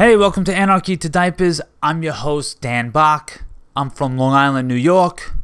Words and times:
Hey, 0.00 0.16
welcome 0.16 0.44
to 0.44 0.56
Anarchy 0.56 0.96
to 0.96 1.10
Diapers. 1.10 1.60
I'm 1.82 2.02
your 2.02 2.14
host, 2.14 2.62
Dan 2.62 2.88
Bach. 2.88 3.44
I'm 3.76 3.90
from 3.90 4.16
Long 4.16 4.32
Island, 4.32 4.66
New 4.66 4.74
York. 4.74 5.34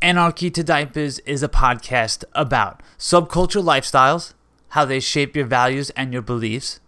Anarchy 0.00 0.50
to 0.52 0.64
Diapers 0.64 1.18
is 1.26 1.42
a 1.42 1.50
podcast 1.50 2.24
about 2.32 2.82
subculture 2.98 3.62
lifestyles, 3.62 4.32
how 4.68 4.86
they 4.86 5.00
shape 5.00 5.36
your 5.36 5.44
values 5.44 5.90
and 5.90 6.14
your 6.14 6.22
beliefs, 6.22 6.80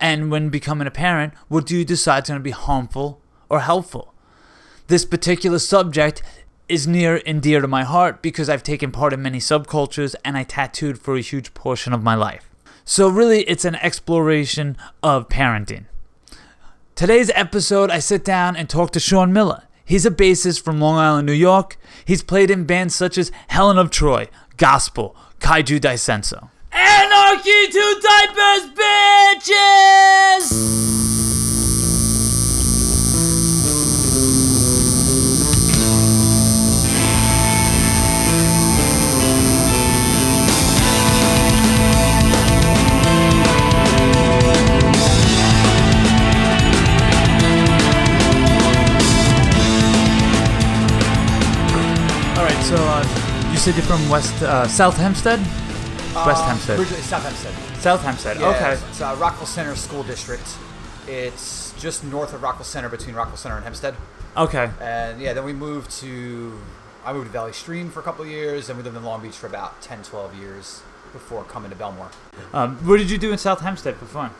and 0.00 0.28
when 0.28 0.48
becoming 0.48 0.88
a 0.88 0.90
parent, 0.90 1.34
what 1.46 1.66
do 1.66 1.78
you 1.78 1.84
decide 1.84 2.24
is 2.24 2.30
going 2.30 2.40
to 2.40 2.42
be 2.42 2.50
harmful 2.50 3.20
or 3.48 3.60
helpful? 3.60 4.12
This 4.88 5.04
particular 5.04 5.60
subject 5.60 6.20
is 6.68 6.84
near 6.84 7.22
and 7.24 7.40
dear 7.40 7.60
to 7.60 7.68
my 7.68 7.84
heart 7.84 8.22
because 8.22 8.48
I've 8.48 8.64
taken 8.64 8.90
part 8.90 9.12
in 9.12 9.22
many 9.22 9.38
subcultures 9.38 10.16
and 10.24 10.36
I 10.36 10.42
tattooed 10.42 10.98
for 10.98 11.14
a 11.14 11.20
huge 11.20 11.54
portion 11.54 11.92
of 11.92 12.02
my 12.02 12.16
life. 12.16 12.50
So, 12.84 13.08
really, 13.08 13.42
it's 13.42 13.64
an 13.64 13.76
exploration 13.76 14.76
of 15.00 15.28
parenting. 15.28 15.84
Today's 16.94 17.28
episode, 17.34 17.90
I 17.90 17.98
sit 17.98 18.24
down 18.24 18.54
and 18.54 18.70
talk 18.70 18.92
to 18.92 19.00
Sean 19.00 19.32
Miller. 19.32 19.64
He's 19.84 20.06
a 20.06 20.12
bassist 20.12 20.62
from 20.62 20.80
Long 20.80 20.96
Island, 20.96 21.26
New 21.26 21.32
York. 21.32 21.76
He's 22.04 22.22
played 22.22 22.52
in 22.52 22.66
bands 22.66 22.94
such 22.94 23.18
as 23.18 23.32
Helen 23.48 23.78
of 23.78 23.90
Troy, 23.90 24.28
Gospel, 24.58 25.16
Kaiju 25.40 25.80
Daisenso. 25.80 26.50
Anarchy 26.70 27.66
to 27.72 28.00
diapers, 28.00 28.70
bitches! 30.46 31.13
You 53.54 53.60
said 53.60 53.76
you're 53.76 53.84
from 53.84 54.08
West 54.08 54.42
uh, 54.42 54.66
South 54.66 54.96
Hempstead, 54.96 55.38
West 55.38 56.42
Um, 56.42 56.48
Hempstead, 56.48 56.76
Originally 56.76 57.02
South 57.02 57.22
Hempstead. 57.22 57.80
South 57.80 58.02
Hempstead. 58.02 58.40
Yeah, 58.40 58.48
okay, 58.48 58.72
It's, 58.72 58.82
it's 58.88 59.00
uh, 59.00 59.16
Rockville 59.16 59.46
Centre 59.46 59.76
School 59.76 60.02
District. 60.02 60.42
It's 61.06 61.72
just 61.80 62.02
north 62.02 62.34
of 62.34 62.42
Rockville 62.42 62.64
Centre, 62.64 62.88
between 62.88 63.14
Rockville 63.14 63.36
Centre 63.36 63.54
and 63.54 63.62
Hempstead. 63.62 63.94
okay. 64.36 64.70
And 64.80 65.20
yeah, 65.20 65.34
then 65.34 65.44
we 65.44 65.52
moved 65.52 65.92
to. 66.00 66.58
I 67.04 67.12
moved 67.12 67.26
to 67.26 67.32
Valley 67.32 67.52
Stream 67.52 67.90
for 67.92 68.00
a 68.00 68.02
couple 68.02 68.24
of 68.24 68.28
years, 68.28 68.68
and 68.68 68.76
we 68.76 68.82
lived 68.82 68.96
in 68.96 69.04
Long 69.04 69.22
Beach 69.22 69.36
for 69.36 69.46
about 69.46 69.80
10, 69.82 70.02
12 70.02 70.34
years 70.34 70.82
before 71.12 71.44
coming 71.44 71.70
to 71.70 71.76
Bellmore. 71.76 72.10
Um, 72.52 72.76
what 72.78 72.96
did 72.96 73.08
you 73.08 73.18
do 73.18 73.30
in 73.30 73.38
South 73.38 73.60
Hempstead 73.60 73.94
for 73.98 74.06
fun? 74.06 74.30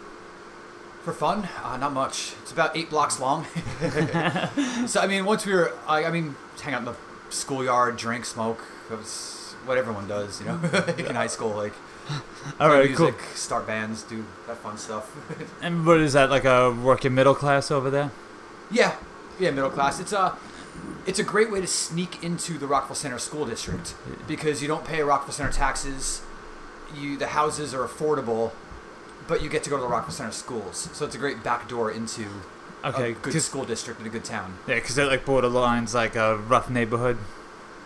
For 1.05 1.12
fun, 1.12 1.48
uh, 1.62 1.77
not 1.77 1.92
much. 1.92 2.33
It's 2.42 2.51
about 2.51 2.77
eight 2.77 2.91
blocks 2.91 3.20
long. 3.20 3.45
so 4.89 5.01
I 5.01 5.07
mean, 5.07 5.25
once 5.25 5.47
we 5.47 5.53
were, 5.55 5.73
I, 5.87 6.07
I 6.07 6.11
mean, 6.11 6.35
hang 6.61 6.75
out 6.75 6.81
in 6.81 6.87
the 6.87 6.97
schoolyard, 7.31 7.97
drink, 7.97 8.25
smoke. 8.25 8.61
It 8.90 8.96
was 8.96 9.54
what 9.64 9.78
everyone 9.78 10.06
does, 10.08 10.40
you 10.40 10.46
know, 10.46 10.60
in 10.98 11.14
high 11.14 11.27
school. 11.27 11.50
Like 11.50 11.72
All 12.60 12.68
right, 12.68 12.86
music, 12.88 13.16
cool. 13.18 13.34
start 13.34 13.66
bands, 13.66 14.02
do 14.02 14.24
that 14.46 14.58
fun 14.58 14.77
stuff. 14.77 15.10
And 15.62 15.86
what 15.86 16.00
is 16.00 16.12
that 16.12 16.28
like 16.30 16.44
a 16.44 16.70
working 16.70 17.14
middle 17.14 17.34
class 17.34 17.70
over 17.70 17.88
there? 17.90 18.10
Yeah, 18.70 18.96
yeah, 19.40 19.50
middle 19.50 19.70
class. 19.70 20.00
It's 20.00 20.12
a, 20.12 20.36
it's 21.06 21.18
a 21.18 21.24
great 21.24 21.50
way 21.50 21.60
to 21.60 21.66
sneak 21.66 22.22
into 22.22 22.58
the 22.58 22.66
Rockville 22.66 22.94
Centre 22.96 23.18
School 23.18 23.46
District 23.46 23.94
because 24.27 24.60
you 24.60 24.68
don't 24.68 24.84
pay 24.84 25.00
Rockville 25.02 25.32
Centre 25.32 25.52
taxes. 25.52 26.20
You 26.94 27.16
the 27.16 27.28
houses 27.28 27.72
are 27.74 27.86
affordable, 27.86 28.52
but 29.27 29.42
you 29.42 29.48
get 29.48 29.64
to 29.64 29.70
go 29.70 29.77
to 29.77 29.82
the 29.82 29.88
Rockville 29.88 30.12
Centre 30.14 30.32
schools. 30.32 30.90
So 30.92 31.06
it's 31.06 31.14
a 31.14 31.18
great 31.18 31.42
backdoor 31.42 31.90
into 31.90 32.27
Okay, 32.84 33.12
a 33.12 33.14
good 33.14 33.40
school 33.40 33.64
district 33.64 34.00
in 34.00 34.06
a 34.06 34.10
good 34.10 34.24
town. 34.24 34.58
Yeah, 34.68 34.74
because 34.74 34.98
it 34.98 35.06
like 35.06 35.24
borderlines 35.24 35.94
like 35.94 36.16
a 36.16 36.36
rough 36.36 36.68
neighborhood. 36.68 37.16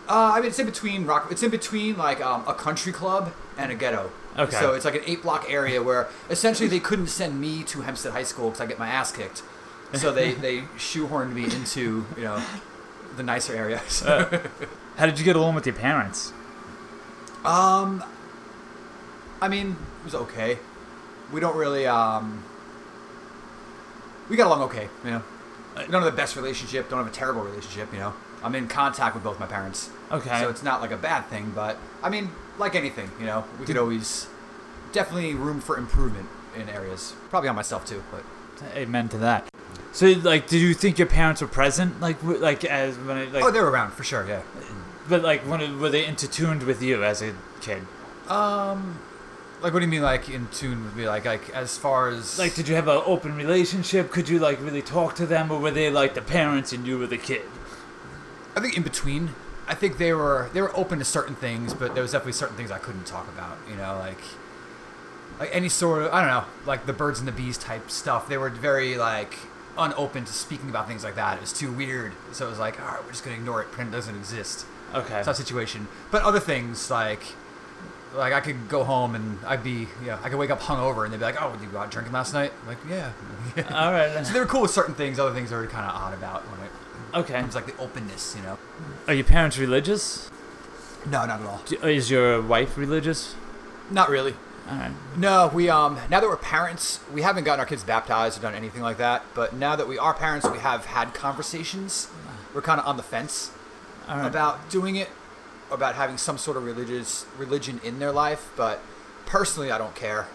Uh, 0.09 0.33
I 0.34 0.41
mean, 0.41 0.48
it's 0.48 0.59
in 0.59 0.67
between 0.67 1.05
rock. 1.05 1.28
It's 1.31 1.43
in 1.43 1.50
between 1.50 1.99
like 1.99 2.21
um, 2.21 2.43
a 2.47 2.55
country 2.55 2.93
club 2.93 3.32
and 3.59 3.71
a 3.71 3.75
ghetto. 3.75 4.10
Okay. 4.38 4.56
So 4.56 4.72
it's 4.72 4.84
like 4.84 4.94
an 4.94 5.03
eight 5.05 5.22
block 5.22 5.47
area 5.50 5.82
where 5.82 6.09
essentially 6.31 6.69
they 6.69 6.81
couldn't 6.81 7.09
send 7.09 7.41
me 7.41 7.62
to 7.65 7.82
Hempstead 7.82 8.12
High 8.12 8.22
School 8.22 8.47
because 8.47 8.60
I 8.60 8.66
get 8.66 8.78
my 8.78 8.88
ass 8.88 9.12
kicked. 9.12 9.43
So 9.94 10.12
they 10.12 10.32
they 10.47 10.60
shoehorned 10.78 11.32
me 11.34 11.44
into 11.44 12.06
you 12.16 12.22
know 12.22 12.43
the 13.16 13.22
nicer 13.22 13.55
areas. 13.55 14.03
Uh, 14.06 14.41
how 14.97 15.06
did 15.06 15.19
you 15.19 15.25
get 15.25 15.37
along 15.37 15.55
with 15.55 15.65
your 15.65 15.77
parents? 15.77 16.32
Um, 17.44 18.03
I 19.41 19.47
mean, 19.49 19.77
it 20.00 20.05
was 20.05 20.15
okay. 20.15 20.59
We 21.32 21.41
don't 21.41 21.56
really 21.56 21.87
um. 21.87 22.44
We 24.28 24.37
got 24.37 24.47
along 24.49 24.62
okay, 24.62 24.88
you 25.05 25.11
know. 25.11 25.22
We 25.77 25.84
don't 25.84 26.03
have 26.03 26.05
the 26.05 26.16
best 26.16 26.34
relationship. 26.34 26.88
Don't 26.88 26.99
have 26.99 27.06
a 27.06 27.15
terrible 27.15 27.43
relationship, 27.43 27.93
you 27.93 28.00
know. 28.00 28.15
I'm 28.43 28.54
in 28.54 28.69
contact 28.69 29.15
with 29.15 29.25
both 29.25 29.41
my 29.41 29.47
parents, 29.47 29.91
Okay. 30.12 30.41
so 30.41 30.49
it's 30.49 30.62
not 30.62 30.81
like 30.81 30.91
a 30.91 30.97
bad 30.97 31.26
thing. 31.26 31.53
But 31.54 31.76
I 32.03 32.09
mean, 32.09 32.31
like 32.59 32.75
anything, 32.75 33.10
you 33.19 33.26
know, 33.26 33.44
we 33.59 33.66
could 33.66 33.76
always 33.76 34.28
definitely 34.93 35.34
room 35.34 35.60
for 35.60 35.76
improvement 35.76 36.28
in 36.56 36.69
areas. 36.69 37.15
Probably 37.31 37.49
on 37.49 37.56
myself 37.56 37.84
too, 37.87 38.03
but 38.10 38.22
Amen 38.75 39.09
to 39.10 39.19
that. 39.19 39.49
So, 39.93 40.06
like, 40.09 40.49
did 40.49 40.60
you 40.60 40.75
think 40.75 40.99
your 40.99 41.06
parents 41.06 41.41
were 41.41 41.47
present, 41.49 42.00
like, 42.00 42.22
like 42.22 42.65
as 42.65 42.97
when, 42.99 43.16
it, 43.19 43.32
like, 43.32 43.44
oh, 43.44 43.50
they 43.50 43.60
were 43.60 43.71
around 43.71 43.93
for 43.93 44.04
sure. 44.04 44.26
Yeah. 44.26 44.43
but 45.09 45.22
like, 45.22 45.43
when 45.43 45.60
it, 45.60 45.70
were 45.76 45.91
they 45.91 46.05
intertuned 46.05 46.65
with 46.65 46.82
you 46.82 47.05
as 47.05 47.22
a 47.22 47.34
kid? 47.60 47.82
Um, 48.28 48.99
like 49.62 49.72
what 49.72 49.81
do 49.81 49.87
you 49.87 49.91
mean, 49.91 50.03
like 50.03 50.28
in 50.28 50.49
tune 50.49 50.84
with 50.84 50.94
me? 50.97 51.09
Like, 51.09 51.25
like 51.25 51.49
as 51.50 51.76
far 51.78 52.09
as 52.09 52.38
Like, 52.38 52.55
did 52.55 52.69
you 52.69 52.75
have 52.75 52.88
an 52.88 53.00
open 53.06 53.34
relationship? 53.37 54.10
Could 54.10 54.28
you 54.28 54.38
like 54.38 54.60
really 54.60 54.82
talk 54.82 55.15
to 55.16 55.26
them, 55.26 55.50
or 55.50 55.59
were 55.59 55.70
they 55.70 55.91
like 55.91 56.15
the 56.15 56.22
parents 56.22 56.72
and 56.72 56.87
you 56.87 56.99
were 56.99 57.06
the 57.06 57.19
kid? 57.19 57.43
I 58.58 58.60
think 58.60 58.76
in 58.76 58.82
between. 58.82 59.30
I 59.69 59.74
think 59.74 59.98
they 59.98 60.12
were 60.12 60.50
they 60.52 60.60
were 60.60 60.76
open 60.76 60.98
to 60.98 61.04
certain 61.04 61.34
things, 61.36 61.74
but 61.74 61.94
there 61.94 62.02
was 62.02 62.12
definitely 62.12 62.32
certain 62.32 62.56
things 62.56 62.70
I 62.70 62.78
couldn't 62.78 63.06
talk 63.06 63.28
about. 63.28 63.56
You 63.70 63.76
know, 63.76 63.96
like 63.98 64.19
like 65.38 65.54
any 65.54 65.69
sort 65.69 66.02
of 66.02 66.12
I 66.12 66.20
don't 66.20 66.30
know, 66.30 66.44
like 66.66 66.86
the 66.86 66.92
birds 66.92 67.19
and 67.19 67.28
the 67.28 67.32
bees 67.32 67.56
type 67.56 67.91
stuff. 67.91 68.28
They 68.28 68.38
were 68.38 68.50
very 68.50 68.96
like 68.96 69.38
unopen 69.76 70.24
to 70.24 70.32
speaking 70.32 70.69
about 70.70 70.88
things 70.88 71.04
like 71.04 71.14
that. 71.14 71.36
It 71.36 71.41
was 71.41 71.52
too 71.52 71.70
weird, 71.70 72.12
so 72.32 72.46
it 72.46 72.50
was 72.50 72.58
like, 72.58 72.80
all 72.80 72.88
right, 72.88 73.04
we're 73.04 73.10
just 73.10 73.24
gonna 73.24 73.36
ignore 73.36 73.60
it, 73.62 73.70
Print 73.70 73.92
doesn't 73.92 74.16
exist. 74.16 74.66
Okay. 74.94 75.22
Tough 75.22 75.36
situation. 75.36 75.86
But 76.10 76.22
other 76.22 76.40
things 76.40 76.90
like 76.90 77.22
like 78.14 78.32
I 78.32 78.40
could 78.40 78.69
go 78.69 78.84
home 78.84 79.14
and 79.14 79.38
I'd 79.46 79.62
be 79.62 79.86
you 80.00 80.06
know 80.06 80.19
I 80.22 80.30
could 80.30 80.38
wake 80.38 80.50
up 80.50 80.60
hungover 80.60 81.04
and 81.04 81.12
they'd 81.12 81.19
be 81.19 81.25
like, 81.25 81.40
oh, 81.40 81.56
you 81.60 81.69
go 81.69 81.78
out 81.78 81.90
drinking 81.90 82.12
last 82.12 82.32
night? 82.32 82.52
I'm 82.62 82.69
like, 82.69 82.78
yeah. 82.88 83.12
All 83.70 83.92
right. 83.92 84.26
so 84.26 84.32
they 84.32 84.40
were 84.40 84.46
cool 84.46 84.62
with 84.62 84.70
certain 84.70 84.94
things. 84.94 85.19
Other 85.19 85.34
things 85.34 85.50
they 85.50 85.56
were 85.56 85.66
kind 85.66 85.88
of 85.88 85.94
odd 85.94 86.14
about 86.14 86.42
when 86.50 86.60
it 86.60 86.70
Okay. 87.14 87.41
comes 87.41 87.54
like 87.54 87.66
the 87.66 87.76
openness, 87.82 88.34
you 88.36 88.42
know. 88.42 88.58
Are 89.06 89.14
your 89.14 89.24
parents 89.24 89.58
religious? 89.58 90.30
No, 91.06 91.24
not 91.26 91.41
at 91.41 91.46
all. 91.46 91.62
Do- 91.66 91.80
Is 91.86 92.10
your 92.10 92.42
wife 92.42 92.76
religious? 92.76 93.34
Not 93.91 94.10
really. 94.10 94.34
All 94.69 94.76
right. 94.76 94.92
No, 95.16 95.50
we 95.52 95.70
um 95.70 95.98
now 96.10 96.20
that 96.20 96.28
we're 96.28 96.36
parents, 96.36 97.00
we 97.12 97.22
haven't 97.22 97.44
gotten 97.44 97.60
our 97.60 97.66
kids 97.66 97.84
baptized 97.84 98.38
or 98.38 98.42
done 98.42 98.54
anything 98.54 98.82
like 98.82 98.98
that. 98.98 99.22
But 99.34 99.54
now 99.54 99.76
that 99.76 99.88
we 99.88 99.98
are 99.98 100.12
parents, 100.12 100.46
we 100.48 100.58
have 100.58 100.86
had 100.86 101.14
conversations. 101.14 102.08
We're 102.54 102.60
kind 102.62 102.80
of 102.80 102.86
on 102.86 102.96
the 102.96 103.02
fence 103.02 103.50
right. 104.08 104.26
about 104.26 104.69
doing 104.69 104.96
it, 104.96 105.08
about 105.70 105.94
having 105.94 106.19
some 106.19 106.36
sort 106.36 106.56
of 106.56 106.64
religious 106.64 107.25
religion 107.38 107.80
in 107.82 107.98
their 107.98 108.12
life. 108.12 108.50
But 108.56 108.80
personally, 109.25 109.70
I 109.70 109.78
don't 109.78 109.94
care. 109.94 110.26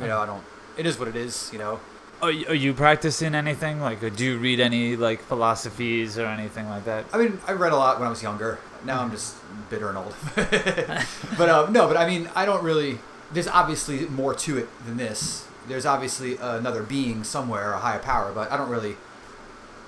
You 0.00 0.06
know, 0.06 0.20
I 0.20 0.26
don't. 0.26 0.44
It 0.78 0.86
is 0.86 0.98
what 0.98 1.08
it 1.08 1.16
is. 1.16 1.50
You 1.52 1.58
know. 1.58 1.80
Are 2.22 2.30
you, 2.30 2.46
are 2.46 2.54
you 2.54 2.72
practicing 2.72 3.34
anything? 3.34 3.80
Like, 3.80 3.98
do 4.14 4.24
you 4.24 4.38
read 4.38 4.60
any 4.60 4.94
like 4.94 5.20
philosophies 5.22 6.16
or 6.18 6.26
anything 6.26 6.68
like 6.68 6.84
that? 6.84 7.04
I 7.12 7.18
mean, 7.18 7.40
I 7.48 7.52
read 7.52 7.72
a 7.72 7.76
lot 7.76 7.98
when 7.98 8.06
I 8.06 8.10
was 8.10 8.22
younger. 8.22 8.60
Now 8.84 9.02
I'm 9.02 9.10
just 9.10 9.34
bitter 9.68 9.88
and 9.88 9.98
old. 9.98 10.14
but 10.36 11.48
um, 11.48 11.72
no, 11.72 11.88
but 11.88 11.96
I 11.96 12.06
mean, 12.06 12.30
I 12.36 12.46
don't 12.46 12.62
really. 12.62 12.98
There's 13.32 13.48
obviously 13.48 14.06
more 14.06 14.34
to 14.36 14.58
it 14.58 14.68
than 14.86 14.98
this. 14.98 15.48
There's 15.66 15.84
obviously 15.84 16.36
another 16.36 16.84
being 16.84 17.24
somewhere, 17.24 17.72
a 17.72 17.78
higher 17.78 17.98
power, 17.98 18.30
but 18.32 18.52
I 18.52 18.56
don't 18.56 18.68
really 18.70 18.96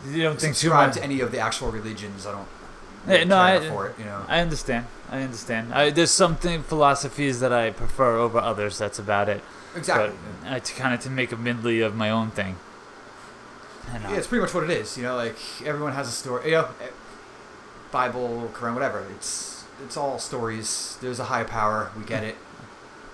You 0.09 0.23
don't 0.25 0.41
think 0.41 0.55
too 0.55 0.69
subscribe 0.69 0.89
much? 0.89 0.97
to 0.97 1.05
any 1.05 1.21
of 1.21 1.31
the 1.31 1.39
actual 1.39 1.71
religions. 1.71 2.27
I 2.27 2.33
don't. 2.33 2.49
Yeah, 3.09 3.25
no, 3.25 3.37
I- 3.37 3.57
it. 3.57 3.65
You 3.99 4.05
know. 4.05 4.25
I 4.29 4.41
understand. 4.41 4.87
I 5.11 5.23
understand. 5.23 5.73
I, 5.75 5.91
there's 5.91 6.11
something 6.11 6.63
philosophies 6.63 7.41
that 7.41 7.53
I 7.53 7.71
prefer 7.71 8.17
over 8.17 8.39
others. 8.39 8.79
That's 8.79 8.99
about 8.99 9.29
it. 9.29 9.43
exactly. 9.77 10.17
But 10.43 10.49
uh, 10.53 10.59
to 10.61 10.75
kind 10.75 10.95
of 10.95 11.01
to 11.01 11.11
make 11.11 11.31
a 11.33 11.37
medley 11.37 11.81
of 11.83 11.95
my 11.95 12.11
own 12.11 12.31
thing. 12.31 12.57
Uh, 13.93 13.99
yeah, 14.03 14.17
it's 14.17 14.27
pretty 14.27 14.41
much 14.43 14.55
what 14.55 14.65
it 14.65 14.71
is. 14.71 14.97
You 14.97 15.03
know, 15.05 15.17
like 15.17 15.37
everyone 15.65 15.93
has 15.93 16.09
a 16.09 16.13
story. 16.13 16.47
You 16.47 16.53
know, 16.53 16.69
eh, 16.83 16.89
Bible, 17.93 18.51
Quran, 18.55 18.75
whatever. 18.75 19.07
It's 19.15 19.65
it's 19.85 19.97
all 19.97 20.19
stories. 20.19 20.97
There's 21.01 21.21
a 21.21 21.25
higher 21.25 21.45
power. 21.45 21.91
We 21.97 22.05
get 22.05 22.25
it. 22.25 22.37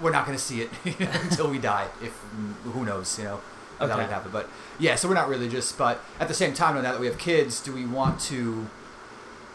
We're 0.01 0.13
not 0.13 0.25
going 0.25 0.39
to 0.39 0.43
see 0.43 0.63
it 0.63 0.71
until 1.25 1.51
we 1.51 1.59
die. 1.59 1.89
If 2.03 2.13
who 2.65 2.85
knows, 2.85 3.19
you 3.19 3.25
know, 3.25 3.37
if 3.73 3.79
that 3.81 3.91
Okay. 3.91 3.97
would 4.03 4.11
happen. 4.11 4.31
But 4.33 4.49
yeah, 4.79 4.95
so 4.95 5.09
we're 5.09 5.15
not 5.15 5.29
religious. 5.29 5.73
But 5.73 6.01
at 6.19 6.29
the 6.29 6.35
same 6.35 6.55
time, 6.55 6.77
now 6.77 6.83
that 6.83 7.01
we 7.01 7.07
have 7.07 7.19
kids, 7.19 7.61
do 7.61 7.73
we 7.75 7.85
want 7.85 8.21
to 8.23 8.69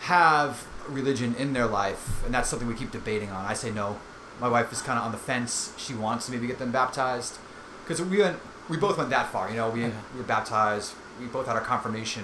have 0.05 0.67
religion 0.87 1.35
in 1.35 1.53
their 1.53 1.65
life? 1.67 2.23
And 2.25 2.33
that's 2.33 2.49
something 2.49 2.67
we 2.67 2.75
keep 2.75 2.91
debating 2.91 3.29
on. 3.31 3.45
I 3.45 3.53
say 3.53 3.71
no. 3.71 3.99
My 4.39 4.47
wife 4.47 4.71
is 4.71 4.81
kind 4.81 4.99
of 4.99 5.05
on 5.05 5.11
the 5.11 5.17
fence. 5.17 5.73
She 5.77 5.93
wants 5.93 6.25
to 6.25 6.31
maybe 6.31 6.47
get 6.47 6.59
them 6.59 6.71
baptized 6.71 7.37
because 7.83 8.01
we 8.01 8.19
went 8.19 8.37
we 8.67 8.77
both 8.77 8.97
went 8.97 9.09
that 9.11 9.31
far. 9.31 9.49
You 9.49 9.57
know, 9.57 9.69
we, 9.69 9.83
we 9.83 9.91
were 10.17 10.23
baptized. 10.23 10.93
We 11.19 11.27
both 11.27 11.45
had 11.47 11.55
our 11.55 11.61
confirmation, 11.61 12.23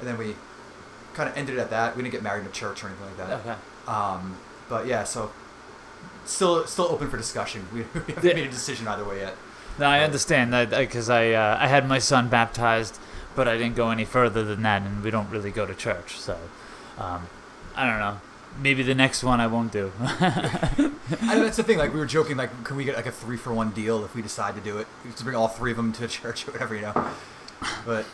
and 0.00 0.08
then 0.08 0.18
we 0.18 0.34
kind 1.14 1.28
of 1.28 1.36
ended 1.36 1.56
it 1.56 1.60
at 1.60 1.70
that. 1.70 1.96
We 1.96 2.02
didn't 2.02 2.12
get 2.12 2.22
married 2.22 2.40
in 2.40 2.46
a 2.48 2.50
church 2.52 2.82
or 2.82 2.88
anything 2.88 3.06
like 3.06 3.16
that. 3.16 3.40
Okay. 3.40 3.54
Um, 3.86 4.36
but 4.68 4.86
yeah, 4.86 5.04
so 5.04 5.30
still 6.24 6.66
still 6.66 6.86
open 6.86 7.08
for 7.10 7.16
discussion. 7.16 7.66
We, 7.72 7.80
we 7.94 8.12
haven't 8.12 8.24
Yeah. 8.24 8.34
made 8.34 8.46
a 8.46 8.50
decision 8.50 8.86
either 8.88 9.04
way 9.04 9.18
yet. 9.20 9.34
No, 9.78 9.86
I 9.86 10.00
understand 10.00 10.52
that 10.52 10.70
because 10.70 11.08
I 11.08 11.30
uh, 11.32 11.56
I 11.60 11.68
had 11.68 11.88
my 11.88 11.98
son 12.00 12.28
baptized, 12.28 12.98
but 13.34 13.46
I 13.48 13.56
didn't 13.56 13.76
go 13.76 13.90
any 13.90 14.04
further 14.04 14.42
than 14.44 14.62
that, 14.62 14.82
and 14.82 15.02
we 15.02 15.10
don't 15.10 15.30
really 15.30 15.50
go 15.52 15.64
to 15.64 15.74
church. 15.74 16.18
So, 16.18 16.36
um, 16.98 17.26
I 17.74 17.88
don't 17.88 17.98
know. 17.98 18.20
Maybe 18.60 18.82
the 18.82 18.94
next 18.94 19.22
one 19.22 19.40
I 19.40 19.46
won't 19.46 19.70
do. 19.70 19.92
I 20.00 20.90
know 21.22 21.44
that's 21.44 21.56
the 21.56 21.62
thing. 21.62 21.78
Like 21.78 21.92
we 21.92 22.00
were 22.00 22.06
joking, 22.06 22.36
like 22.36 22.64
can 22.64 22.76
we 22.76 22.84
get 22.84 22.96
like 22.96 23.06
a 23.06 23.12
three 23.12 23.36
for 23.36 23.52
one 23.52 23.70
deal 23.70 24.04
if 24.04 24.14
we 24.14 24.22
decide 24.22 24.56
to 24.56 24.60
do 24.60 24.78
it? 24.78 24.86
To 25.16 25.24
bring 25.24 25.36
all 25.36 25.48
three 25.48 25.70
of 25.70 25.76
them 25.76 25.92
to 25.94 26.08
church 26.08 26.48
or 26.48 26.52
whatever, 26.52 26.74
you 26.74 26.82
know. 26.82 27.10
But 27.86 28.04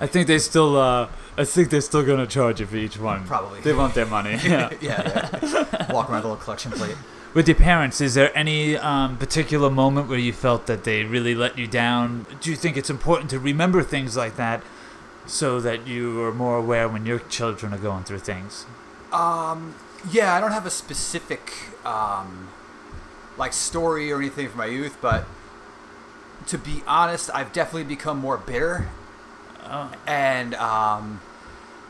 I 0.00 0.06
think 0.06 0.26
they 0.26 0.38
still. 0.38 0.76
Uh, 0.76 1.08
I 1.36 1.44
think 1.44 1.70
they're 1.70 1.80
still 1.80 2.04
gonna 2.04 2.26
charge 2.26 2.60
you 2.60 2.66
for 2.66 2.76
each 2.76 2.98
one. 2.98 3.26
Probably. 3.26 3.60
They 3.60 3.72
want 3.72 3.94
their 3.94 4.06
money. 4.06 4.38
Yeah. 4.42 4.72
yeah, 4.80 5.28
yeah. 5.42 5.92
walk 5.92 6.08
around 6.08 6.18
with 6.18 6.24
a 6.24 6.28
little 6.28 6.36
collection 6.36 6.72
plate. 6.72 6.96
With 7.34 7.46
your 7.46 7.56
parents, 7.56 8.00
is 8.00 8.14
there 8.14 8.36
any 8.36 8.76
um, 8.76 9.18
particular 9.18 9.68
moment 9.68 10.08
where 10.08 10.18
you 10.18 10.32
felt 10.32 10.66
that 10.66 10.84
they 10.84 11.04
really 11.04 11.34
let 11.34 11.58
you 11.58 11.66
down? 11.66 12.26
Do 12.40 12.50
you 12.50 12.56
think 12.56 12.76
it's 12.76 12.88
important 12.88 13.28
to 13.30 13.38
remember 13.38 13.82
things 13.82 14.16
like 14.16 14.36
that 14.36 14.62
so 15.28 15.60
that 15.60 15.86
you 15.86 16.22
are 16.22 16.32
more 16.32 16.56
aware 16.56 16.88
when 16.88 17.06
your 17.06 17.20
children 17.20 17.72
are 17.72 17.78
going 17.78 18.02
through 18.04 18.18
things? 18.18 18.66
Um, 19.12 19.74
yeah, 20.10 20.34
I 20.34 20.40
don't 20.40 20.52
have 20.52 20.66
a 20.66 20.70
specific 20.70 21.52
um, 21.84 22.48
like 23.36 23.52
story 23.52 24.10
or 24.10 24.18
anything 24.18 24.48
from 24.48 24.58
my 24.58 24.66
youth, 24.66 24.96
but 25.00 25.26
to 26.48 26.58
be 26.58 26.82
honest, 26.86 27.30
I've 27.34 27.52
definitely 27.52 27.84
become 27.84 28.18
more 28.18 28.38
bitter, 28.38 28.88
Oh, 29.70 29.92
and 30.06 30.54
um, 30.54 31.20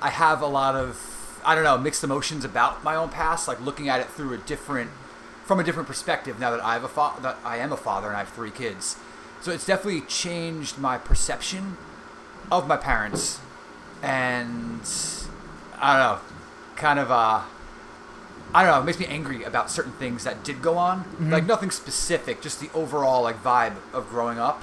I 0.01 0.11
have 0.11 0.43
a 0.43 0.47
lot 0.47 0.75
of 0.75 1.41
I 1.45 1.55
don't 1.55 1.65
know 1.65 1.79
mixed 1.79 2.03
emotions 2.03 2.45
about 2.45 2.83
my 2.83 2.97
own 2.97 3.09
past, 3.09 3.47
like 3.47 3.61
looking 3.61 3.89
at 3.89 4.01
it 4.01 4.09
through 4.09 4.33
a 4.35 4.39
different 4.39 4.91
from 5.45 5.61
a 5.61 5.65
different 5.65 5.87
perspective 5.89 6.41
now 6.41 6.51
that 6.51 6.61
I 6.63 6.73
have 6.73 6.85
a 6.85 6.89
fa- 6.89 7.15
that 7.23 7.39
I 7.45 7.59
am 7.59 7.73
a 7.73 7.77
father 7.77 8.09
and 8.09 8.17
I 8.17 8.21
have 8.21 8.31
three 8.31 8.51
kids. 8.51 8.97
So 9.41 9.53
it's 9.53 9.65
definitely 9.65 10.01
changed 10.03 10.79
my 10.79 10.99
perception 10.99 11.77
of 12.51 12.67
my 12.67 12.77
parents, 12.77 13.41
and 14.03 14.81
I 15.81 15.97
don't 15.99 16.03
know, 16.03 16.19
kind 16.77 16.99
of 16.99 17.11
uh, 17.11 17.43
I 18.55 18.63
don't 18.63 18.73
know, 18.73 18.81
it 18.81 18.85
makes 18.85 18.99
me 18.99 19.07
angry 19.07 19.45
about 19.45 19.71
certain 19.71 19.93
things 19.93 20.25
that 20.25 20.43
did 20.45 20.63
go 20.63 20.79
on. 20.79 21.05
Like 21.31 21.45
nothing 21.47 21.71
specific, 21.71 22.41
just 22.41 22.61
the 22.61 22.71
overall 22.75 23.23
like 23.23 23.43
vibe 23.43 23.77
of 23.93 24.09
growing 24.09 24.39
up 24.39 24.63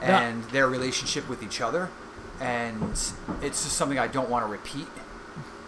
Yeah. 0.00 0.20
and 0.20 0.44
their 0.44 0.66
relationship 0.68 1.28
with 1.28 1.42
each 1.42 1.60
other. 1.60 1.90
And 2.40 2.92
it's 3.42 3.62
just 3.64 3.72
something 3.72 3.98
I 3.98 4.06
don't 4.06 4.30
want 4.30 4.46
to 4.46 4.50
repeat 4.50 4.86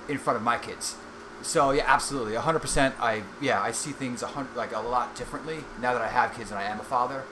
in 0.09 0.17
front 0.17 0.39
of 0.39 0.43
my 0.43 0.57
kids. 0.57 0.97
So 1.43 1.73
yeah, 1.73 1.85
absolutely, 1.87 2.33
100%. 2.35 2.95
I 2.99 3.23
yeah, 3.43 3.61
I 3.61 3.73
see 3.73 3.91
things 3.93 4.23
a 4.23 4.29
hundred, 4.29 4.57
like 4.57 4.75
a 4.75 4.81
lot 4.81 5.15
differently 5.15 5.65
now 5.81 5.93
that 5.93 6.01
I 6.01 6.09
have 6.09 6.35
kids 6.35 6.51
and 6.51 6.59
I 6.59 6.63
am 6.65 6.81
a 6.81 6.85
father. 6.85 7.25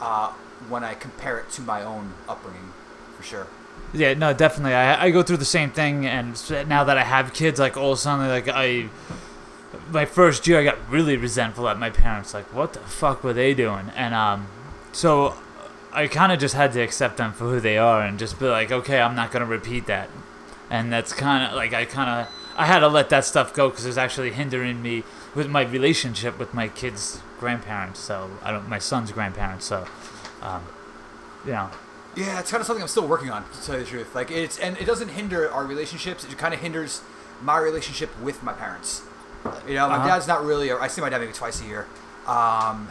Uh, 0.00 0.32
when 0.68 0.82
I 0.82 0.94
compare 0.94 1.38
it 1.38 1.50
to 1.52 1.62
my 1.62 1.82
own 1.82 2.14
upbringing, 2.28 2.72
for 3.16 3.22
sure. 3.22 3.46
Yeah, 3.92 4.14
no, 4.14 4.32
definitely. 4.32 4.74
I, 4.74 5.06
I 5.06 5.10
go 5.10 5.22
through 5.22 5.38
the 5.38 5.44
same 5.44 5.70
thing, 5.70 6.06
and 6.06 6.38
now 6.68 6.84
that 6.84 6.96
I 6.96 7.02
have 7.02 7.34
kids, 7.34 7.58
like 7.58 7.76
all 7.76 7.92
of 7.92 7.98
a 7.98 8.00
sudden, 8.00 8.28
like 8.28 8.48
I, 8.48 8.88
my 9.90 10.04
first 10.04 10.46
year, 10.46 10.60
I 10.60 10.64
got 10.64 10.78
really 10.88 11.16
resentful 11.16 11.68
at 11.68 11.78
my 11.78 11.90
parents. 11.90 12.32
Like, 12.32 12.54
what 12.54 12.72
the 12.72 12.80
fuck 12.80 13.24
were 13.24 13.32
they 13.32 13.52
doing? 13.52 13.90
And 13.96 14.14
um, 14.14 14.46
so 14.92 15.34
I 15.92 16.06
kind 16.06 16.30
of 16.30 16.38
just 16.38 16.54
had 16.54 16.72
to 16.74 16.80
accept 16.80 17.16
them 17.16 17.32
for 17.32 17.44
who 17.44 17.60
they 17.60 17.78
are, 17.78 18.02
and 18.02 18.18
just 18.18 18.38
be 18.38 18.46
like, 18.46 18.70
okay, 18.70 19.00
I'm 19.00 19.16
not 19.16 19.32
gonna 19.32 19.44
repeat 19.44 19.86
that. 19.86 20.08
And 20.70 20.92
that's 20.92 21.12
kind 21.12 21.50
of 21.50 21.56
like 21.56 21.72
I 21.72 21.84
kind 21.84 22.08
of 22.08 22.32
I 22.56 22.66
had 22.66 22.80
to 22.80 22.88
let 22.88 23.08
that 23.10 23.24
stuff 23.24 23.52
go 23.52 23.70
because 23.70 23.84
it 23.86 23.88
was 23.88 23.98
actually 23.98 24.30
hindering 24.30 24.82
me 24.82 25.02
with 25.34 25.48
my 25.48 25.62
relationship 25.62 26.38
with 26.38 26.54
my 26.54 26.68
kids' 26.68 27.20
grandparents. 27.38 27.98
So 27.98 28.30
I 28.42 28.52
don't, 28.52 28.68
my 28.68 28.78
son's 28.78 29.10
grandparents. 29.10 29.64
So, 29.64 29.86
um, 30.42 30.64
you 31.44 31.52
know, 31.52 31.70
Yeah, 32.16 32.40
it's 32.40 32.50
kind 32.50 32.60
of 32.60 32.66
something 32.66 32.82
I'm 32.82 32.88
still 32.88 33.06
working 33.06 33.30
on, 33.30 33.44
to 33.50 33.62
tell 33.62 33.76
you 33.78 33.84
the 33.84 33.88
truth. 33.88 34.14
Like 34.14 34.30
it's 34.30 34.58
and 34.58 34.76
it 34.78 34.84
doesn't 34.86 35.10
hinder 35.10 35.50
our 35.50 35.64
relationships. 35.64 36.24
It 36.24 36.36
kind 36.38 36.52
of 36.52 36.60
hinders 36.60 37.02
my 37.42 37.58
relationship 37.58 38.10
with 38.20 38.42
my 38.42 38.52
parents. 38.52 39.02
You 39.66 39.74
know, 39.74 39.88
my 39.88 39.96
Uh-huh. 39.96 40.08
dad's 40.08 40.26
not 40.26 40.44
really. 40.44 40.70
I 40.72 40.88
see 40.88 41.00
my 41.00 41.08
dad 41.08 41.20
maybe 41.20 41.32
twice 41.32 41.60
a 41.62 41.64
year. 41.64 41.86
Um, 42.26 42.88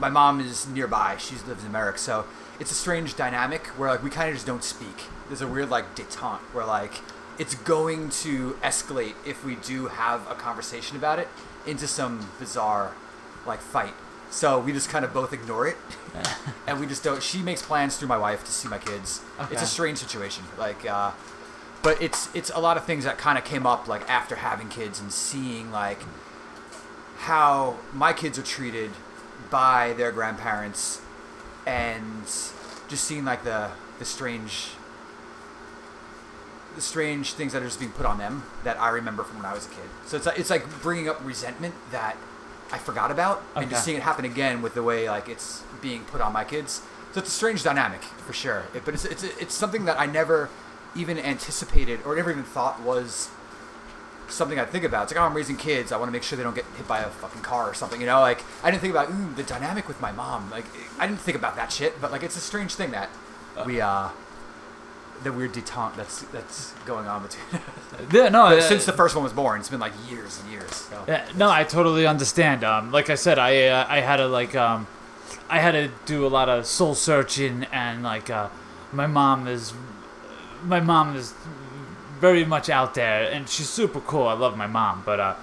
my 0.00 0.08
mom 0.08 0.40
is 0.40 0.66
nearby. 0.66 1.16
She 1.18 1.36
lives 1.46 1.62
in 1.64 1.70
Merrick, 1.72 1.98
so 1.98 2.24
it's 2.58 2.70
a 2.72 2.74
strange 2.74 3.16
dynamic 3.16 3.66
where 3.78 3.90
like 3.90 4.02
we 4.02 4.10
kind 4.10 4.28
of 4.28 4.34
just 4.34 4.46
don't 4.46 4.64
speak. 4.64 5.04
There's 5.28 5.42
a 5.42 5.46
weird 5.46 5.70
like 5.70 5.94
detente 5.94 6.40
where 6.52 6.64
like 6.66 6.92
it's 7.38 7.54
going 7.54 8.10
to 8.10 8.56
escalate 8.62 9.14
if 9.26 9.44
we 9.44 9.56
do 9.56 9.86
have 9.88 10.28
a 10.30 10.34
conversation 10.34 10.96
about 10.96 11.18
it 11.18 11.28
into 11.66 11.86
some 11.86 12.28
bizarre 12.38 12.92
like 13.46 13.60
fight. 13.60 13.94
So 14.30 14.58
we 14.58 14.72
just 14.72 14.88
kind 14.88 15.04
of 15.04 15.14
both 15.14 15.32
ignore 15.32 15.66
it, 15.68 15.76
and 16.66 16.80
we 16.80 16.86
just 16.86 17.04
don't. 17.04 17.22
She 17.22 17.38
makes 17.40 17.62
plans 17.62 17.96
through 17.96 18.08
my 18.08 18.18
wife 18.18 18.44
to 18.44 18.50
see 18.50 18.68
my 18.68 18.78
kids. 18.78 19.22
It's 19.50 19.62
a 19.62 19.66
strange 19.66 19.98
situation, 19.98 20.44
like, 20.58 20.88
uh, 20.88 21.12
but 21.82 22.00
it's 22.02 22.34
it's 22.34 22.50
a 22.50 22.58
lot 22.58 22.76
of 22.76 22.84
things 22.84 23.04
that 23.04 23.16
kind 23.18 23.38
of 23.38 23.44
came 23.44 23.66
up 23.66 23.86
like 23.86 24.08
after 24.10 24.36
having 24.36 24.68
kids 24.68 25.00
and 25.00 25.12
seeing 25.12 25.70
like 25.70 26.00
how 27.18 27.76
my 27.92 28.12
kids 28.12 28.38
are 28.38 28.42
treated 28.42 28.90
by 29.50 29.92
their 29.92 30.10
grandparents, 30.10 31.00
and 31.66 32.24
just 32.88 33.04
seeing 33.04 33.24
like 33.24 33.44
the 33.44 33.70
the 33.98 34.04
strange 34.04 34.70
the 36.74 36.80
strange 36.80 37.34
things 37.34 37.52
that 37.52 37.62
are 37.62 37.66
just 37.66 37.78
being 37.78 37.92
put 37.92 38.04
on 38.04 38.18
them 38.18 38.42
that 38.64 38.80
I 38.80 38.88
remember 38.90 39.22
from 39.22 39.36
when 39.36 39.46
I 39.46 39.54
was 39.54 39.66
a 39.66 39.68
kid. 39.68 39.88
So 40.06 40.16
it's 40.16 40.26
like, 40.26 40.38
it's 40.38 40.50
like 40.50 40.82
bringing 40.82 41.08
up 41.08 41.24
resentment 41.24 41.74
that 41.92 42.16
I 42.74 42.78
forgot 42.78 43.12
about, 43.12 43.40
and 43.54 43.70
just 43.70 43.84
seeing 43.84 43.98
it 43.98 44.02
happen 44.02 44.24
again 44.24 44.60
with 44.60 44.74
the 44.74 44.82
way 44.82 45.08
like 45.08 45.28
it's 45.28 45.62
being 45.80 46.02
put 46.06 46.20
on 46.20 46.32
my 46.32 46.42
kids. 46.42 46.82
So 47.12 47.20
it's 47.20 47.28
a 47.28 47.32
strange 47.32 47.62
dynamic 47.62 48.02
for 48.02 48.32
sure. 48.32 48.64
It, 48.74 48.84
but 48.84 48.94
it's 48.94 49.04
it's 49.04 49.22
it's 49.22 49.54
something 49.54 49.84
that 49.84 50.00
I 50.00 50.06
never 50.06 50.50
even 50.96 51.16
anticipated 51.16 52.00
or 52.04 52.16
never 52.16 52.32
even 52.32 52.42
thought 52.42 52.82
was 52.82 53.30
something 54.28 54.58
I'd 54.58 54.70
think 54.70 54.82
about. 54.82 55.04
It's 55.04 55.12
like, 55.12 55.20
oh, 55.22 55.24
I'm 55.24 55.34
raising 55.34 55.56
kids. 55.56 55.92
I 55.92 55.98
want 55.98 56.08
to 56.08 56.12
make 56.12 56.24
sure 56.24 56.36
they 56.36 56.42
don't 56.42 56.56
get 56.56 56.64
hit 56.76 56.88
by 56.88 56.98
a 56.98 57.10
fucking 57.10 57.42
car 57.42 57.70
or 57.70 57.74
something. 57.74 58.00
You 58.00 58.08
know, 58.08 58.18
like 58.18 58.42
I 58.64 58.72
didn't 58.72 58.80
think 58.80 58.92
about 58.92 59.08
ooh, 59.08 59.32
the 59.34 59.44
dynamic 59.44 59.86
with 59.86 60.00
my 60.00 60.10
mom. 60.10 60.50
Like 60.50 60.64
I 60.98 61.06
didn't 61.06 61.20
think 61.20 61.36
about 61.36 61.54
that 61.54 61.70
shit. 61.70 62.00
But 62.00 62.10
like 62.10 62.24
it's 62.24 62.36
a 62.36 62.40
strange 62.40 62.74
thing 62.74 62.90
that 62.90 63.08
we 63.64 63.80
uh 63.80 64.08
the 65.24 65.32
weird 65.32 65.52
detente 65.52 65.96
that's 65.96 66.22
that's 66.24 66.72
going 66.86 67.06
on 67.06 67.22
between 67.22 67.62
yeah, 68.12 68.28
no, 68.28 68.46
uh, 68.46 68.60
since 68.60 68.84
the 68.84 68.92
first 68.92 69.14
one 69.14 69.24
was 69.24 69.32
born. 69.32 69.58
It's 69.58 69.68
been 69.68 69.80
like 69.80 69.92
years 70.08 70.40
and 70.40 70.52
years. 70.52 70.70
So. 70.70 71.04
Yeah, 71.08 71.26
no, 71.36 71.50
I 71.50 71.64
totally 71.64 72.06
understand. 72.06 72.62
Um, 72.62 72.92
like 72.92 73.10
I 73.10 73.14
said, 73.14 73.38
I 73.38 73.66
uh, 73.66 73.86
I 73.88 74.00
had 74.00 74.18
to 74.18 74.28
like 74.28 74.54
um, 74.54 74.86
I 75.48 75.58
had 75.58 75.72
to 75.72 75.90
do 76.06 76.26
a 76.26 76.28
lot 76.28 76.48
of 76.48 76.66
soul 76.66 76.94
searching, 76.94 77.64
and 77.72 78.02
like 78.02 78.30
uh, 78.30 78.48
my 78.92 79.06
mom 79.06 79.48
is 79.48 79.72
my 80.62 80.80
mom 80.80 81.16
is 81.16 81.34
very 82.20 82.44
much 82.44 82.68
out 82.68 82.94
there, 82.94 83.30
and 83.30 83.48
she's 83.48 83.68
super 83.68 84.00
cool. 84.00 84.28
I 84.28 84.34
love 84.34 84.56
my 84.56 84.66
mom, 84.66 85.02
but 85.04 85.20
uh, 85.20 85.34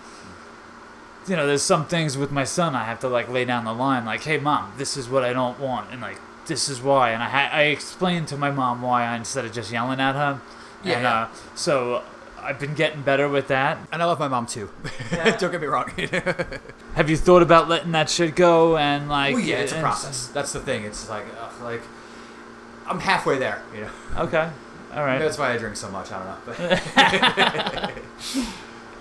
you 1.27 1.35
know, 1.35 1.45
there's 1.45 1.61
some 1.61 1.85
things 1.85 2.17
with 2.17 2.31
my 2.31 2.43
son 2.43 2.75
I 2.75 2.85
have 2.85 2.99
to 3.01 3.07
like 3.07 3.29
lay 3.29 3.45
down 3.45 3.65
the 3.65 3.73
line, 3.73 4.05
like, 4.05 4.23
hey, 4.23 4.37
mom, 4.37 4.73
this 4.77 4.97
is 4.97 5.09
what 5.09 5.23
I 5.23 5.33
don't 5.33 5.59
want, 5.59 5.91
and 5.91 6.01
like 6.01 6.19
this 6.47 6.69
is 6.69 6.81
why, 6.81 7.11
and 7.11 7.21
I 7.23 7.29
ha- 7.29 7.49
I 7.51 7.63
explained 7.63 8.27
to 8.29 8.37
my 8.37 8.51
mom 8.51 8.81
why 8.81 9.15
instead 9.15 9.45
of 9.45 9.53
just 9.53 9.71
yelling 9.71 9.99
at 9.99 10.15
her. 10.15 10.41
Yeah, 10.83 10.93
and, 10.93 11.03
yeah. 11.03 11.13
Uh, 11.13 11.27
so 11.55 12.03
I've 12.41 12.59
been 12.59 12.73
getting 12.73 13.01
better 13.01 13.29
with 13.29 13.47
that. 13.49 13.77
And 13.91 14.01
I 14.01 14.05
love 14.05 14.19
my 14.19 14.27
mom 14.27 14.45
too. 14.45 14.69
Yeah. 15.11 15.35
Don't 15.35 15.51
get 15.51 15.59
me 15.59 15.67
wrong. 15.67 15.89
Have 16.95 17.09
you 17.09 17.17
thought 17.17 17.41
about 17.41 17.67
letting 17.67 17.91
that 17.91 18.09
shit 18.09 18.33
go 18.33 18.77
and 18.77 19.09
like? 19.09 19.33
well, 19.35 19.43
yeah, 19.43 19.57
it's 19.57 19.73
a 19.73 19.79
process. 19.79 20.27
That's 20.27 20.53
the 20.53 20.61
thing. 20.61 20.85
It's 20.85 21.09
like 21.09 21.25
ugh, 21.37 21.51
like 21.61 21.81
I'm 22.87 23.01
halfway 23.01 23.37
there. 23.37 23.61
You 23.75 23.81
know. 23.81 23.89
Okay, 24.19 24.49
all 24.93 25.03
right. 25.03 25.19
That's 25.19 25.37
why 25.37 25.53
I 25.53 25.57
drink 25.57 25.75
so 25.75 25.91
much. 25.91 26.11
I 26.11 26.17
don't 26.17 26.27
know. 26.27 27.97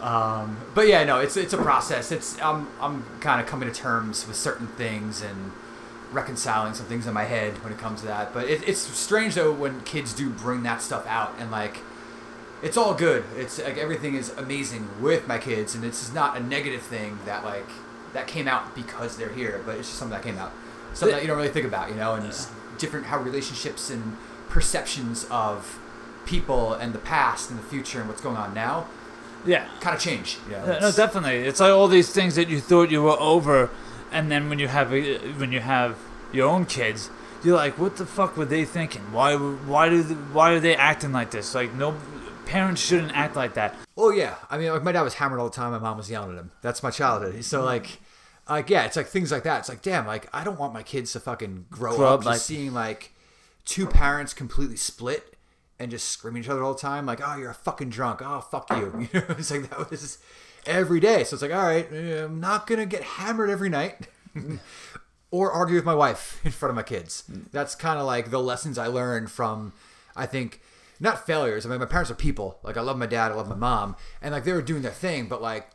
But, 0.01 0.05
um, 0.05 0.57
but 0.75 0.89
yeah, 0.89 1.05
no, 1.05 1.21
it's 1.21 1.37
it's 1.37 1.53
a 1.53 1.59
process. 1.59 2.11
It's 2.11 2.41
I'm 2.43 2.67
I'm 2.81 3.05
kind 3.21 3.41
of 3.41 3.47
coming 3.47 3.69
to 3.69 3.75
terms 3.75 4.27
with 4.27 4.37
certain 4.37 4.67
things 4.67 5.23
and 5.23 5.53
reconciling 6.13 6.75
some 6.75 6.87
things 6.87 7.07
in 7.07 7.15
my 7.15 7.25
head 7.25 7.63
when 7.63 7.73
it 7.73 7.79
comes 7.79 8.01
to 8.01 8.07
that. 8.07 8.33
But 8.33 8.49
it, 8.49 8.69
it's 8.69 8.81
strange 8.81 9.35
though 9.35 9.53
when 9.53 9.81
kids 9.83 10.13
do 10.13 10.31
bring 10.31 10.63
that 10.65 10.83
stuff 10.83 11.07
out 11.07 11.35
and 11.39 11.51
like 11.51 11.79
it's 12.63 12.77
all 12.77 12.95
good. 12.95 13.25
It's 13.37 13.63
like 13.63 13.79
everything 13.79 14.15
is 14.15 14.31
amazing 14.37 14.89
with 15.01 15.27
my 15.27 15.39
kids, 15.39 15.75
and 15.75 15.85
it's 15.85 16.13
not 16.13 16.37
a 16.37 16.41
negative 16.41 16.83
thing 16.83 17.19
that 17.25 17.45
like 17.45 17.69
that 18.13 18.27
came 18.27 18.49
out 18.49 18.75
because 18.75 19.17
they're 19.17 19.33
here, 19.33 19.63
but 19.65 19.79
it's 19.79 19.89
just 19.89 19.99
something 19.99 20.17
that 20.17 20.23
came 20.23 20.37
out, 20.37 20.53
something 20.93 21.15
that 21.15 21.23
you 21.23 21.29
don't 21.29 21.39
really 21.39 21.49
think 21.49 21.67
about, 21.67 21.89
you 21.89 21.95
know, 21.95 22.15
and 22.15 22.27
just 22.27 22.51
different 22.77 23.07
how 23.07 23.19
relationships 23.19 23.89
and 23.89 24.17
perceptions 24.49 25.27
of 25.31 25.79
people 26.27 26.75
and 26.75 26.93
the 26.93 26.99
past 26.99 27.51
and 27.51 27.59
the 27.59 27.63
future 27.63 28.01
and 28.01 28.09
what's 28.09 28.21
going 28.21 28.37
on 28.37 28.53
now 28.53 28.87
yeah. 29.47 29.67
kind 29.81 29.97
of 29.97 30.03
change. 30.03 30.39
You 30.47 30.53
know, 30.53 30.67
Yeah, 30.67 30.79
no, 30.81 30.93
definitely. 30.93 31.39
It's 31.39 31.61
like 31.61 31.73
all 31.73 31.89
these 31.89 32.11
things 32.11 32.35
that 32.37 32.49
you 32.49 32.61
thought 32.61 32.91
you 32.91 33.03
were 33.03 33.19
over, 33.19 33.71
and 34.13 34.31
then 34.31 34.49
when 34.49 34.59
you 34.59 34.69
have 34.69 34.93
a, 34.93 35.19
when 35.33 35.53
you 35.53 35.61
have 35.61 35.99
your 36.33 36.49
own 36.49 36.65
kids, 36.67 37.11
you're 37.43 37.57
like, 37.57 37.79
what 37.79 37.97
the 37.97 38.07
fuck 38.07 38.37
were 38.37 38.45
they 38.45 38.65
thinking? 38.65 39.03
Why 39.13 39.37
why 39.37 39.89
do 39.89 40.03
they, 40.03 40.15
why 40.15 40.53
are 40.53 40.61
they 40.61 40.77
acting 40.77 41.13
like 41.13 41.31
this? 41.31 41.55
Like 41.55 41.75
no 41.75 41.97
parents 42.47 42.85
shouldn't 42.85 43.17
act 43.17 43.37
like 43.37 43.55
that. 43.55 43.75
Oh 43.97 44.11
yeah, 44.11 44.37
I 44.51 44.59
mean, 44.59 44.73
like 44.73 44.83
my 44.83 44.93
dad 44.93 45.03
was 45.03 45.15
hammered 45.15 45.39
all 45.39 45.49
the 45.49 45.57
time. 45.57 45.73
My 45.73 45.79
mom 45.79 45.97
was 45.97 46.11
yelling 46.11 46.33
at 46.33 46.39
him. 46.39 46.51
That's 46.63 46.83
my 46.83 46.91
childhood. 46.91 47.45
So 47.45 47.59
mm-hmm. 47.59 47.67
like, 47.67 48.01
like 48.49 48.71
yeah, 48.71 48.85
it's 48.85 48.97
like 48.97 49.07
things 49.07 49.31
like 49.31 49.45
that. 49.45 49.61
It's 49.61 49.69
like 49.69 49.83
damn, 49.83 50.07
like 50.07 50.29
I 50.35 50.45
don't 50.45 50.59
want 50.59 50.75
my 50.75 50.83
kids 50.83 51.13
to 51.13 51.21
fucking 51.21 51.67
grow, 51.71 51.97
Grow 51.97 52.09
up, 52.09 52.13
up 52.13 52.21
just 52.21 52.27
like- 52.27 52.41
seeing 52.41 52.73
like 52.73 53.13
two 53.65 53.87
parents 53.87 54.35
completely 54.35 54.77
split 54.77 55.37
and 55.79 55.91
just 55.91 56.09
screaming 56.09 56.41
at 56.41 56.45
each 56.47 56.51
other 56.51 56.63
all 56.63 56.75
the 56.75 56.81
time. 56.81 57.07
Like, 57.07 57.21
oh, 57.25 57.37
you're 57.37 57.51
a 57.51 57.55
fucking 57.55 57.89
drunk. 57.89 58.21
Oh, 58.23 58.41
fuck 58.41 58.69
you. 58.71 59.09
You 59.13 59.21
know, 59.21 59.27
it's 59.39 59.51
like 59.51 59.71
that 59.71 59.91
was 59.91 60.19
every 60.67 61.01
day. 61.01 61.25
So 61.25 61.35
it's 61.35 61.43
like, 61.43 61.53
all 61.53 61.67
right, 61.67 61.91
I'm 61.93 62.41
not 62.41 62.67
gonna 62.67 62.87
get 62.87 63.03
hammered 63.03 63.51
every 63.51 63.69
night. 63.69 64.09
or 65.31 65.53
argue 65.53 65.77
with 65.77 65.85
my 65.85 65.95
wife 65.95 66.41
in 66.45 66.51
front 66.51 66.71
of 66.71 66.77
my 66.77 66.83
kids. 66.83 67.25
That's 67.53 67.75
kind 67.75 67.99
of 67.99 68.07
like 68.07 68.31
the 68.31 68.41
lessons 68.41 68.79
I 68.79 68.89
learned 68.89 69.31
from, 69.31 69.73
I 70.17 70.27
think, 70.27 70.61
not 70.99 71.27
failures. 71.27 71.65
I 71.65 71.69
mean, 71.69 71.79
my 71.79 71.87
parents 71.87 72.11
are 72.11 72.17
people. 72.17 72.59
Like, 72.63 72.77
I 72.77 72.81
love 72.81 72.99
my 72.99 73.07
dad, 73.07 73.33
I 73.33 73.35
love 73.35 73.49
my 73.49 73.55
mom, 73.55 73.97
and 74.21 74.33
like 74.33 74.45
they 74.45 74.53
were 74.53 74.63
doing 74.63 74.83
their 74.83 74.91
thing, 74.91 75.29
but 75.29 75.41
like 75.41 75.71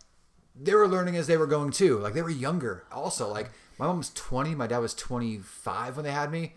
they 0.56 0.74
were 0.74 0.88
learning 0.88 1.16
as 1.16 1.28
they 1.28 1.38
were 1.38 1.48
going 1.48 1.72
too. 1.72 2.00
Like 2.00 2.14
they 2.14 2.22
were 2.22 2.30
younger. 2.30 2.84
Also, 2.92 3.30
like 3.30 3.50
my 3.80 3.88
mom 3.88 3.98
was 3.98 4.12
20, 4.12 4.56
my 4.56 4.68
dad 4.68 4.80
was 4.80 4.94
25 4.94 5.96
when 5.96 6.06
they 6.06 6.12
had 6.12 6.32
me. 6.32 6.54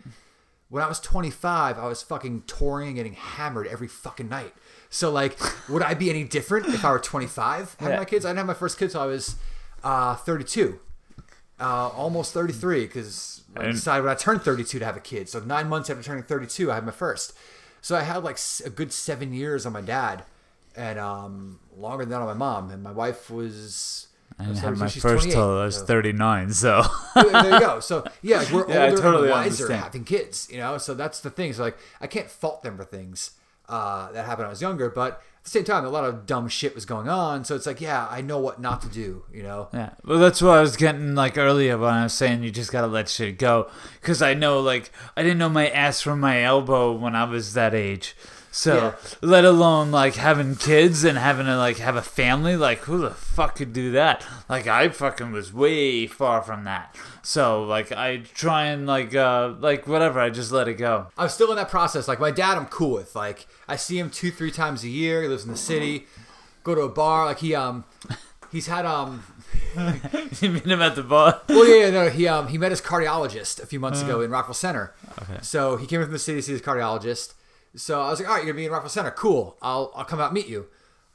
When 0.69 0.83
I 0.83 0.87
was 0.87 0.99
25, 0.99 1.79
I 1.79 1.87
was 1.87 2.03
fucking 2.03 2.43
touring 2.43 2.89
and 2.89 2.95
getting 2.95 3.13
hammered 3.13 3.65
every 3.67 3.87
fucking 3.87 4.29
night. 4.29 4.53
So 4.89 5.11
like, 5.11 5.37
would 5.69 5.83
I 5.83 5.93
be 5.93 6.09
any 6.09 6.23
different 6.23 6.67
if 6.67 6.83
I 6.83 6.91
were 6.91 6.99
25 6.99 7.75
having 7.79 7.93
Yeah. 7.93 7.99
my 7.99 8.05
kids? 8.05 8.25
I 8.25 8.29
didn't 8.29 8.37
have 8.39 8.47
my 8.47 8.53
first 8.55 8.77
kid 8.79 8.89
till 8.91 9.01
I 9.01 9.05
was 9.05 9.35
uh, 9.83 10.15
32 10.15 10.79
uh, 11.59 11.89
almost 11.89 12.33
33 12.33 12.85
because 12.87 13.41
I 13.57 13.63
And- 13.65 13.73
decided 13.73 14.03
when 14.03 14.11
I 14.11 14.15
turned 14.15 14.41
32 14.43 14.79
to 14.79 14.85
have 14.85 14.95
a 14.97 15.01
kid. 15.01 15.27
So 15.29 15.39
nine 15.39 15.67
months 15.69 15.89
after 15.89 16.01
turning 16.01 16.23
32, 16.23 16.71
I 16.71 16.75
had 16.75 16.85
my 16.85 16.91
first. 16.91 17.33
So 17.81 17.95
I 17.95 18.01
had 18.01 18.23
like 18.23 18.37
a 18.65 18.69
good 18.69 18.91
seven 18.93 19.33
years 19.33 19.65
on 19.65 19.73
my 19.73 19.81
dad, 19.81 20.23
and 20.75 20.97
um, 20.99 21.59
longer 21.75 22.03
than 22.05 22.11
that 22.11 22.21
on 22.21 22.27
my 22.27 22.33
mom. 22.33 22.71
And 22.71 22.81
my 22.83 22.91
wife 22.91 23.29
was. 23.29 24.07
I 24.37 24.45
didn't 24.45 24.59
have 24.59 24.77
my 24.77 24.87
first 24.87 25.01
28, 25.01 25.31
till 25.33 25.59
I 25.59 25.65
was 25.65 25.75
so- 25.75 25.85
39, 25.85 26.53
so 26.53 26.83
there 27.15 27.23
there 27.29 27.53
you 27.53 27.59
go. 27.59 27.79
So 27.81 28.05
yeah, 28.21 28.37
like, 28.39 28.51
we're 28.51 28.69
Yeah, 28.69 28.83
I 28.83 28.89
older 28.91 29.01
totally 29.01 29.23
and 29.23 29.31
wiser 29.31 29.63
understand. 29.65 29.83
having 29.83 30.03
kids, 30.05 30.47
you 30.51 30.57
know. 30.59 30.77
So 30.77 30.93
that's 30.93 31.19
the 31.19 31.29
thing. 31.29 31.51
So 31.53 31.63
like, 31.63 31.77
I 31.99 32.07
can't 32.07 32.29
fault 32.29 32.63
them 32.63 32.77
for 32.77 32.85
things 32.85 33.31
uh, 33.69 34.11
that 34.11 34.25
happened 34.25 34.39
when 34.39 34.47
I 34.47 34.49
was 34.49 34.61
younger, 34.61 34.89
but 34.89 35.13
at 35.13 35.45
the 35.45 35.49
same 35.51 35.63
time, 35.63 35.85
a 35.85 35.89
lot 35.89 36.03
of 36.03 36.25
dumb 36.25 36.49
shit 36.49 36.75
was 36.75 36.85
going 36.85 37.07
on. 37.07 37.45
So 37.45 37.55
it's 37.55 37.65
like, 37.65 37.79
yeah, 37.79 38.07
I 38.09 38.19
know 38.21 38.39
what 38.39 38.59
not 38.59 38.81
to 38.81 38.89
do, 38.89 39.23
you 39.33 39.43
know. 39.43 39.69
Yeah, 39.73 39.91
well, 40.03 40.19
that's 40.19 40.41
what 40.41 40.57
I 40.57 40.61
was 40.61 40.75
getting 40.75 41.15
like 41.15 41.37
earlier 41.37 41.77
when 41.77 41.93
I 41.93 42.03
was 42.03 42.13
saying 42.13 42.43
you 42.43 42.51
just 42.51 42.71
gotta 42.71 42.87
let 42.87 43.07
shit 43.07 43.37
go. 43.37 43.69
Because 44.01 44.21
I 44.21 44.33
know, 44.33 44.59
like, 44.59 44.91
I 45.15 45.23
didn't 45.23 45.37
know 45.37 45.49
my 45.49 45.69
ass 45.69 46.01
from 46.01 46.19
my 46.19 46.43
elbow 46.43 46.91
when 46.91 47.15
I 47.15 47.23
was 47.23 47.53
that 47.53 47.73
age. 47.73 48.15
So, 48.61 48.75
Yeah. 48.75 48.95
let 49.21 49.45
alone 49.45 49.89
like 49.89 50.15
having 50.15 50.55
kids 50.57 51.05
and 51.05 51.17
having 51.17 51.45
to 51.45 51.55
like 51.55 51.77
have 51.77 51.95
a 51.95 52.01
family, 52.01 52.57
like 52.57 52.79
who 52.79 52.97
the 52.97 53.11
fuck 53.11 53.55
could 53.55 53.71
do 53.71 53.91
that? 53.91 54.25
Like 54.49 54.67
I 54.67 54.89
fucking 54.89 55.31
was 55.31 55.53
way 55.53 56.07
far 56.07 56.41
from 56.41 56.65
that. 56.65 56.93
So 57.21 57.63
like 57.63 57.93
I 57.93 58.17
try 58.17 58.65
and 58.65 58.85
like 58.85 59.15
uh 59.15 59.53
like 59.59 59.87
whatever, 59.87 60.19
I 60.19 60.29
just 60.29 60.51
let 60.51 60.67
it 60.67 60.73
go. 60.73 61.07
I'm 61.17 61.29
still 61.29 61.51
in 61.51 61.55
that 61.55 61.69
process. 61.69 62.07
Like 62.09 62.19
my 62.19 62.31
dad, 62.31 62.57
I'm 62.57 62.65
cool 62.65 62.95
with. 62.95 63.15
Like 63.15 63.47
I 63.67 63.77
see 63.77 63.97
him 63.97 64.09
two, 64.09 64.29
three 64.29 64.51
times 64.51 64.83
a 64.83 64.89
year. 64.89 65.21
He 65.21 65.29
lives 65.29 65.45
in 65.45 65.51
the 65.51 65.57
city. 65.57 66.05
Go 66.63 66.75
to 66.75 66.81
a 66.81 66.89
bar. 66.89 67.27
Like 67.27 67.39
he 67.39 67.55
um, 67.55 67.85
he's 68.51 68.67
had 68.67 68.85
um. 68.85 69.23
you 70.41 70.49
meet 70.49 70.65
him 70.65 70.81
at 70.81 70.95
the 70.95 71.03
bar? 71.03 71.41
Well, 71.47 71.65
yeah, 71.67 71.85
yeah, 71.85 71.91
no. 71.91 72.09
He 72.09 72.27
um 72.27 72.47
he 72.49 72.57
met 72.57 72.71
his 72.71 72.81
cardiologist 72.81 73.61
a 73.63 73.65
few 73.65 73.79
months 73.79 74.01
Uh. 74.01 74.05
ago 74.05 74.21
in 74.21 74.31
Rockville 74.31 74.53
Centre. 74.53 74.93
Okay. 75.21 75.37
So 75.41 75.77
he 75.77 75.87
came 75.87 76.01
from 76.01 76.11
the 76.11 76.19
city 76.19 76.39
to 76.39 76.41
see 76.41 76.51
his 76.51 76.61
cardiologist. 76.61 77.35
So 77.75 78.01
I 78.01 78.09
was 78.09 78.19
like, 78.19 78.27
all 78.27 78.35
right, 78.35 78.43
you're 78.43 78.53
gonna 78.53 78.61
be 78.61 78.65
in 78.65 78.71
Rockville 78.71 78.89
Centre. 78.89 79.11
Cool. 79.11 79.57
I'll 79.61 79.91
I'll 79.95 80.05
come 80.05 80.19
out 80.19 80.27
and 80.27 80.33
meet 80.33 80.47
you. 80.47 80.67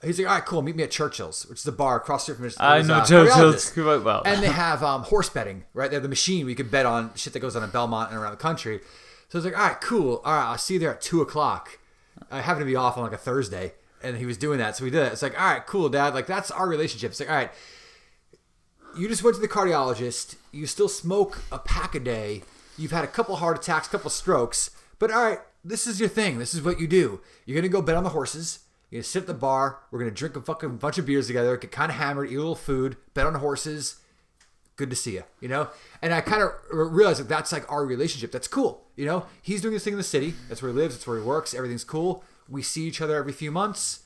He's 0.02 0.18
like, 0.18 0.28
all 0.28 0.34
right, 0.34 0.44
cool. 0.44 0.62
Meet 0.62 0.76
me 0.76 0.82
at 0.82 0.90
Churchill's, 0.90 1.46
which 1.46 1.58
is 1.58 1.64
the 1.64 1.72
bar 1.72 1.96
across 1.96 2.22
the 2.22 2.34
street 2.34 2.36
from 2.36 2.44
his. 2.44 2.56
I 2.58 2.78
his, 2.78 2.88
know 2.88 2.96
uh, 2.96 3.06
Churchill's 3.06 3.70
quite 3.70 4.02
well. 4.02 4.22
And 4.26 4.42
they 4.42 4.48
have 4.48 4.82
um, 4.82 5.02
horse 5.02 5.28
betting, 5.28 5.64
right? 5.72 5.90
They 5.90 5.96
have 5.96 6.02
the 6.02 6.08
machine 6.08 6.44
where 6.44 6.50
you 6.50 6.56
can 6.56 6.68
bet 6.68 6.86
on 6.86 7.12
shit 7.14 7.32
that 7.32 7.40
goes 7.40 7.56
on 7.56 7.62
in 7.62 7.70
Belmont 7.70 8.10
and 8.10 8.20
around 8.20 8.32
the 8.32 8.36
country. 8.36 8.80
So 9.28 9.38
I 9.38 9.38
was 9.38 9.44
like, 9.46 9.58
all 9.58 9.66
right, 9.66 9.80
cool. 9.80 10.20
All 10.24 10.34
right, 10.34 10.50
I'll 10.50 10.58
see 10.58 10.74
you 10.74 10.80
there 10.80 10.92
at 10.92 11.00
two 11.00 11.22
o'clock. 11.22 11.78
I 12.30 12.40
happened 12.40 12.62
to 12.62 12.66
be 12.66 12.76
off 12.76 12.96
on 12.96 13.04
like 13.04 13.12
a 13.12 13.18
Thursday, 13.18 13.72
and 14.02 14.16
he 14.16 14.26
was 14.26 14.36
doing 14.36 14.58
that, 14.58 14.76
so 14.76 14.84
we 14.84 14.90
did 14.90 15.06
it. 15.06 15.12
It's 15.12 15.22
like, 15.22 15.40
all 15.40 15.46
right, 15.46 15.64
cool, 15.66 15.88
Dad. 15.88 16.14
Like 16.14 16.26
that's 16.26 16.50
our 16.50 16.68
relationship. 16.68 17.10
It's 17.10 17.20
like, 17.20 17.30
all 17.30 17.36
right, 17.36 17.50
you 18.96 19.08
just 19.08 19.22
went 19.22 19.34
to 19.36 19.40
the 19.40 19.48
cardiologist. 19.48 20.36
You 20.52 20.66
still 20.66 20.88
smoke 20.88 21.42
a 21.50 21.58
pack 21.58 21.94
a 21.94 22.00
day. 22.00 22.42
You've 22.76 22.92
had 22.92 23.04
a 23.04 23.08
couple 23.08 23.36
heart 23.36 23.58
attacks, 23.58 23.88
couple 23.88 24.10
strokes. 24.10 24.70
But 24.98 25.10
all 25.10 25.22
right, 25.22 25.38
this 25.64 25.86
is 25.86 25.98
your 25.98 26.08
thing. 26.08 26.38
This 26.38 26.54
is 26.54 26.62
what 26.62 26.78
you 26.78 26.86
do. 26.86 27.20
You're 27.46 27.56
gonna 27.56 27.68
go 27.68 27.82
bet 27.82 27.96
on 27.96 28.04
the 28.04 28.10
horses. 28.10 28.60
You're 28.90 28.98
gonna 28.98 29.04
sit 29.04 29.22
at 29.22 29.26
the 29.26 29.34
bar. 29.34 29.80
We're 29.90 29.98
gonna 29.98 30.10
drink 30.10 30.36
a 30.36 30.42
fucking 30.42 30.76
bunch 30.76 30.98
of 30.98 31.06
beers 31.06 31.26
together. 31.26 31.56
Get 31.56 31.72
kind 31.72 31.90
of 31.90 31.96
hammered, 31.96 32.30
eat 32.30 32.34
a 32.34 32.38
little 32.38 32.54
food, 32.54 32.96
bet 33.14 33.26
on 33.26 33.34
horses. 33.36 33.96
Good 34.76 34.90
to 34.90 34.96
see 34.96 35.14
you. 35.14 35.24
You 35.40 35.48
know. 35.48 35.68
And 36.02 36.12
I 36.12 36.20
kind 36.20 36.42
of 36.42 36.50
realized 36.70 37.20
that 37.20 37.28
that's 37.28 37.52
like 37.52 37.70
our 37.70 37.86
relationship. 37.86 38.32
That's 38.32 38.48
cool. 38.48 38.84
You 38.96 39.06
know. 39.06 39.26
He's 39.40 39.62
doing 39.62 39.74
this 39.74 39.84
thing 39.84 39.94
in 39.94 39.98
the 39.98 40.04
city. 40.04 40.34
That's 40.48 40.62
where 40.62 40.70
he 40.70 40.76
lives. 40.76 40.94
That's 40.94 41.06
where 41.06 41.18
he 41.18 41.24
works. 41.24 41.54
Everything's 41.54 41.84
cool. 41.84 42.24
We 42.48 42.62
see 42.62 42.86
each 42.86 43.00
other 43.00 43.16
every 43.16 43.32
few 43.32 43.50
months. 43.50 44.00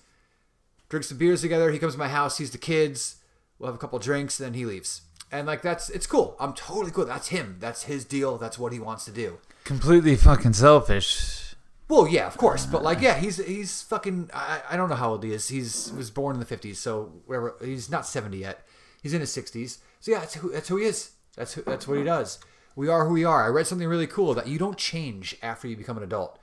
Drink 0.88 1.04
some 1.04 1.18
beers 1.18 1.40
together. 1.40 1.70
He 1.70 1.78
comes 1.78 1.94
to 1.94 1.98
my 1.98 2.08
house. 2.08 2.36
Sees 2.36 2.50
the 2.50 2.58
kids. 2.58 3.16
We'll 3.58 3.68
have 3.68 3.74
a 3.74 3.78
couple 3.78 3.98
drinks. 3.98 4.38
Then 4.38 4.54
he 4.54 4.64
leaves. 4.64 5.02
And 5.30 5.46
like 5.46 5.62
that's 5.62 5.90
it's 5.90 6.06
cool. 6.06 6.36
I'm 6.38 6.54
totally 6.54 6.90
cool. 6.90 7.04
That's 7.04 7.28
him. 7.28 7.56
That's 7.60 7.84
his 7.84 8.04
deal. 8.04 8.38
That's 8.38 8.58
what 8.58 8.72
he 8.72 8.78
wants 8.78 9.04
to 9.06 9.10
do. 9.10 9.38
Completely 9.64 10.16
fucking 10.16 10.54
selfish. 10.54 11.47
Well, 11.88 12.06
yeah, 12.06 12.26
of 12.26 12.36
course, 12.36 12.66
but 12.66 12.82
like, 12.82 13.00
yeah, 13.00 13.18
he's 13.18 13.38
he's 13.44 13.82
fucking. 13.82 14.30
I, 14.34 14.60
I 14.70 14.76
don't 14.76 14.90
know 14.90 14.94
how 14.94 15.10
old 15.10 15.24
he 15.24 15.32
is. 15.32 15.48
He's 15.48 15.90
was 15.92 16.10
born 16.10 16.36
in 16.36 16.40
the 16.40 16.46
fifties, 16.46 16.78
so 16.78 17.12
whatever. 17.24 17.56
He's 17.64 17.90
not 17.90 18.06
seventy 18.06 18.38
yet. 18.38 18.66
He's 19.02 19.14
in 19.14 19.20
his 19.20 19.32
sixties. 19.32 19.78
So 20.00 20.10
yeah, 20.12 20.20
that's 20.20 20.34
who 20.34 20.50
that's 20.50 20.68
who 20.68 20.76
he 20.76 20.84
is. 20.84 21.12
That's 21.36 21.54
who, 21.54 21.62
that's 21.62 21.88
what 21.88 21.98
he 21.98 22.04
does. 22.04 22.38
We 22.76 22.88
are 22.88 23.06
who 23.06 23.14
we 23.14 23.24
are. 23.24 23.44
I 23.44 23.48
read 23.48 23.66
something 23.66 23.88
really 23.88 24.06
cool 24.06 24.34
that 24.34 24.48
you 24.48 24.58
don't 24.58 24.76
change 24.76 25.36
after 25.42 25.66
you 25.66 25.76
become 25.76 25.96
an 25.96 26.02
adult. 26.02 26.38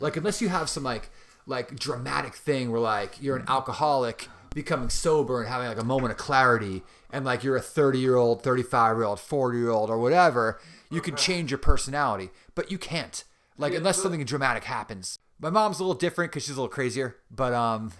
Like 0.00 0.16
unless 0.16 0.40
you 0.40 0.48
have 0.48 0.68
some 0.70 0.82
like 0.82 1.10
like 1.46 1.78
dramatic 1.78 2.34
thing 2.34 2.70
where 2.70 2.80
like 2.80 3.22
you're 3.22 3.36
an 3.36 3.44
alcoholic 3.48 4.28
becoming 4.54 4.88
sober 4.88 5.40
and 5.40 5.48
having 5.48 5.68
like 5.68 5.78
a 5.78 5.84
moment 5.84 6.10
of 6.10 6.16
clarity 6.16 6.82
and 7.12 7.24
like 7.24 7.44
you're 7.44 7.56
a 7.56 7.60
30 7.60 7.98
year 7.98 8.16
old 8.16 8.42
35 8.42 8.96
year 8.96 9.04
old 9.04 9.20
40 9.20 9.58
year 9.58 9.70
old 9.70 9.90
or 9.90 9.98
whatever 9.98 10.58
you 10.90 11.02
can 11.02 11.14
change 11.14 11.50
your 11.50 11.58
personality 11.58 12.30
but 12.54 12.70
you 12.70 12.78
can't 12.78 13.24
like 13.58 13.74
unless 13.74 14.00
something 14.02 14.24
dramatic 14.24 14.64
happens 14.64 15.18
my 15.38 15.50
mom's 15.50 15.78
a 15.78 15.82
little 15.82 15.94
different 15.98 16.30
because 16.30 16.44
she's 16.44 16.56
a 16.56 16.60
little 16.60 16.68
crazier 16.68 17.16
but 17.30 17.52
um 17.52 17.92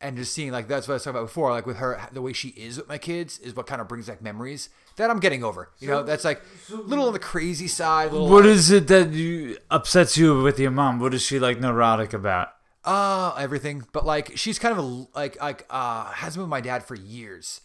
and 0.00 0.16
just 0.16 0.32
seeing 0.32 0.50
like 0.50 0.66
that's 0.66 0.88
what 0.88 0.94
I 0.94 0.96
was 0.96 1.04
talking 1.04 1.18
about 1.18 1.26
before 1.26 1.50
like 1.52 1.66
with 1.66 1.76
her 1.76 2.08
the 2.12 2.20
way 2.20 2.32
she 2.32 2.48
is 2.48 2.76
with 2.76 2.88
my 2.88 2.98
kids 2.98 3.38
is 3.38 3.54
what 3.54 3.66
kind 3.66 3.80
of 3.80 3.86
brings 3.88 4.08
back 4.08 4.20
memories 4.20 4.68
that 4.96 5.10
I'm 5.10 5.20
getting 5.20 5.44
over 5.44 5.70
you 5.78 5.88
know 5.88 6.02
that's 6.02 6.24
like 6.24 6.42
a 6.72 6.76
little 6.76 7.06
on 7.06 7.12
the 7.12 7.18
crazy 7.18 7.68
side 7.68 8.08
a 8.10 8.12
little 8.12 8.28
What 8.28 8.44
is 8.44 8.70
it 8.70 8.88
that 8.88 9.10
you 9.10 9.58
upsets 9.70 10.16
you 10.16 10.42
with 10.42 10.58
your 10.58 10.72
mom? 10.72 10.98
What 10.98 11.14
is 11.14 11.22
she 11.22 11.38
like 11.38 11.60
neurotic 11.60 12.12
about? 12.12 12.48
Uh, 12.84 13.32
everything. 13.38 13.84
But 13.92 14.04
like, 14.04 14.36
she's 14.36 14.58
kind 14.58 14.76
of 14.76 14.84
a 14.84 15.06
like 15.14 15.40
like 15.40 15.66
uh 15.70 16.06
has 16.06 16.34
been 16.34 16.42
with 16.42 16.50
my 16.50 16.60
dad 16.60 16.82
for 16.82 16.96
years, 16.96 17.60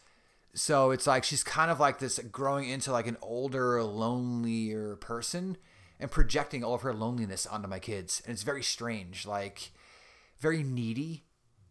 so 0.53 0.91
it's 0.91 1.07
like 1.07 1.23
she's 1.23 1.43
kind 1.43 1.71
of 1.71 1.79
like 1.79 1.97
this 1.97 2.19
growing 2.31 2.69
into 2.69 2.91
like 2.91 3.07
an 3.07 3.17
older, 3.21 3.83
lonelier 3.83 4.95
person, 4.97 5.57
and 5.99 6.11
projecting 6.11 6.63
all 6.63 6.75
of 6.75 6.81
her 6.81 6.93
loneliness 6.93 7.45
onto 7.45 7.67
my 7.67 7.79
kids, 7.79 8.21
and 8.25 8.33
it's 8.33 8.43
very 8.43 8.63
strange. 8.63 9.25
Like, 9.25 9.71
very 10.39 10.63
needy, 10.63 11.23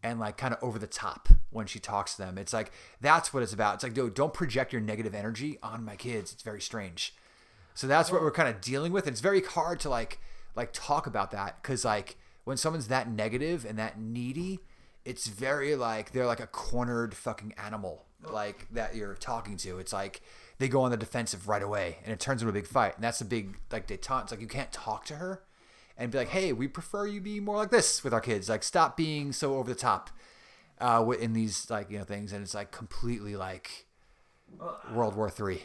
and 0.03 0.19
like 0.19 0.37
kind 0.37 0.53
of 0.53 0.63
over 0.63 0.79
the 0.79 0.87
top 0.87 1.29
when 1.49 1.65
she 1.65 1.79
talks 1.79 2.15
to 2.15 2.21
them. 2.21 2.37
It's 2.37 2.53
like 2.53 2.71
that's 3.01 3.33
what 3.33 3.43
it's 3.43 3.53
about. 3.53 3.75
It's 3.75 3.83
like, 3.83 3.93
dude, 3.93 4.13
don't 4.13 4.33
project 4.33 4.71
your 4.71 4.81
negative 4.81 5.15
energy 5.15 5.57
on 5.61 5.83
my 5.83 5.95
kids. 5.95 6.31
It's 6.31 6.43
very 6.43 6.61
strange. 6.61 7.13
So 7.73 7.87
that's 7.87 8.11
what 8.11 8.21
we're 8.21 8.31
kind 8.31 8.49
of 8.49 8.61
dealing 8.61 8.91
with. 8.91 9.05
And 9.05 9.13
it's 9.13 9.21
very 9.21 9.41
hard 9.41 9.79
to 9.81 9.89
like 9.89 10.19
like 10.55 10.71
talk 10.73 11.07
about 11.07 11.31
that 11.31 11.61
because 11.61 11.85
like 11.85 12.17
when 12.43 12.57
someone's 12.57 12.87
that 12.87 13.09
negative 13.09 13.65
and 13.65 13.77
that 13.77 13.99
needy, 13.99 14.59
it's 15.05 15.27
very 15.27 15.75
like 15.75 16.11
they're 16.11 16.25
like 16.25 16.39
a 16.39 16.47
cornered 16.47 17.15
fucking 17.15 17.53
animal 17.57 18.05
like 18.31 18.67
that 18.71 18.95
you're 18.95 19.13
talking 19.15 19.57
to. 19.57 19.79
It's 19.79 19.93
like 19.93 20.21
they 20.59 20.67
go 20.67 20.81
on 20.81 20.91
the 20.91 20.97
defensive 20.97 21.47
right 21.47 21.61
away 21.61 21.97
and 22.03 22.11
it 22.11 22.19
turns 22.19 22.41
into 22.41 22.49
a 22.49 22.53
big 22.53 22.67
fight. 22.67 22.95
And 22.95 23.03
that's 23.03 23.21
a 23.21 23.25
big 23.25 23.57
like 23.71 23.87
detente. 23.87 24.23
It's 24.23 24.31
like 24.31 24.41
you 24.41 24.47
can't 24.47 24.71
talk 24.71 25.05
to 25.05 25.15
her 25.15 25.43
and 25.97 26.11
be 26.11 26.17
like, 26.17 26.29
hey, 26.29 26.53
we 26.53 26.67
prefer 26.67 27.05
you 27.05 27.21
be 27.21 27.39
more 27.39 27.57
like 27.57 27.71
this 27.71 28.03
with 28.03 28.13
our 28.13 28.21
kids. 28.21 28.49
Like 28.49 28.63
stop 28.63 28.97
being 28.97 29.31
so 29.31 29.55
over 29.55 29.69
the 29.69 29.79
top 29.79 30.09
uh, 30.79 31.05
in 31.19 31.33
these 31.33 31.69
like 31.69 31.89
you 31.91 31.97
know 31.97 32.03
things. 32.03 32.33
And 32.33 32.43
it's 32.43 32.55
like 32.55 32.71
completely 32.71 33.35
like 33.35 33.85
World 34.93 35.15
War 35.15 35.29
Three. 35.29 35.61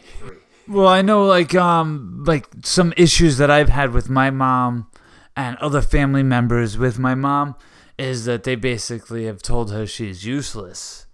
Well, 0.68 0.88
I 0.88 1.02
know 1.02 1.26
like 1.26 1.54
um 1.54 2.24
like 2.26 2.46
some 2.64 2.92
issues 2.96 3.38
that 3.38 3.50
I've 3.50 3.68
had 3.68 3.92
with 3.92 4.08
my 4.08 4.30
mom 4.30 4.88
and 5.36 5.56
other 5.58 5.82
family 5.82 6.22
members 6.22 6.76
with 6.78 6.98
my 6.98 7.14
mom 7.14 7.56
is 7.98 8.24
that 8.24 8.44
they 8.44 8.54
basically 8.54 9.24
have 9.24 9.42
told 9.42 9.72
her 9.72 9.86
she's 9.86 10.24
useless. 10.24 11.06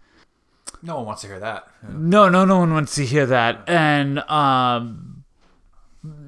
No 0.82 0.96
one 0.96 1.06
wants 1.06 1.22
to 1.22 1.28
hear 1.28 1.40
that. 1.40 1.68
No, 1.88 2.28
no, 2.28 2.44
no 2.44 2.58
one 2.58 2.72
wants 2.72 2.94
to 2.96 3.04
hear 3.04 3.26
that. 3.26 3.68
And 3.68 4.18
um 4.20 5.24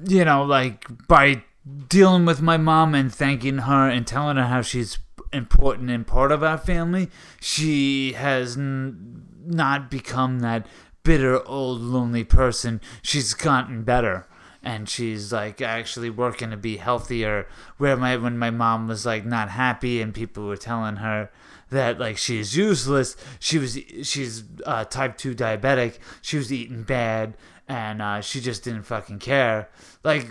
you 0.05 0.25
know, 0.25 0.43
like 0.43 0.85
by 1.07 1.43
dealing 1.87 2.25
with 2.25 2.41
my 2.41 2.57
mom 2.57 2.95
and 2.95 3.13
thanking 3.13 3.59
her 3.59 3.89
and 3.89 4.05
telling 4.05 4.37
her 4.37 4.45
how 4.45 4.61
she's 4.61 4.97
important 5.31 5.89
and 5.89 6.05
part 6.05 6.31
of 6.31 6.43
our 6.43 6.57
family, 6.57 7.09
she 7.39 8.13
has 8.13 8.57
n- 8.57 9.23
not 9.45 9.89
become 9.89 10.39
that 10.39 10.65
bitter 11.03 11.45
old 11.47 11.79
lonely 11.81 12.23
person. 12.23 12.81
She's 13.01 13.33
gotten 13.33 13.83
better 13.83 14.27
and 14.63 14.87
she's 14.87 15.31
like 15.31 15.61
actually 15.61 16.09
working 16.09 16.51
to 16.51 16.57
be 16.57 16.77
healthier. 16.77 17.47
Where 17.77 17.97
my 17.97 18.17
when 18.17 18.37
my 18.37 18.51
mom 18.51 18.87
was 18.87 19.05
like 19.05 19.25
not 19.25 19.49
happy 19.49 20.01
and 20.01 20.13
people 20.13 20.45
were 20.47 20.57
telling 20.57 20.97
her 20.97 21.31
that 21.71 21.99
like 21.99 22.17
she's 22.17 22.55
useless, 22.55 23.17
she 23.39 23.57
was 23.57 23.77
she's 24.03 24.43
uh, 24.65 24.85
type 24.85 25.17
two 25.17 25.33
diabetic. 25.35 25.97
She 26.21 26.37
was 26.37 26.53
eating 26.53 26.83
bad 26.83 27.35
and 27.67 28.01
uh, 28.01 28.21
she 28.21 28.39
just 28.39 28.63
didn't 28.63 28.83
fucking 28.83 29.19
care. 29.19 29.69
Like 30.03 30.27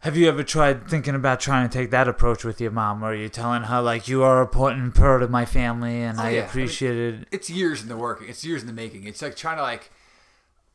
have 0.00 0.16
you 0.16 0.28
ever 0.28 0.44
tried 0.44 0.86
thinking 0.88 1.14
about 1.16 1.40
trying 1.40 1.68
to 1.68 1.78
take 1.78 1.90
that 1.90 2.06
approach 2.06 2.44
with 2.44 2.60
your 2.60 2.70
mom, 2.70 3.00
where 3.00 3.14
you're 3.14 3.28
telling 3.28 3.62
her 3.64 3.80
like 3.80 4.06
you 4.06 4.22
are 4.22 4.36
an 4.40 4.44
important 4.46 4.94
part 4.94 5.22
of 5.22 5.30
my 5.30 5.44
family 5.44 6.00
and 6.02 6.18
Oh, 6.18 6.22
I 6.22 6.30
yeah. 6.30 6.38
I 6.38 6.40
mean, 6.42 6.48
appreciate 6.48 6.96
it? 6.96 7.28
it's 7.32 7.50
years 7.50 7.82
in 7.82 7.88
the 7.88 7.96
working. 7.96 8.28
It's 8.28 8.44
years 8.44 8.60
in 8.60 8.66
the 8.68 8.72
making. 8.74 9.04
It's 9.04 9.20
like 9.22 9.34
trying 9.36 9.56
to 9.56 9.62
like 9.62 9.90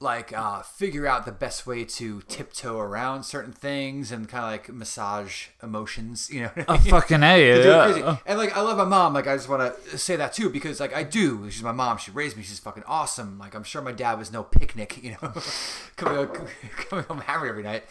like 0.01 0.33
uh, 0.33 0.61
figure 0.63 1.05
out 1.05 1.25
the 1.25 1.31
best 1.31 1.67
way 1.67 1.85
to 1.85 2.21
tiptoe 2.27 2.77
around 2.79 3.23
certain 3.23 3.53
things 3.53 4.11
and 4.11 4.27
kind 4.27 4.43
of 4.43 4.51
like 4.51 4.69
massage 4.69 5.47
emotions. 5.61 6.29
You 6.31 6.41
know, 6.41 6.51
what 6.53 6.69
I 6.69 6.73
Oh, 6.75 6.77
fucking 6.77 7.23
a, 7.23 7.37
To 7.57 7.63
do 7.63 7.69
it 7.69 7.97
yeah. 7.99 8.17
And 8.25 8.39
like 8.39 8.57
I 8.57 8.61
love 8.61 8.77
my 8.77 8.85
mom. 8.85 9.13
Like 9.13 9.27
I 9.27 9.35
just 9.35 9.47
want 9.47 9.75
to 9.85 9.97
say 9.97 10.15
that 10.15 10.33
too 10.33 10.49
because 10.49 10.79
like 10.79 10.95
I 10.95 11.03
do. 11.03 11.49
She's 11.51 11.63
my 11.63 11.71
mom. 11.71 11.97
She 11.97 12.11
raised 12.11 12.35
me. 12.35 12.43
She's 12.43 12.59
fucking 12.59 12.83
awesome. 12.87 13.37
Like 13.37 13.53
I'm 13.53 13.63
sure 13.63 13.81
my 13.81 13.91
dad 13.91 14.17
was 14.17 14.31
no 14.31 14.43
picnic. 14.43 15.01
You 15.03 15.11
know, 15.21 15.33
coming 15.95 16.15
home, 16.27 16.47
coming 16.77 17.05
home 17.05 17.19
hammered 17.21 17.49
every 17.49 17.63
night. 17.63 17.83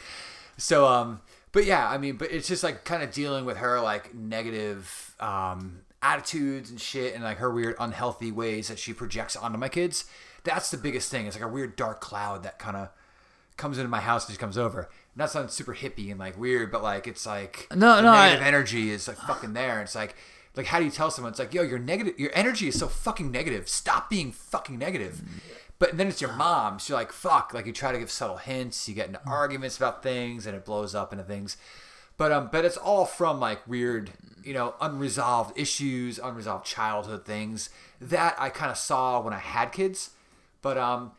So 0.57 0.87
um, 0.87 1.21
but 1.53 1.65
yeah, 1.65 1.89
I 1.89 1.97
mean, 1.99 2.17
but 2.17 2.33
it's 2.33 2.49
just 2.49 2.65
like 2.65 2.85
kind 2.85 3.03
of 3.03 3.13
dealing 3.13 3.45
with 3.45 3.59
her 3.59 3.81
like 3.81 4.15
negative 4.15 5.15
um 5.21 5.83
attitudes 6.03 6.71
and 6.71 6.81
shit 6.81 7.15
and 7.15 7.23
like 7.23 7.39
her 7.39 7.51
weird 7.51 7.77
unhealthy 7.79 8.33
ways 8.33 8.69
that 8.69 8.79
she 8.79 8.93
projects 8.93 9.37
onto 9.37 9.59
my 9.59 9.69
kids. 9.69 10.07
That's 10.45 10.71
the 10.71 10.77
biggest 10.79 11.11
thing. 11.11 11.27
It's 11.27 11.37
like 11.37 11.45
a 11.45 11.49
weird 11.49 11.77
dark 11.77 12.01
cloud 12.01 12.43
that 12.45 12.59
kind 12.59 12.77
of 12.77 12.89
comes 13.57 13.77
into 13.79 13.89
my 13.91 14.01
house 14.01 14.25
and 14.25 14.31
just 14.31 14.41
comes 14.41 14.57
over. 14.57 14.81
And 14.81 15.21
that 15.21 15.31
sounds 15.31 15.53
super 15.53 15.75
hippie 15.75 16.11
and 16.11 16.19
like 16.19 16.39
weird, 16.39 16.73
but 16.73 16.83
like 16.83 17.07
it's 17.07 17.27
like 17.27 17.67
No, 17.75 17.97
the 17.97 18.03
no, 18.03 18.13
I- 18.13 18.29
negative 18.29 18.47
energy 18.47 18.91
is 18.91 19.07
like 19.09 19.19
fucking 19.19 19.53
there. 19.53 19.83
It's 19.83 19.95
like 19.95 20.15
like 20.57 20.67
how 20.67 20.79
do 20.79 20.85
you 20.85 20.91
tell 20.91 21.11
someone? 21.11 21.31
It's 21.33 21.39
like 21.39 21.53
yo, 21.55 21.63
your 21.63 21.79
negative, 21.79 22.19
your 22.19 22.31
energy 22.35 22.69
is 22.69 22.79
so 22.79 22.89
fucking 22.89 23.31
negative. 23.31 23.69
Stop 23.69 24.09
being 24.11 24.33
fucking 24.33 24.79
negative. 24.79 25.23
But 25.79 25.97
then 25.97 26.09
it's 26.09 26.21
your 26.21 26.33
mom. 26.33 26.79
So 26.79 26.93
you're 26.95 27.01
like 27.01 27.13
fuck. 27.13 27.53
Like 27.55 27.67
you 27.67 27.73
try 27.73 27.93
to 27.93 27.99
give 27.99 28.11
subtle 28.11 28.37
hints. 28.39 28.89
You 28.89 28.95
get 28.95 29.07
into 29.09 29.21
arguments 29.27 29.77
about 29.77 30.03
things, 30.03 30.47
and 30.47 30.57
it 30.57 30.65
blows 30.65 30.95
up 30.95 31.13
into 31.13 31.25
things. 31.25 31.57
But 32.17 32.33
um, 32.33 32.49
but 32.53 32.65
it's 32.65 32.77
all 32.77 33.05
from 33.07 33.41
like 33.41 33.67
weird, 33.67 34.11
you 34.45 34.53
know, 34.55 34.75
unresolved 34.81 35.59
issues, 35.59 36.19
unresolved 36.19 36.67
childhood 36.67 37.25
things 37.25 37.71
that 38.01 38.35
I 38.39 38.49
kind 38.51 38.71
of 38.71 38.77
saw 38.77 39.21
when 39.21 39.33
I 39.33 39.39
had 39.39 39.73
kids. 39.73 40.11
But 40.63 40.79
um, 40.79 41.13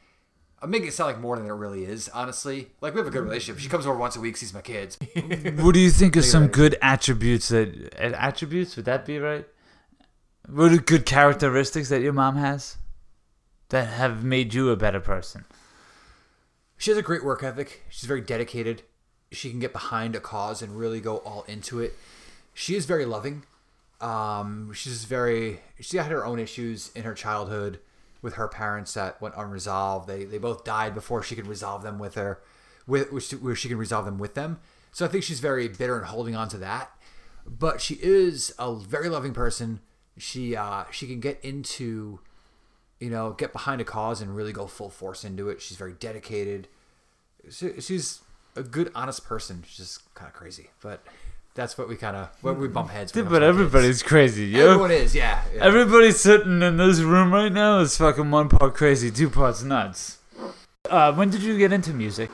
I'm 0.61 0.69
making 0.69 0.89
it 0.89 0.93
sound 0.93 1.13
like 1.13 1.19
more 1.19 1.37
than 1.37 1.47
it 1.47 1.51
really 1.51 1.85
is, 1.85 2.07
honestly. 2.09 2.67
Like 2.81 2.93
we 2.93 2.99
have 2.99 3.07
a 3.07 3.11
good 3.11 3.23
relationship. 3.23 3.59
She 3.59 3.69
comes 3.69 3.87
over 3.87 3.97
once 3.97 4.15
a 4.15 4.19
week, 4.19 4.37
sees 4.37 4.53
my 4.53 4.61
kids. 4.61 4.97
What 5.55 5.73
do 5.73 5.79
you 5.79 5.89
think 5.89 6.15
of 6.15 6.25
some 6.25 6.47
good 6.47 6.77
attributes 6.81 7.49
that 7.49 7.93
attributes 7.97 8.75
would 8.75 8.85
that 8.85 9.05
be 9.05 9.17
right? 9.17 9.47
What 10.47 10.71
are 10.71 10.77
good 10.77 11.05
characteristics 11.05 11.89
that 11.89 12.01
your 12.01 12.13
mom 12.13 12.35
has 12.35 12.77
that 13.69 13.87
have 13.87 14.23
made 14.23 14.53
you 14.53 14.69
a 14.69 14.75
better 14.75 14.99
person? 14.99 15.45
She 16.77 16.91
has 16.91 16.97
a 16.97 17.03
great 17.03 17.23
work 17.23 17.43
ethic. 17.43 17.83
She's 17.89 18.07
very 18.07 18.21
dedicated. 18.21 18.83
She 19.31 19.49
can 19.49 19.59
get 19.59 19.71
behind 19.71 20.15
a 20.15 20.19
cause 20.19 20.61
and 20.61 20.77
really 20.77 20.99
go 20.99 21.17
all 21.17 21.43
into 21.47 21.79
it. 21.79 21.95
She 22.53 22.75
is 22.75 22.85
very 22.85 23.05
loving. 23.05 23.43
Um, 23.99 24.73
she's 24.73 25.05
very. 25.05 25.61
She 25.79 25.97
had 25.97 26.11
her 26.11 26.25
own 26.25 26.39
issues 26.39 26.91
in 26.95 27.03
her 27.03 27.13
childhood 27.13 27.79
with 28.21 28.35
her 28.35 28.47
parents 28.47 28.93
that 28.93 29.21
went 29.21 29.35
unresolved. 29.37 30.07
They 30.07 30.23
they 30.25 30.37
both 30.37 30.63
died 30.63 30.93
before 30.93 31.23
she 31.23 31.35
could 31.35 31.47
resolve 31.47 31.83
them 31.83 31.99
with 31.99 32.15
her, 32.15 32.41
with 32.87 33.11
which 33.11 33.31
where 33.31 33.55
she 33.55 33.67
can 33.67 33.77
resolve 33.77 34.05
them 34.05 34.17
with 34.17 34.33
them. 34.33 34.59
So 34.91 35.05
I 35.05 35.07
think 35.07 35.23
she's 35.23 35.39
very 35.39 35.67
bitter 35.67 35.97
and 35.97 36.05
holding 36.05 36.35
on 36.35 36.49
to 36.49 36.57
that. 36.57 36.91
But 37.45 37.81
she 37.81 37.97
is 38.01 38.53
a 38.59 38.75
very 38.75 39.09
loving 39.09 39.33
person. 39.33 39.81
She 40.17 40.55
uh, 40.55 40.85
she 40.91 41.07
can 41.07 41.19
get 41.19 41.39
into 41.43 42.19
you 43.01 43.09
know, 43.09 43.31
get 43.31 43.51
behind 43.51 43.81
a 43.81 43.83
cause 43.83 44.21
and 44.21 44.35
really 44.35 44.53
go 44.53 44.67
full 44.67 44.91
force 44.91 45.25
into 45.25 45.49
it. 45.49 45.59
She's 45.59 45.75
very 45.75 45.93
dedicated. 45.93 46.67
She, 47.49 47.81
she's 47.81 48.21
a 48.55 48.61
good, 48.61 48.91
honest 48.93 49.25
person. 49.25 49.63
She's 49.67 49.87
just 49.87 50.13
kind 50.13 50.29
of 50.29 50.35
crazy, 50.35 50.69
but 50.81 51.03
that's 51.55 51.77
what 51.77 51.89
we 51.89 51.95
kind 51.95 52.15
of 52.15 52.29
what 52.41 52.57
we 52.57 52.67
bump 52.67 52.89
heads. 52.89 53.13
when 53.13 53.25
But 53.25 53.43
everybody's 53.43 54.01
crazy, 54.03 54.45
yo. 54.45 54.69
everyone 54.69 54.91
is, 54.91 55.13
yeah. 55.15 55.43
yeah. 55.53 55.63
Everybody 55.63 56.11
sitting 56.11 56.61
in 56.61 56.77
this 56.77 56.99
room 56.99 57.33
right 57.33 57.51
now 57.51 57.79
is 57.79 57.97
fucking 57.97 58.31
one 58.31 58.49
part 58.49 58.73
crazy, 58.73 59.11
two 59.11 59.29
parts 59.29 59.63
nuts. 59.63 60.17
Uh, 60.89 61.13
when 61.13 61.29
did 61.29 61.41
you 61.43 61.57
get 61.57 61.71
into 61.71 61.93
music? 61.93 62.29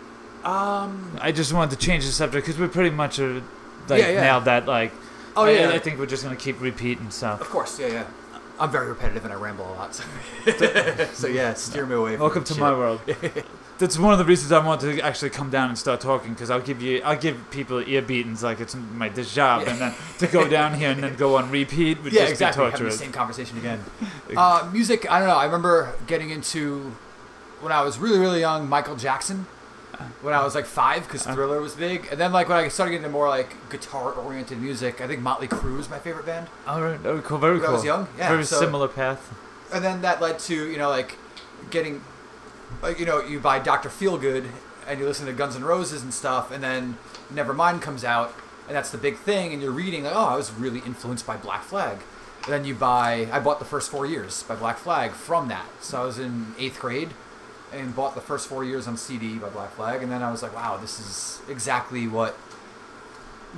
um, 0.46 1.18
I 1.20 1.32
just 1.34 1.52
wanted 1.52 1.78
to 1.78 1.86
change 1.86 2.06
the 2.06 2.12
subject 2.12 2.46
because 2.46 2.60
we're 2.60 2.70
pretty 2.70 2.92
much 2.92 3.20
are, 3.20 3.42
like 3.90 4.02
Yeah, 4.02 4.10
yeah. 4.12 4.22
nailed 4.22 4.46
that. 4.46 4.66
Like, 4.68 4.94
Oh, 5.36 5.44
I- 5.44 5.52
yeah. 5.52 5.70
I, 5.70 5.78
think 5.80 6.00
we're 6.00 6.06
just 6.06 6.24
gonna 6.24 6.36
keep 6.36 6.60
repeating 6.62 7.12
stuff. 7.12 7.42
of 7.42 7.50
course, 7.50 7.80
yeah, 7.80 7.88
yeah. 7.88 8.04
I'm 8.60 8.72
very 8.72 8.88
repetitive 8.88 9.24
and 9.24 9.32
I 9.34 9.36
ramble 9.36 9.66
a 9.72 9.76
lot. 9.76 9.94
So, 9.94 10.04
so 11.14 11.28
yeah, 11.28 11.54
steer 11.54 11.86
me 11.86 11.94
away. 11.96 12.14
From 12.14 12.22
Welcome 12.22 12.44
to 12.46 12.54
shit. 12.54 12.62
my 12.62 12.72
world. 12.72 13.02
That's 13.80 13.98
one 14.00 14.12
of 14.12 14.18
the 14.20 14.26
reasons 14.26 14.52
I 14.52 14.66
wanted 14.66 14.96
to 14.96 15.02
actually 15.06 15.30
come 15.30 15.50
down 15.52 15.70
and 15.70 15.78
start 15.78 16.02
talking 16.02 16.34
because 16.34 16.50
I'll 16.50 16.62
give 16.62 16.82
you, 16.82 17.02
I'll 17.06 17.18
give 17.18 17.52
people 17.52 17.80
ear 17.88 18.02
beatings 18.02 18.42
like 18.42 18.60
it's 18.60 18.76
my 18.76 19.10
job, 19.10 19.68
and 19.68 19.80
then 19.80 19.94
to 20.20 20.28
go 20.28 20.48
down 20.48 20.74
here 20.74 20.90
and 20.90 21.04
then 21.04 21.16
go 21.16 21.38
on 21.38 21.52
repeat 21.52 22.02
would 22.04 22.12
yeah, 22.12 22.22
just 22.22 22.32
exactly. 22.34 22.66
be 22.66 22.72
Having 22.72 22.86
the 22.88 22.92
same 22.92 23.12
conversation 23.12 23.58
again. 23.58 23.84
Uh, 24.36 24.70
music, 24.74 25.10
I 25.10 25.20
don't 25.20 25.28
know. 25.30 25.36
I 25.38 25.46
remember 25.46 25.94
getting 26.06 26.32
into 26.32 26.92
when 27.62 27.72
I 27.72 27.82
was 27.82 27.98
really, 27.98 28.20
really 28.20 28.42
young, 28.42 28.68
Michael 28.68 28.96
Jackson. 28.98 29.46
When 30.22 30.34
I 30.34 30.44
was 30.44 30.54
like 30.54 30.66
five, 30.66 31.04
because 31.04 31.26
Uh. 31.26 31.34
Thriller 31.34 31.60
was 31.62 31.74
big, 31.74 32.08
and 32.12 32.20
then 32.20 32.32
like 32.32 32.50
when 32.50 32.58
I 32.58 32.68
started 32.68 32.92
getting 32.92 33.06
into 33.06 33.14
more 33.14 33.30
like 33.30 33.56
guitar-oriented 33.70 34.60
music, 34.62 35.02
I 35.02 35.08
think 35.08 35.22
Motley 35.22 35.48
Crue 35.48 35.80
is 35.80 35.90
my 35.90 35.98
favorite 35.98 36.26
band. 36.26 36.48
All 36.68 36.82
right, 36.84 37.00
oh, 37.06 37.20
cool, 37.22 37.38
very 37.40 37.54
When 37.56 37.64
I 37.64 37.66
cool. 37.68 37.76
was 37.76 37.86
young, 37.86 38.08
yeah, 38.18 38.28
very 38.30 38.44
so- 38.44 38.60
similar 38.60 38.88
path. 38.88 39.34
and 39.74 39.84
then 39.84 40.02
that 40.02 40.22
led 40.22 40.38
to 40.40 40.56
you 40.70 40.78
know 40.78 40.90
like 40.90 41.18
getting 41.72 42.02
like 42.82 43.00
you 43.00 43.06
know 43.06 43.22
you 43.22 43.40
buy 43.40 43.60
Dr. 43.60 43.90
Feelgood 43.90 44.48
and 44.88 45.00
you 45.00 45.06
listen 45.06 45.26
to 45.26 45.34
Guns 45.34 45.56
N' 45.56 45.64
Roses 45.64 46.04
and 46.04 46.14
stuff, 46.14 46.52
and 46.52 46.64
then 46.64 46.98
Nevermind 47.34 47.82
comes 47.82 48.04
out, 48.04 48.34
and 48.68 48.76
that's 48.76 48.90
the 48.90 48.98
big 48.98 49.18
thing, 49.18 49.54
and 49.54 49.62
you're 49.62 49.72
reading 49.72 50.04
like 50.04 50.16
oh 50.16 50.26
I 50.26 50.36
was 50.36 50.52
really 50.52 50.80
influenced 50.80 51.26
by 51.26 51.38
Black 51.38 51.64
Flag, 51.64 52.00
and 52.44 52.54
then 52.54 52.66
you 52.66 52.76
buy 52.76 53.28
I 53.32 53.40
bought 53.40 53.60
the 53.60 53.66
first 53.66 53.92
four 53.92 54.06
years 54.06 54.44
by 54.44 54.56
Black 54.56 54.78
Flag 54.78 55.12
from 55.12 55.48
that, 55.50 55.68
so 55.82 56.02
I 56.02 56.06
was 56.06 56.20
in 56.20 56.54
eighth 56.58 56.80
grade. 56.80 57.10
And 57.70 57.94
bought 57.94 58.16
the 58.16 58.22
first 58.22 58.48
four 58.48 58.64
years 58.64 58.88
on 58.88 58.96
CD 58.96 59.38
by 59.38 59.50
Black 59.50 59.72
Flag, 59.74 60.02
and 60.02 60.10
then 60.10 60.24
I 60.24 60.32
was 60.32 60.42
like, 60.42 60.56
"Wow, 60.56 60.78
this 60.78 61.02
is 61.02 61.42
exactly 61.50 62.08
what 62.08 62.38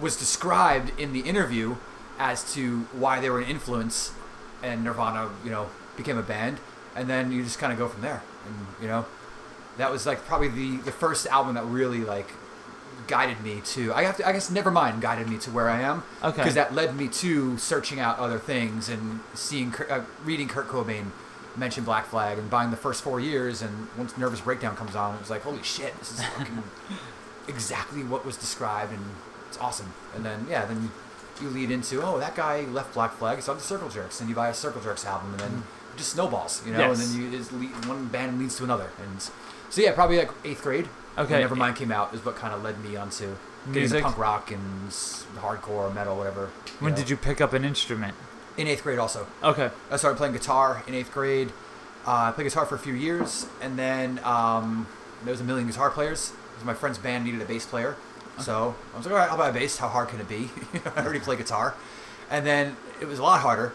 was 0.02 0.16
described 0.16 1.00
in 1.00 1.14
the 1.14 1.22
interview 1.22 1.76
as 2.18 2.54
to 2.54 2.82
why 2.92 3.20
they 3.20 3.30
were 3.30 3.40
an 3.40 3.48
influence 3.48 4.12
and 4.62 4.84
Nirvana, 4.84 5.30
you 5.44 5.52
know, 5.52 5.70
became 5.96 6.18
a 6.18 6.24
band, 6.24 6.58
and 6.96 7.10
then 7.10 7.32
you 7.32 7.44
just 7.44 7.60
kind 7.60 7.72
of 7.72 7.80
go 7.80 7.88
from 7.88 8.02
there, 8.02 8.22
and 8.50 8.68
you 8.82 8.88
know, 8.88 9.06
that 9.78 9.92
was 9.92 10.06
like 10.06 10.26
probably 10.26 10.50
the 10.50 10.78
the 10.84 10.92
first 10.92 11.26
album 11.28 11.56
that 11.56 11.66
really 11.66 12.00
like 12.00 12.28
guided 13.08 13.42
me 13.42 13.62
to. 13.66 13.94
I 13.94 14.04
have 14.04 14.18
to, 14.18 14.28
I 14.28 14.34
guess, 14.34 14.52
Nevermind 14.52 15.02
guided 15.02 15.28
me 15.30 15.38
to 15.40 15.52
where 15.52 15.70
I 15.70 15.82
am, 15.82 16.04
Okay. 16.24 16.38
because 16.38 16.54
that 16.56 16.76
led 16.76 16.96
me 16.96 17.08
to 17.08 17.58
searching 17.58 18.00
out 18.00 18.20
other 18.20 18.38
things 18.38 18.88
and 18.90 19.22
seeing, 19.34 19.74
uh, 19.90 20.04
reading 20.24 20.48
Kurt 20.48 20.68
Cobain 20.68 21.06
mention 21.56 21.84
Black 21.84 22.06
Flag 22.06 22.38
and 22.38 22.50
buying 22.52 22.70
the 22.72 22.78
first 22.78 23.02
four 23.02 23.20
years, 23.20 23.62
and 23.64 23.88
once 23.98 24.16
Nervous 24.18 24.42
Breakdown 24.42 24.76
comes 24.76 24.96
on, 24.96 25.16
it 25.16 25.20
was 25.22 25.30
like, 25.32 25.42
holy 25.42 25.64
shit, 25.64 25.98
this 25.98 26.12
is 26.20 26.24
fucking 26.24 26.62
exactly 27.48 28.04
what 28.04 28.26
was 28.26 28.38
described, 28.38 28.92
and 28.94 29.04
it's 29.48 29.58
awesome. 29.58 29.92
And 30.16 30.24
then 30.24 30.46
yeah, 30.50 30.66
then 30.66 30.92
you, 31.42 31.48
you 31.48 31.50
lead 31.50 31.72
into 31.72 32.02
oh 32.04 32.20
that 32.20 32.36
guy 32.36 32.62
left 32.62 32.94
Black 32.94 33.14
Flag, 33.14 33.42
so 33.42 33.54
on 33.54 33.58
the 33.58 33.64
Circle 33.64 33.90
Jerks, 33.90 34.20
and 34.20 34.30
you 34.30 34.36
buy 34.36 34.50
a 34.50 34.54
Circle 34.54 34.82
Jerks 34.82 35.06
album, 35.06 35.32
and 35.32 35.40
then 35.40 35.54
it 35.54 35.79
just 36.00 36.14
snowballs, 36.14 36.64
you 36.66 36.74
know, 36.74 36.80
Yes. 36.80 37.00
and 37.00 37.10
then 37.20 37.32
you 37.32 37.38
just 37.38 37.52
lead, 37.54 37.86
one 37.86 38.08
band 38.08 38.40
leads 38.40 38.58
to 38.58 38.64
another, 38.64 38.90
and 39.02 39.22
so 39.70 39.82
yeah, 39.82 39.92
probably 39.94 40.18
like 40.18 40.32
eighth 40.44 40.64
grade. 40.64 40.90
Okay. 41.18 41.44
Nevermind 41.44 41.76
came 41.76 41.92
out 41.92 42.14
is 42.14 42.24
what 42.26 42.36
kind 42.36 42.54
of 42.54 42.64
led 42.64 42.84
me 42.84 42.96
onto 42.96 43.36
Music? 43.66 44.02
punk 44.02 44.18
rock 44.18 44.52
and 44.52 44.90
hardcore 45.38 45.94
metal, 45.94 46.16
whatever. 46.18 46.50
When 46.80 46.92
know. 46.92 46.98
did 46.98 47.10
you 47.10 47.18
pick 47.18 47.42
up 47.42 47.54
an 47.54 47.66
instrument? 47.66 48.16
In 48.58 48.68
eighth 48.68 48.84
grade, 48.84 49.00
also. 49.00 49.28
Okay. 49.44 49.70
I 49.92 49.98
started 49.98 50.18
playing 50.18 50.34
guitar 50.34 50.82
in 50.88 50.94
eighth 50.96 51.12
grade. 51.12 51.52
Uh, 52.08 52.30
I 52.30 52.32
played 52.32 52.46
guitar 52.46 52.66
for 52.66 52.76
a 52.76 52.80
few 52.80 52.94
years, 52.94 53.46
and 53.62 53.78
then 53.78 54.20
um, 54.24 54.88
there 55.24 55.32
was 55.32 55.42
a 55.42 55.44
million 55.44 55.68
guitar 55.68 55.90
players. 55.90 56.32
My 56.64 56.74
friend's 56.74 56.98
band 56.98 57.26
needed 57.26 57.42
a 57.42 57.46
bass 57.46 57.66
player, 57.66 57.96
so 58.40 58.76
I 58.94 58.98
was 58.98 59.06
like, 59.06 59.14
all 59.14 59.20
right, 59.20 59.30
I'll 59.32 59.38
buy 59.38 59.50
a 59.50 59.54
bass. 59.54 59.78
How 59.78 59.88
hard 59.90 60.08
can 60.10 60.20
it 60.20 60.28
be? 60.30 60.50
I 60.96 61.04
already 61.04 61.20
play 61.20 61.36
guitar, 61.36 61.76
and 62.30 62.46
then 62.46 62.76
it 63.02 63.06
was 63.08 63.20
a 63.20 63.24
lot 63.24 63.42
harder 63.42 63.74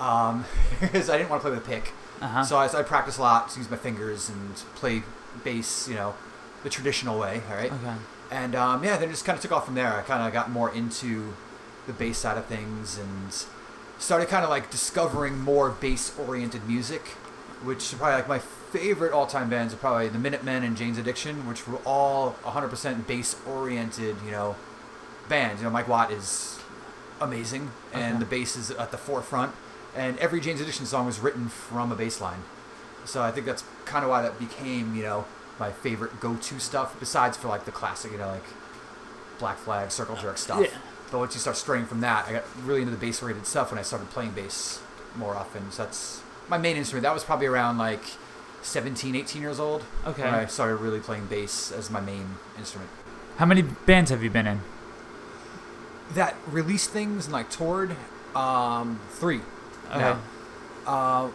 um, 0.00 0.44
because 0.80 1.08
I 1.10 1.16
didn't 1.18 1.30
want 1.30 1.42
to 1.42 1.48
play 1.48 1.56
with 1.56 1.66
a 1.66 1.70
pick. 1.70 1.92
Uh-huh. 2.20 2.44
So 2.44 2.56
I, 2.56 2.66
so 2.66 2.78
I 2.78 2.82
practiced 2.82 3.18
a 3.18 3.22
lot 3.22 3.50
to 3.50 3.58
use 3.58 3.70
my 3.70 3.76
fingers 3.76 4.28
and 4.30 4.54
play 4.74 5.02
bass, 5.44 5.86
you 5.88 5.94
know, 5.94 6.14
the 6.62 6.70
traditional 6.70 7.18
way. 7.18 7.42
All 7.50 7.56
right. 7.56 7.70
Okay. 7.72 7.94
and 8.30 8.54
um, 8.54 8.82
yeah, 8.84 8.96
then 8.96 9.08
it 9.08 9.12
just 9.12 9.24
kind 9.24 9.36
of 9.36 9.42
took 9.42 9.52
off 9.52 9.66
from 9.66 9.74
there. 9.74 9.92
I 9.94 10.02
kind 10.02 10.22
of 10.26 10.32
got 10.32 10.50
more 10.50 10.72
into 10.74 11.34
the 11.86 11.92
bass 11.92 12.18
side 12.18 12.38
of 12.38 12.46
things 12.46 12.98
and 12.98 13.34
started 13.98 14.28
kind 14.28 14.44
of 14.44 14.50
like 14.50 14.70
discovering 14.70 15.38
more 15.38 15.70
bass-oriented 15.70 16.66
music, 16.66 17.02
which 17.62 17.92
are 17.92 17.96
probably 17.96 18.14
like 18.16 18.28
my 18.28 18.38
favorite 18.38 19.12
all-time 19.12 19.48
bands 19.48 19.72
are 19.72 19.76
probably 19.78 20.08
the 20.08 20.18
Minutemen 20.18 20.62
and 20.64 20.76
Jane's 20.76 20.98
Addiction, 20.98 21.46
which 21.46 21.66
were 21.68 21.78
all 21.84 22.32
100% 22.44 23.06
bass-oriented, 23.06 24.16
you 24.24 24.30
know, 24.30 24.56
bands. 25.28 25.60
You 25.60 25.66
know, 25.68 25.70
Mike 25.72 25.88
Watt 25.88 26.10
is 26.10 26.58
amazing, 27.20 27.70
and 27.92 28.16
Okay. 28.16 28.18
the 28.20 28.24
bass 28.26 28.56
is 28.56 28.70
at 28.72 28.90
the 28.90 28.98
forefront. 28.98 29.52
And 29.96 30.18
every 30.18 30.40
Jane's 30.40 30.60
Addiction 30.60 30.86
song 30.86 31.06
was 31.06 31.18
written 31.18 31.48
from 31.48 31.90
a 31.90 31.96
bass 31.96 32.20
line. 32.20 32.44
So 33.06 33.22
I 33.22 33.30
think 33.30 33.46
that's 33.46 33.64
kind 33.84 34.04
of 34.04 34.10
why 34.10 34.22
that 34.22 34.38
became, 34.38 34.94
you 34.94 35.02
know, 35.02 35.24
my 35.58 35.72
favorite 35.72 36.20
go-to 36.20 36.58
stuff. 36.58 36.94
Besides 37.00 37.36
for 37.36 37.48
like 37.48 37.64
the 37.64 37.72
classic, 37.72 38.12
you 38.12 38.18
know, 38.18 38.28
like 38.28 38.44
Black 39.38 39.56
Flag, 39.56 39.90
Circle 39.90 40.16
Jerk 40.16 40.38
stuff. 40.38 40.60
Yeah. 40.60 40.78
But 41.10 41.18
once 41.18 41.34
you 41.34 41.40
start 41.40 41.56
straying 41.56 41.86
from 41.86 42.00
that, 42.00 42.28
I 42.28 42.32
got 42.32 42.44
really 42.64 42.82
into 42.82 42.90
the 42.90 42.98
bass-oriented 42.98 43.46
stuff 43.46 43.70
when 43.70 43.78
I 43.78 43.82
started 43.82 44.10
playing 44.10 44.32
bass 44.32 44.80
more 45.16 45.34
often. 45.34 45.70
So 45.70 45.84
that's 45.84 46.20
my 46.48 46.58
main 46.58 46.76
instrument. 46.76 47.04
That 47.04 47.14
was 47.14 47.24
probably 47.24 47.46
around 47.46 47.78
like 47.78 48.02
17, 48.62 49.14
18 49.14 49.40
years 49.40 49.60
old. 49.60 49.84
Okay. 50.04 50.24
When 50.24 50.34
I 50.34 50.46
started 50.46 50.76
really 50.76 51.00
playing 51.00 51.26
bass 51.26 51.70
as 51.70 51.90
my 51.90 52.00
main 52.00 52.36
instrument. 52.58 52.90
How 53.36 53.46
many 53.46 53.62
bands 53.62 54.10
have 54.10 54.22
you 54.22 54.30
been 54.30 54.46
in? 54.46 54.60
That 56.14 56.34
released 56.46 56.90
things 56.90 57.26
and 57.26 57.32
like 57.32 57.50
toured, 57.50 57.96
um, 58.34 59.00
three. 59.10 59.40
Okay. 59.90 60.02
Uh, 60.04 60.18
well, 60.86 61.32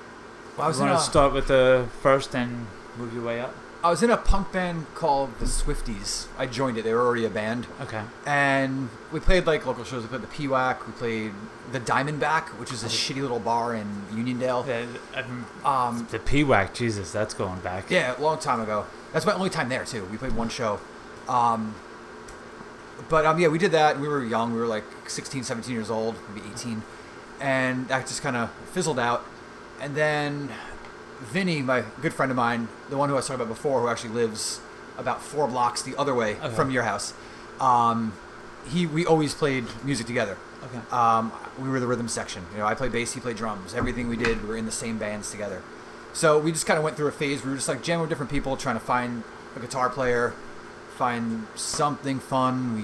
I 0.60 0.68
was 0.68 0.80
you 0.80 0.86
want 0.86 0.98
to 1.00 1.04
start 1.04 1.34
with 1.34 1.48
the 1.48 1.88
first 2.02 2.36
and 2.36 2.68
move 2.98 3.14
your 3.14 3.24
way 3.24 3.40
up? 3.40 3.54
I 3.84 3.90
was 3.90 4.04
in 4.04 4.12
a 4.12 4.18
punk 4.18 4.52
band 4.52 4.86
called 4.94 5.40
the 5.40 5.46
Swifties. 5.46 6.28
I 6.38 6.46
joined 6.46 6.78
it. 6.78 6.84
They 6.84 6.94
were 6.94 7.02
already 7.02 7.26
a 7.26 7.32
band. 7.32 7.66
Okay. 7.82 8.04
And 8.28 8.90
we 9.12 9.20
played 9.20 9.48
like 9.48 9.66
local 9.66 9.84
shows. 9.84 10.04
We 10.04 10.10
played 10.10 10.22
the 10.22 10.28
PWAC. 10.28 10.86
We 10.86 10.94
played 10.94 11.32
the 11.72 11.80
Diamondback, 11.80 12.50
which 12.60 12.72
is 12.72 12.84
a 12.84 12.88
shitty 12.88 13.22
little 13.24 13.40
bar 13.40 13.74
in 13.74 13.88
Uniondale. 14.12 14.66
The, 14.68 15.20
um, 15.20 15.46
Um, 15.66 16.08
the 16.12 16.20
PWAC, 16.20 16.74
Jesus, 16.76 17.12
that's 17.12 17.34
going 17.34 17.60
back. 17.62 17.90
yeah, 17.90 18.16
a 18.16 18.22
long 18.22 18.38
time 18.38 18.62
ago. 18.62 18.86
That's 19.14 19.26
my 19.26 19.34
only 19.34 19.50
time 19.50 19.70
there 19.70 19.84
too. 19.84 20.06
We 20.12 20.18
played 20.18 20.34
one 20.34 20.50
show. 20.50 20.80
Um, 21.28 21.74
but 23.10 23.26
um, 23.26 23.40
yeah, 23.40 23.48
we 23.48 23.58
did 23.58 23.72
that. 23.72 24.00
We 24.00 24.08
were 24.08 24.24
young. 24.24 24.54
We 24.54 24.60
were 24.60 24.68
like 24.68 24.84
16, 25.08 25.44
17 25.44 25.74
years 25.74 25.90
old, 25.90 26.16
maybe 26.36 26.48
18, 26.54 26.84
and 27.42 27.88
that 27.90 28.08
just 28.08 28.22
kind 28.22 28.36
of 28.38 28.50
fizzled 28.72 29.00
out. 29.00 29.26
And 29.82 29.96
then 29.96 30.50
Vinny, 31.22 31.62
my 31.62 31.84
good 32.02 32.14
friend 32.14 32.32
of 32.32 32.36
mine, 32.38 32.68
the 32.90 32.98
one 32.98 33.10
who 33.10 33.16
I 33.16 33.18
was 33.18 33.28
talking 33.28 33.42
about 33.42 33.54
before, 33.54 33.82
who 33.82 33.88
actually 33.88 34.12
lives 34.14 34.60
about 34.98 35.22
four 35.22 35.48
blocks 35.48 35.82
the 35.82 35.96
other 35.98 36.14
way 36.14 36.36
Okay. 36.38 36.54
from 36.56 36.70
your 36.72 36.84
house, 36.84 37.14
um, 37.60 38.14
he 38.70 38.86
we 38.86 39.06
always 39.06 39.34
played 39.34 39.66
music 39.84 40.06
together. 40.08 40.38
Okay. 40.64 40.80
Um, 40.96 41.32
we 41.60 41.68
were 41.70 41.80
the 41.80 41.88
rhythm 41.88 42.08
section. 42.08 42.46
You 42.54 42.60
know, 42.60 42.68
I 42.68 42.76
played 42.76 42.92
bass, 42.92 43.14
he 43.14 43.20
played 43.20 43.38
drums. 43.38 43.74
Everything 43.74 44.08
we 44.08 44.16
did, 44.18 44.44
we 44.44 44.50
were 44.50 44.58
in 44.58 44.66
the 44.66 44.72
same 44.72 45.00
bands 45.00 45.32
together. 45.32 45.64
So 46.14 46.38
we 46.38 46.52
just 46.52 46.68
kind 46.68 46.78
of 46.78 46.84
went 46.84 46.98
through 46.98 47.08
a 47.08 47.12
phase. 47.12 47.44
We 47.44 47.50
were 47.50 47.56
just 47.56 47.68
like 47.68 47.82
jamming 47.82 48.02
with 48.02 48.10
different 48.10 48.32
people, 48.32 48.56
trying 48.58 48.76
to 48.76 48.86
find 48.86 49.24
a 49.56 49.60
guitar 49.60 49.90
player, 49.90 50.34
find 50.98 51.48
something 51.56 52.20
fun. 52.20 52.76
We 52.76 52.82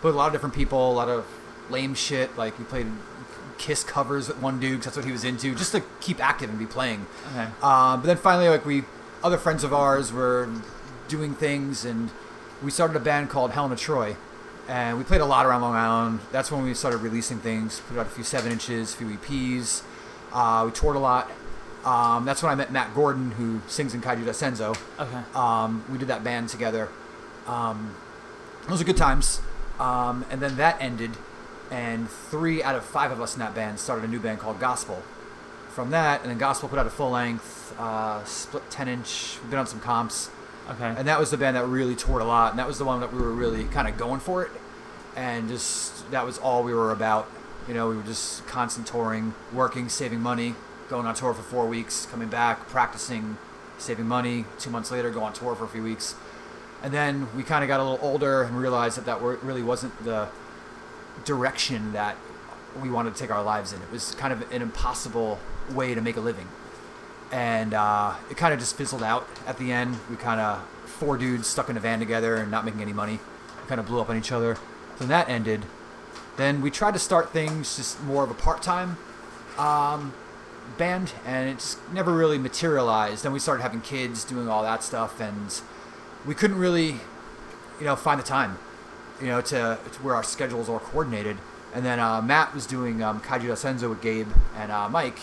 played 0.00 0.10
with 0.10 0.14
a 0.14 0.18
lot 0.18 0.26
of 0.28 0.32
different 0.32 0.54
people, 0.54 0.92
a 0.92 0.94
lot 0.94 1.08
of 1.08 1.26
lame 1.70 1.94
shit. 1.94 2.36
Like 2.38 2.56
we 2.58 2.64
played 2.64 2.86
Kiss 3.60 3.84
covers 3.84 4.26
with 4.28 4.38
one 4.38 4.58
dude 4.58 4.78
'cause 4.78 4.86
that's 4.86 4.96
what 4.96 5.04
he 5.04 5.12
was 5.12 5.22
into, 5.22 5.54
just 5.54 5.72
to 5.72 5.82
keep 6.00 6.18
active 6.24 6.48
and 6.48 6.58
be 6.58 6.64
playing. 6.66 7.06
Okay. 7.32 7.44
Um, 7.62 8.00
but 8.00 8.04
then 8.06 8.16
finally, 8.16 8.48
like 8.48 8.64
we, 8.64 8.84
other 9.22 9.36
friends 9.36 9.62
of 9.62 9.72
ours 9.74 10.10
were 10.12 10.48
doing 11.08 11.34
things, 11.34 11.84
and 11.84 12.10
we 12.62 12.70
started 12.70 12.96
a 12.96 13.00
band 13.00 13.28
called 13.28 13.50
Helen 13.50 13.70
of 13.70 13.78
Troy, 13.78 14.16
and 14.66 14.96
we 14.96 15.04
played 15.04 15.20
a 15.20 15.26
lot 15.26 15.44
around 15.44 15.60
Long 15.60 15.74
Island. 15.74 16.20
That's 16.32 16.50
when 16.50 16.62
we 16.62 16.72
started 16.72 16.98
releasing 17.02 17.38
things. 17.38 17.82
Put 17.86 17.98
out 17.98 18.06
a 18.06 18.10
few 18.10 18.24
seven 18.24 18.50
inches, 18.50 18.94
a 18.94 18.96
few 18.96 19.08
EPs. 19.08 19.82
Uh, 20.32 20.62
we 20.66 20.72
toured 20.72 20.96
a 20.96 21.00
lot. 21.00 21.30
Um, 21.84 22.24
that's 22.24 22.42
when 22.42 22.50
I 22.50 22.54
met 22.54 22.72
Matt 22.72 22.94
Gordon, 22.94 23.32
who 23.32 23.60
sings 23.68 23.92
in 23.92 24.00
Kaiju 24.00 24.24
Daisenso. 24.24 24.74
Okay. 24.98 25.22
Um, 25.34 25.84
we 25.90 25.98
did 25.98 26.08
that 26.08 26.24
band 26.24 26.48
together. 26.48 26.88
Um, 27.46 27.94
those 28.68 28.80
are 28.80 28.84
good 28.84 28.96
times. 28.96 29.40
Um, 29.78 30.24
and 30.30 30.40
then 30.40 30.56
that 30.56 30.76
ended, 30.80 31.16
and 31.70 32.10
three 32.10 32.62
out 32.62 32.74
of 32.74 32.84
five 32.84 33.12
of 33.12 33.20
us 33.20 33.34
in 33.34 33.40
that 33.40 33.54
band 33.54 33.78
started 33.78 34.04
a 34.04 34.08
new 34.08 34.18
band 34.18 34.40
called 34.40 34.58
Gospel. 34.58 35.02
From 35.70 35.90
that, 35.90 36.22
and 36.22 36.30
then 36.30 36.38
Gospel 36.38 36.68
put 36.68 36.78
out 36.78 36.86
a 36.86 36.90
full 36.90 37.10
length, 37.10 37.78
uh, 37.78 38.24
split 38.24 38.68
10 38.70 38.88
inch. 38.88 39.38
We've 39.40 39.50
been 39.50 39.60
on 39.60 39.66
some 39.66 39.80
comps. 39.80 40.30
Okay. 40.68 40.94
And 40.96 41.06
that 41.06 41.18
was 41.18 41.30
the 41.30 41.36
band 41.36 41.56
that 41.56 41.64
really 41.66 41.94
toured 41.94 42.22
a 42.22 42.24
lot, 42.24 42.50
and 42.50 42.58
that 42.58 42.66
was 42.66 42.78
the 42.78 42.84
one 42.84 43.00
that 43.00 43.12
we 43.12 43.20
were 43.20 43.32
really 43.32 43.64
kind 43.64 43.88
of 43.88 43.96
going 43.96 44.20
for 44.20 44.44
it. 44.44 44.50
And 45.16 45.48
just, 45.48 46.10
that 46.10 46.24
was 46.26 46.38
all 46.38 46.62
we 46.62 46.74
were 46.74 46.92
about. 46.92 47.28
You 47.68 47.74
know, 47.74 47.88
we 47.88 47.96
were 47.96 48.02
just 48.02 48.46
constant 48.46 48.86
touring, 48.86 49.34
working, 49.52 49.88
saving 49.88 50.20
money, 50.20 50.54
going 50.88 51.06
on 51.06 51.14
tour 51.14 51.34
for 51.34 51.42
four 51.42 51.66
weeks, 51.66 52.06
coming 52.06 52.28
back, 52.28 52.68
practicing, 52.68 53.38
saving 53.78 54.06
money. 54.06 54.44
Two 54.58 54.70
months 54.70 54.90
later, 54.90 55.10
go 55.10 55.22
on 55.22 55.32
tour 55.32 55.54
for 55.54 55.64
a 55.64 55.68
few 55.68 55.82
weeks. 55.82 56.14
And 56.82 56.92
then 56.92 57.28
we 57.36 57.42
kind 57.42 57.62
of 57.62 57.68
got 57.68 57.80
a 57.80 57.84
little 57.84 58.04
older 58.04 58.42
and 58.42 58.56
realized 58.56 58.96
that 58.96 59.06
that 59.06 59.20
really 59.22 59.62
wasn't 59.62 60.04
the 60.04 60.28
direction 61.24 61.92
that 61.92 62.16
we 62.80 62.90
wanted 62.90 63.14
to 63.14 63.20
take 63.20 63.30
our 63.30 63.42
lives 63.42 63.72
in. 63.72 63.82
It 63.82 63.90
was 63.90 64.14
kind 64.14 64.32
of 64.32 64.50
an 64.52 64.62
impossible 64.62 65.38
way 65.72 65.94
to 65.94 66.00
make 66.00 66.16
a 66.16 66.20
living. 66.20 66.48
And 67.32 67.74
uh, 67.74 68.14
it 68.30 68.36
kind 68.36 68.52
of 68.52 68.58
just 68.60 68.76
fizzled 68.76 69.02
out 69.02 69.28
at 69.46 69.58
the 69.58 69.72
end. 69.72 69.96
We 70.08 70.16
kind 70.16 70.40
of, 70.40 70.62
four 70.84 71.16
dudes 71.16 71.46
stuck 71.46 71.68
in 71.68 71.76
a 71.76 71.80
van 71.80 71.98
together 71.98 72.36
and 72.36 72.50
not 72.50 72.64
making 72.64 72.82
any 72.82 72.92
money. 72.92 73.20
Kind 73.68 73.80
of 73.80 73.86
blew 73.86 74.00
up 74.00 74.10
on 74.10 74.16
each 74.16 74.32
other. 74.32 74.56
Then 74.98 75.08
that 75.08 75.28
ended. 75.28 75.64
Then 76.36 76.60
we 76.60 76.70
tried 76.70 76.94
to 76.94 76.98
start 76.98 77.32
things 77.32 77.76
just 77.76 78.02
more 78.02 78.24
of 78.24 78.30
a 78.30 78.34
part 78.34 78.62
time 78.62 78.96
um, 79.58 80.14
band, 80.78 81.12
and 81.26 81.48
it's 81.48 81.76
never 81.92 82.12
really 82.12 82.38
materialized. 82.38 83.24
Then 83.24 83.32
we 83.32 83.38
started 83.38 83.62
having 83.62 83.80
kids, 83.80 84.24
doing 84.24 84.48
all 84.48 84.62
that 84.62 84.82
stuff, 84.82 85.20
and 85.20 85.60
we 86.26 86.34
couldn't 86.34 86.58
really, 86.58 87.00
you 87.78 87.84
know, 87.84 87.96
find 87.96 88.18
the 88.18 88.24
time, 88.24 88.58
you 89.20 89.26
know, 89.26 89.40
to, 89.40 89.78
to 89.92 90.02
where 90.02 90.14
our 90.14 90.22
schedules 90.22 90.68
are 90.68 90.80
coordinated. 90.80 91.36
And 91.74 91.84
then 91.84 92.00
uh, 92.00 92.20
Matt 92.20 92.54
was 92.54 92.66
doing 92.66 93.02
um, 93.02 93.20
Kaiju 93.20 93.52
Senzo 93.52 93.88
with 93.88 94.02
Gabe 94.02 94.28
and 94.56 94.72
uh, 94.72 94.88
Mike, 94.88 95.18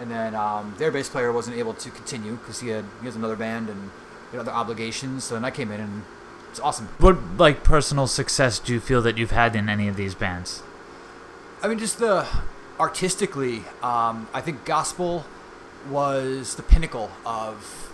and 0.00 0.10
then 0.10 0.34
um, 0.34 0.74
their 0.78 0.90
bass 0.90 1.08
player 1.08 1.30
wasn't 1.32 1.56
able 1.56 1.74
to 1.74 1.90
continue 1.90 2.36
because 2.36 2.60
he 2.60 2.68
had 2.68 2.84
he 3.00 3.06
has 3.06 3.14
another 3.14 3.36
band 3.36 3.68
and 3.68 3.90
other 4.36 4.50
obligations. 4.50 5.24
So 5.24 5.34
then 5.34 5.44
I 5.44 5.52
came 5.52 5.70
in, 5.70 5.80
and 5.80 6.02
it's 6.50 6.58
awesome. 6.58 6.88
What 6.98 7.16
like 7.36 7.62
personal 7.62 8.08
success 8.08 8.58
do 8.58 8.72
you 8.72 8.80
feel 8.80 9.02
that 9.02 9.16
you've 9.16 9.30
had 9.30 9.54
in 9.54 9.68
any 9.68 9.86
of 9.86 9.96
these 9.96 10.16
bands? 10.16 10.62
I 11.62 11.68
mean, 11.68 11.78
just 11.78 11.98
the 11.98 12.26
artistically, 12.80 13.58
um, 13.82 14.28
I 14.34 14.40
think 14.40 14.64
gospel 14.64 15.24
was 15.88 16.56
the 16.56 16.62
pinnacle 16.62 17.10
of 17.24 17.92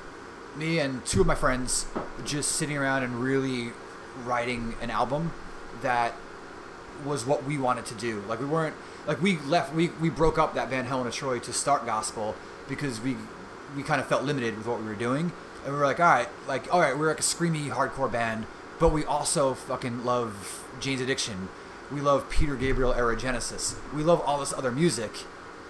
me 0.56 0.78
and 0.78 1.04
two 1.04 1.20
of 1.20 1.26
my 1.26 1.34
friends 1.34 1.86
just 2.24 2.52
sitting 2.52 2.76
around 2.76 3.02
and 3.02 3.16
really 3.16 3.72
writing 4.26 4.74
an 4.80 4.90
album 4.90 5.32
that 5.82 6.14
was 7.04 7.24
what 7.24 7.44
we 7.44 7.58
wanted 7.58 7.86
to 7.86 7.94
do. 7.94 8.22
Like 8.28 8.40
we 8.40 8.46
weren't 8.46 8.74
like 9.06 9.22
we 9.22 9.38
left 9.38 9.74
we, 9.74 9.88
we 10.00 10.10
broke 10.10 10.38
up 10.38 10.54
that 10.54 10.70
band 10.70 10.86
Helen 10.88 11.06
of 11.06 11.14
Troy 11.14 11.38
to 11.40 11.52
start 11.52 11.86
gospel 11.86 12.34
because 12.68 13.00
we 13.00 13.16
we 13.76 13.82
kind 13.82 14.00
of 14.00 14.06
felt 14.06 14.24
limited 14.24 14.56
with 14.56 14.66
what 14.66 14.80
we 14.80 14.86
were 14.86 14.94
doing. 14.94 15.32
And 15.64 15.74
we 15.74 15.78
were 15.78 15.86
like, 15.86 16.00
all 16.00 16.06
right, 16.06 16.28
like 16.46 16.72
all 16.72 16.80
right, 16.80 16.96
we're 16.96 17.08
like 17.08 17.20
a 17.20 17.22
screamy 17.22 17.70
hardcore 17.70 18.10
band, 18.10 18.46
but 18.78 18.90
we 18.90 19.04
also 19.04 19.54
fucking 19.54 20.04
love 20.04 20.64
Jane's 20.80 21.00
Addiction. 21.00 21.48
We 21.90 22.00
love 22.00 22.30
Peter 22.30 22.54
Gabriel 22.54 22.92
era 22.92 23.16
Genesis. 23.16 23.76
We 23.94 24.02
love 24.02 24.20
all 24.20 24.38
this 24.38 24.52
other 24.52 24.70
music. 24.70 25.10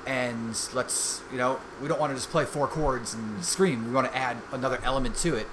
And 0.07 0.59
let's, 0.75 1.23
you 1.31 1.39
know, 1.39 1.61
we 1.81 1.89
don't 1.89 2.01
want 2.01 2.11
to 2.11 2.17
just 2.17 2.31
play 2.31 2.45
four 2.45 2.67
chords 2.67 3.15
and 3.15 3.45
scream. 3.45 3.87
We 3.87 3.93
want 3.93 4.11
to 4.11 4.17
add 4.17 4.39
another 4.53 4.79
element 4.83 5.17
to 5.17 5.35
it. 5.35 5.47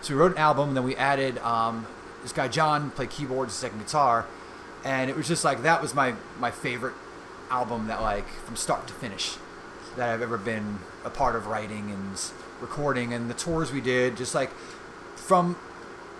So 0.00 0.14
we 0.14 0.20
wrote 0.20 0.32
an 0.32 0.38
album, 0.38 0.68
and 0.68 0.76
then 0.76 0.84
we 0.84 0.96
added 0.96 1.38
um, 1.38 1.86
this 2.22 2.32
guy 2.32 2.48
John 2.48 2.90
played 2.90 3.10
keyboards, 3.10 3.54
second 3.54 3.78
guitar, 3.78 4.26
and 4.84 5.10
it 5.10 5.16
was 5.16 5.28
just 5.28 5.44
like 5.44 5.62
that 5.62 5.82
was 5.82 5.94
my 5.94 6.14
my 6.38 6.50
favorite 6.50 6.94
album 7.50 7.88
that 7.88 8.00
like 8.02 8.28
from 8.44 8.56
start 8.56 8.86
to 8.86 8.94
finish 8.94 9.36
that 9.96 10.08
I've 10.08 10.22
ever 10.22 10.38
been 10.38 10.78
a 11.04 11.10
part 11.10 11.34
of 11.34 11.46
writing 11.46 11.90
and 11.90 12.20
recording, 12.60 13.12
and 13.12 13.28
the 13.28 13.34
tours 13.34 13.72
we 13.72 13.80
did, 13.80 14.16
just 14.16 14.34
like 14.34 14.50
from 15.16 15.56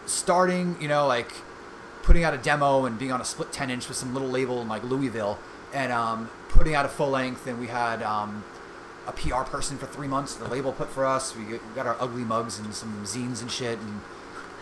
starting, 0.07 0.77
you 0.81 0.89
know, 0.89 1.07
like 1.07 1.33
putting 2.03 2.25
out 2.25 2.35
a 2.35 2.39
demo 2.39 2.85
and 2.87 2.99
being 2.99 3.13
on 3.13 3.21
a 3.21 3.25
split 3.25 3.53
10 3.53 3.71
inch 3.71 3.89
with 3.89 3.97
some 3.97 4.13
little 4.13 4.29
label 4.29 4.61
in 4.63 4.69
like 4.69 4.83
Louisville 4.83 5.39
and 5.73 5.93
um, 5.93 6.31
putting 6.49 6.75
out 6.75 6.85
a 6.85 6.89
full 6.89 7.11
length. 7.11 7.47
And 7.47 7.61
we 7.61 7.69
had 7.69 8.03
um, 8.03 8.45
a 9.07 9.13
PR 9.13 9.43
person 9.43 9.79
for 9.79 9.87
three 9.87 10.09
months, 10.09 10.35
the 10.35 10.49
label 10.49 10.73
put 10.73 10.89
for 10.91 11.07
us. 11.07 11.37
We 11.37 11.59
got- 11.75 11.87
our 11.87 11.97
ugly 12.01 12.25
mugs 12.25 12.59
and 12.59 12.75
some 12.75 13.05
zines 13.05 13.43
and 13.43 13.51
shit. 13.51 13.79
And 13.79 14.01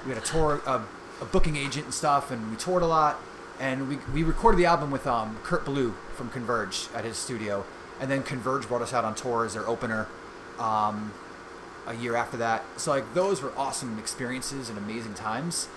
we 0.04 0.12
had 0.12 0.22
a 0.22 0.26
tour, 0.26 0.60
a, 0.66 0.82
a 1.20 1.24
booking 1.24 1.56
agent 1.56 1.86
and 1.86 1.94
stuff. 1.94 2.30
And 2.30 2.50
we 2.50 2.56
toured 2.56 2.82
a 2.82 2.86
lot. 2.86 3.18
And 3.60 3.88
we, 3.88 3.98
we 4.12 4.22
recorded 4.22 4.58
the 4.58 4.66
album 4.66 4.90
with 4.90 5.06
um, 5.06 5.38
Kurt 5.42 5.64
Ballou 5.64 5.94
from 6.14 6.30
Converge 6.30 6.88
at 6.94 7.04
his 7.04 7.16
studio. 7.16 7.64
And 8.00 8.10
then 8.10 8.22
Converge 8.22 8.68
brought 8.68 8.82
us 8.82 8.92
out 8.92 9.04
on 9.04 9.14
tour 9.14 9.44
as 9.44 9.54
their 9.54 9.66
opener. 9.66 10.06
Um, 10.58 11.12
a 11.88 11.94
year 11.94 12.14
after 12.14 12.36
that. 12.36 12.62
So 12.76 12.90
like 12.90 13.14
those 13.14 13.42
were 13.42 13.52
awesome 13.56 13.98
experiences 13.98 14.68
and 14.68 14.78
amazing 14.78 15.14
times. 15.14 15.68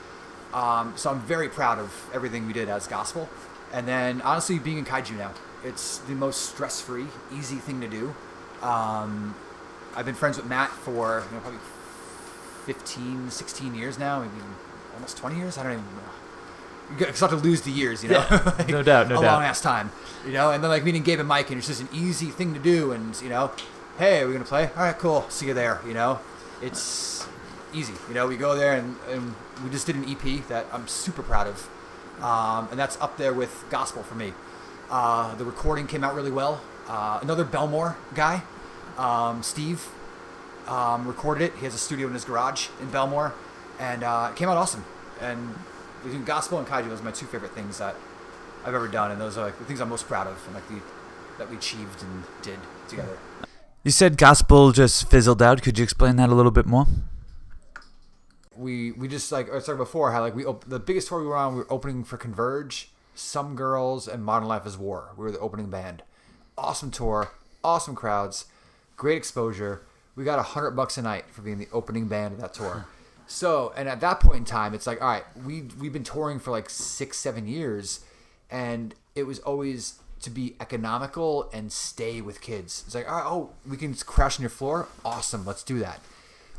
Um, 0.53 0.93
so 0.97 1.09
I'm 1.09 1.21
very 1.21 1.47
proud 1.47 1.79
of 1.79 2.09
everything 2.13 2.45
we 2.45 2.53
did 2.53 2.67
as 2.67 2.85
gospel. 2.85 3.29
And 3.71 3.87
then 3.87 4.21
honestly, 4.21 4.59
being 4.59 4.77
in 4.77 4.85
kaiju 4.85 5.17
now, 5.17 5.31
it's 5.63 5.99
the 5.99 6.13
most 6.13 6.49
stress-free, 6.49 7.07
easy 7.33 7.55
thing 7.55 7.79
to 7.81 7.87
do. 7.87 8.13
Um, 8.61 9.33
I've 9.95 10.05
been 10.05 10.15
friends 10.15 10.37
with 10.37 10.45
Matt 10.45 10.69
for 10.69 11.23
you 11.29 11.35
know, 11.35 11.41
probably 11.41 11.59
15, 12.65 13.31
16 13.31 13.75
years 13.75 13.97
now, 13.97 14.21
maybe 14.21 14.33
almost 14.95 15.17
20 15.17 15.35
years. 15.37 15.57
I 15.57 15.63
don't 15.63 15.73
even 15.73 15.85
know. 15.85 17.05
You 17.07 17.13
start 17.13 17.31
to 17.31 17.37
lose 17.37 17.61
the 17.61 17.71
years, 17.71 18.03
you 18.03 18.09
know. 18.09 18.25
Yeah, 18.29 18.53
Like, 18.57 18.67
no 18.69 18.83
doubt, 18.83 19.07
no 19.07 19.19
a 19.19 19.21
doubt. 19.21 19.33
long 19.35 19.43
ass 19.43 19.61
time, 19.61 19.91
you 20.25 20.33
know. 20.33 20.51
And 20.51 20.61
then 20.63 20.69
like 20.69 20.83
meeting 20.83 21.03
Gabe 21.03 21.19
and 21.19 21.27
Mike, 21.27 21.49
and 21.49 21.57
it's 21.57 21.67
just 21.67 21.79
an 21.81 21.87
easy 21.93 22.27
thing 22.27 22.53
to 22.53 22.59
do, 22.59 22.91
and 22.91 23.19
you 23.21 23.29
know, 23.29 23.51
hey, 23.97 24.21
are 24.21 24.27
we 24.27 24.33
gonna 24.33 24.43
play? 24.45 24.65
All 24.75 24.83
right, 24.83 24.97
cool. 24.97 25.25
See 25.29 25.47
you 25.47 25.53
there. 25.53 25.79
You 25.87 25.93
know, 25.93 26.19
it's 26.61 27.25
easy. 27.73 27.93
You 28.09 28.13
know, 28.13 28.27
we 28.27 28.35
go 28.35 28.55
there, 28.55 28.73
and, 28.73 28.97
and 29.09 29.33
we 29.63 29.69
just 29.69 29.87
did 29.87 29.95
an 29.95 30.03
EP 30.09 30.45
that 30.49 30.65
I'm 30.73 30.85
super 30.89 31.23
proud 31.23 31.47
of, 31.47 31.69
um, 32.21 32.67
and 32.71 32.77
that's 32.77 32.99
up 32.99 33.15
there 33.17 33.33
with 33.33 33.63
gospel 33.69 34.03
for 34.03 34.15
me. 34.15 34.33
Uh, 34.89 35.33
the 35.35 35.45
recording 35.45 35.87
came 35.87 36.03
out 36.03 36.13
really 36.13 36.31
well. 36.31 36.59
Uh, 36.89 37.19
another 37.21 37.45
Bellmore 37.45 37.95
guy, 38.15 38.43
um, 38.97 39.43
Steve, 39.43 39.87
um, 40.67 41.07
recorded 41.07 41.45
it. 41.45 41.53
He 41.59 41.63
has 41.63 41.73
a 41.73 41.77
studio 41.77 42.07
in 42.07 42.13
his 42.13 42.25
garage 42.25 42.67
in 42.81 42.89
Bellmore, 42.89 43.31
and 43.81 44.03
uh, 44.03 44.29
it 44.31 44.37
came 44.37 44.47
out 44.47 44.57
awesome. 44.57 44.85
And 45.19 45.55
between 46.03 46.23
gospel 46.23 46.59
and 46.59 46.67
kaiju, 46.67 46.87
those 46.89 47.01
are 47.01 47.03
my 47.03 47.11
two 47.11 47.25
favorite 47.25 47.51
things 47.53 47.79
that 47.79 47.95
I've 48.63 48.75
ever 48.75 48.87
done, 48.87 49.11
and 49.11 49.19
those 49.19 49.37
are 49.37 49.45
like 49.45 49.57
the 49.57 49.65
things 49.65 49.81
I'm 49.81 49.89
most 49.89 50.07
proud 50.07 50.27
of, 50.27 50.41
and 50.45 50.55
like 50.55 50.67
the 50.69 50.79
that 51.39 51.49
we 51.49 51.57
achieved 51.57 52.03
and 52.03 52.23
did 52.43 52.59
together. 52.87 53.17
You 53.83 53.89
said 53.89 54.17
gospel 54.17 54.71
just 54.71 55.09
fizzled 55.09 55.41
out. 55.41 55.63
Could 55.63 55.79
you 55.79 55.83
explain 55.83 56.17
that 56.17 56.29
a 56.29 56.35
little 56.35 56.51
bit 56.51 56.67
more? 56.67 56.85
We 58.55 58.91
we 58.91 59.07
just 59.07 59.31
like 59.31 59.51
I 59.51 59.59
talking 59.59 59.77
before 59.77 60.11
how 60.11 60.21
like 60.21 60.35
we 60.35 60.45
op- 60.45 60.69
the 60.69 60.79
biggest 60.79 61.07
tour 61.07 61.19
we 61.19 61.25
were 61.25 61.35
on, 61.35 61.53
we 61.53 61.59
were 61.61 61.73
opening 61.73 62.03
for 62.03 62.17
Converge, 62.17 62.91
Some 63.15 63.55
Girls, 63.55 64.07
and 64.07 64.23
Modern 64.23 64.47
Life 64.47 64.67
is 64.67 64.77
War. 64.77 65.13
We 65.17 65.23
were 65.23 65.31
the 65.31 65.39
opening 65.39 65.71
band. 65.71 66.03
Awesome 66.55 66.91
tour, 66.91 67.31
awesome 67.63 67.95
crowds, 67.95 68.45
great 68.95 69.17
exposure. 69.17 69.81
We 70.15 70.23
got 70.23 70.37
a 70.37 70.43
hundred 70.43 70.71
bucks 70.71 70.99
a 70.99 71.01
night 71.01 71.25
for 71.31 71.41
being 71.41 71.57
the 71.57 71.69
opening 71.73 72.07
band 72.07 72.35
of 72.35 72.41
that 72.41 72.53
tour. 72.53 72.85
So, 73.31 73.71
and 73.77 73.87
at 73.87 74.01
that 74.01 74.19
point 74.19 74.37
in 74.39 74.45
time, 74.45 74.73
it's 74.73 74.85
like, 74.85 75.01
all 75.01 75.07
right, 75.07 75.23
we 75.45 75.63
we've 75.79 75.93
been 75.93 76.03
touring 76.03 76.37
for 76.37 76.51
like 76.51 76.69
six, 76.69 77.17
seven 77.17 77.47
years, 77.47 78.01
and 78.51 78.93
it 79.15 79.23
was 79.23 79.39
always 79.39 79.99
to 80.19 80.29
be 80.29 80.55
economical 80.59 81.49
and 81.53 81.71
stay 81.71 82.19
with 82.19 82.41
kids. 82.41 82.83
It's 82.85 82.93
like, 82.93 83.09
all 83.09 83.15
right, 83.15 83.25
oh, 83.25 83.49
we 83.67 83.77
can 83.77 83.93
crash 83.95 84.37
on 84.37 84.43
your 84.43 84.49
floor. 84.49 84.89
Awesome, 85.05 85.45
let's 85.45 85.63
do 85.63 85.79
that. 85.79 86.01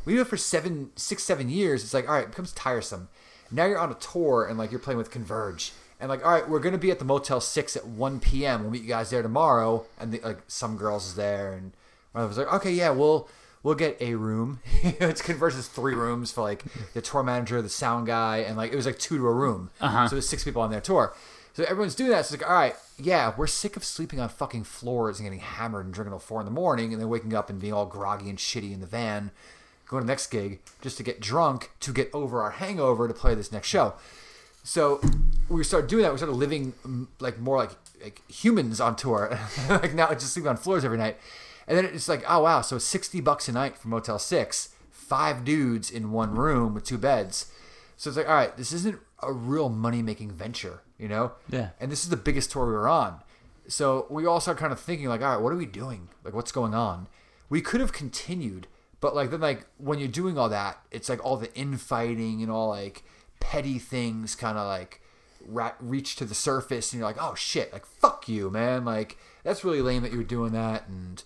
We 0.03 0.15
do 0.15 0.21
it 0.21 0.27
for 0.27 0.35
seven, 0.35 0.89
six, 0.95 1.23
seven 1.23 1.47
years. 1.47 1.83
It's 1.83 1.93
like, 1.93 2.09
all 2.09 2.15
right, 2.15 2.23
it 2.23 2.31
becomes 2.31 2.51
tiresome. 2.51 3.07
Now 3.51 3.65
you're 3.65 3.77
on 3.77 3.91
a 3.91 3.95
tour 3.95 4.45
and 4.45 4.57
like 4.57 4.71
you're 4.71 4.79
playing 4.79 4.97
with 4.97 5.11
Converge, 5.11 5.73
and 5.99 6.09
like, 6.09 6.25
all 6.25 6.31
right, 6.31 6.49
we're 6.49 6.59
gonna 6.59 6.79
be 6.79 6.89
at 6.89 6.97
the 6.97 7.05
Motel 7.05 7.39
Six 7.39 7.77
at 7.77 7.85
1 7.85 8.19
p.m. 8.19 8.63
We'll 8.63 8.71
meet 8.71 8.81
you 8.81 8.87
guys 8.87 9.11
there 9.11 9.21
tomorrow. 9.21 9.85
And 9.99 10.11
the, 10.11 10.19
like 10.21 10.39
some 10.47 10.75
girls 10.75 11.05
is 11.05 11.15
there, 11.15 11.53
and 11.53 11.71
us 12.15 12.29
was 12.29 12.37
like, 12.39 12.51
okay, 12.51 12.71
yeah, 12.71 12.89
we'll 12.89 13.29
we'll 13.63 13.75
get 13.75 13.97
a 14.01 14.15
room. 14.15 14.59
it's 14.83 15.21
Converge 15.21 15.55
is 15.55 15.67
three 15.67 15.95
rooms 15.95 16.31
for 16.31 16.41
like 16.41 16.63
the 16.93 17.01
tour 17.01 17.23
manager, 17.23 17.61
the 17.61 17.69
sound 17.69 18.05
guy, 18.05 18.37
and 18.37 18.57
like 18.57 18.71
it 18.71 18.75
was 18.75 18.85
like 18.85 18.99
two 18.99 19.17
to 19.17 19.25
a 19.25 19.33
room. 19.33 19.71
Uh-huh. 19.81 20.07
So 20.07 20.15
there's 20.15 20.27
six 20.27 20.43
people 20.43 20.61
on 20.61 20.69
their 20.69 20.81
tour. 20.81 21.15
So 21.53 21.63
everyone's 21.63 21.95
doing 21.95 22.09
that. 22.09 22.25
So 22.25 22.33
it's 22.33 22.41
like, 22.41 22.49
all 22.49 22.57
right, 22.57 22.75
yeah, 22.97 23.33
we're 23.37 23.47
sick 23.47 23.77
of 23.77 23.83
sleeping 23.83 24.19
on 24.19 24.27
fucking 24.27 24.63
floors 24.63 25.19
and 25.19 25.25
getting 25.25 25.39
hammered 25.39 25.85
and 25.85 25.93
drinking 25.93 26.11
till 26.11 26.19
four 26.19 26.41
in 26.41 26.45
the 26.45 26.51
morning, 26.51 26.91
and 26.91 27.01
then 27.01 27.09
waking 27.09 27.33
up 27.33 27.49
and 27.49 27.59
being 27.59 27.73
all 27.73 27.85
groggy 27.85 28.29
and 28.29 28.39
shitty 28.39 28.73
in 28.73 28.81
the 28.81 28.87
van, 28.87 29.31
going 29.87 30.01
to 30.01 30.05
the 30.05 30.11
next 30.11 30.27
gig 30.27 30.59
just 30.81 30.97
to 30.97 31.03
get 31.03 31.19
drunk 31.19 31.71
to 31.79 31.93
get 31.93 32.09
over 32.13 32.41
our 32.41 32.51
hangover 32.51 33.07
to 33.07 33.13
play 33.13 33.35
this 33.35 33.51
next 33.51 33.67
show. 33.67 33.93
So 34.63 35.01
we 35.49 35.63
started 35.63 35.89
doing 35.89 36.03
that. 36.03 36.11
We 36.11 36.17
started 36.17 36.35
living 36.35 36.73
like 37.19 37.37
more 37.39 37.57
like 37.57 37.71
like 38.01 38.21
humans 38.29 38.81
on 38.81 38.95
tour. 38.95 39.37
like 39.69 39.93
now, 39.93 40.11
just 40.13 40.33
sleeping 40.33 40.49
on 40.49 40.57
floors 40.57 40.83
every 40.83 40.97
night. 40.97 41.17
And 41.67 41.77
then 41.77 41.85
it's 41.85 42.09
like, 42.09 42.23
oh 42.27 42.43
wow, 42.43 42.61
so 42.61 42.77
sixty 42.77 43.21
bucks 43.21 43.47
a 43.47 43.51
night 43.51 43.77
for 43.77 43.87
Motel 43.87 44.19
Six, 44.19 44.69
five 44.91 45.45
dudes 45.45 45.89
in 45.89 46.11
one 46.11 46.35
room 46.35 46.73
with 46.73 46.83
two 46.83 46.97
beds. 46.97 47.51
So 47.97 48.09
it's 48.09 48.17
like, 48.17 48.27
all 48.27 48.35
right, 48.35 48.55
this 48.57 48.73
isn't 48.73 48.99
a 49.21 49.31
real 49.31 49.69
money 49.69 50.01
making 50.01 50.31
venture, 50.31 50.81
you 50.97 51.07
know? 51.07 51.33
Yeah. 51.49 51.69
And 51.79 51.91
this 51.91 52.03
is 52.03 52.09
the 52.09 52.17
biggest 52.17 52.51
tour 52.51 52.65
we 52.65 52.73
were 52.73 52.89
on. 52.89 53.21
So 53.67 54.07
we 54.09 54.25
all 54.25 54.41
started 54.41 54.59
kind 54.59 54.73
of 54.73 54.79
thinking, 54.79 55.07
like, 55.07 55.21
all 55.21 55.35
right, 55.35 55.41
what 55.41 55.53
are 55.53 55.57
we 55.57 55.65
doing? 55.65 56.09
Like, 56.23 56.33
what's 56.33 56.51
going 56.51 56.73
on? 56.73 57.07
We 57.49 57.61
could 57.61 57.79
have 57.79 57.93
continued, 57.93 58.67
but 58.99 59.15
like 59.15 59.31
then 59.31 59.41
like 59.41 59.65
when 59.77 59.99
you're 59.99 60.07
doing 60.07 60.37
all 60.37 60.49
that, 60.49 60.79
it's 60.91 61.07
like 61.07 61.23
all 61.23 61.37
the 61.37 61.53
infighting 61.55 62.41
and 62.41 62.51
all 62.51 62.69
like 62.69 63.03
petty 63.39 63.77
things 63.79 64.35
kind 64.35 64.57
of 64.57 64.65
like 64.67 65.01
ra- 65.45 65.73
reach 65.79 66.15
to 66.17 66.25
the 66.25 66.35
surface, 66.35 66.91
and 66.91 66.99
you're 66.99 67.07
like, 67.07 67.21
oh 67.21 67.35
shit, 67.35 67.71
like 67.71 67.85
fuck 67.85 68.27
you, 68.27 68.49
man. 68.49 68.83
Like 68.85 69.17
that's 69.43 69.63
really 69.63 69.81
lame 69.81 70.01
that 70.01 70.11
you're 70.11 70.23
doing 70.23 70.51
that, 70.53 70.87
and 70.87 71.23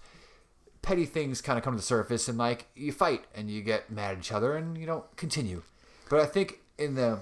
petty 0.88 1.06
things 1.06 1.41
kind 1.41 1.58
of 1.58 1.65
come 1.65 1.73
to 1.73 1.78
the 1.78 1.84
surface, 1.84 2.30
and 2.30 2.38
like 2.38 2.67
you 2.73 2.93
fight 2.93 3.26
and 3.36 3.52
you 3.52 3.62
get 3.62 3.91
mad 3.91 4.13
at 4.13 4.19
each 4.19 4.32
other, 4.32 4.56
and 4.56 4.78
you 4.78 4.86
don't 4.86 5.04
continue. 5.17 5.63
But 6.10 6.21
I 6.21 6.26
think 6.26 6.62
in 6.78 6.95
the 6.95 7.19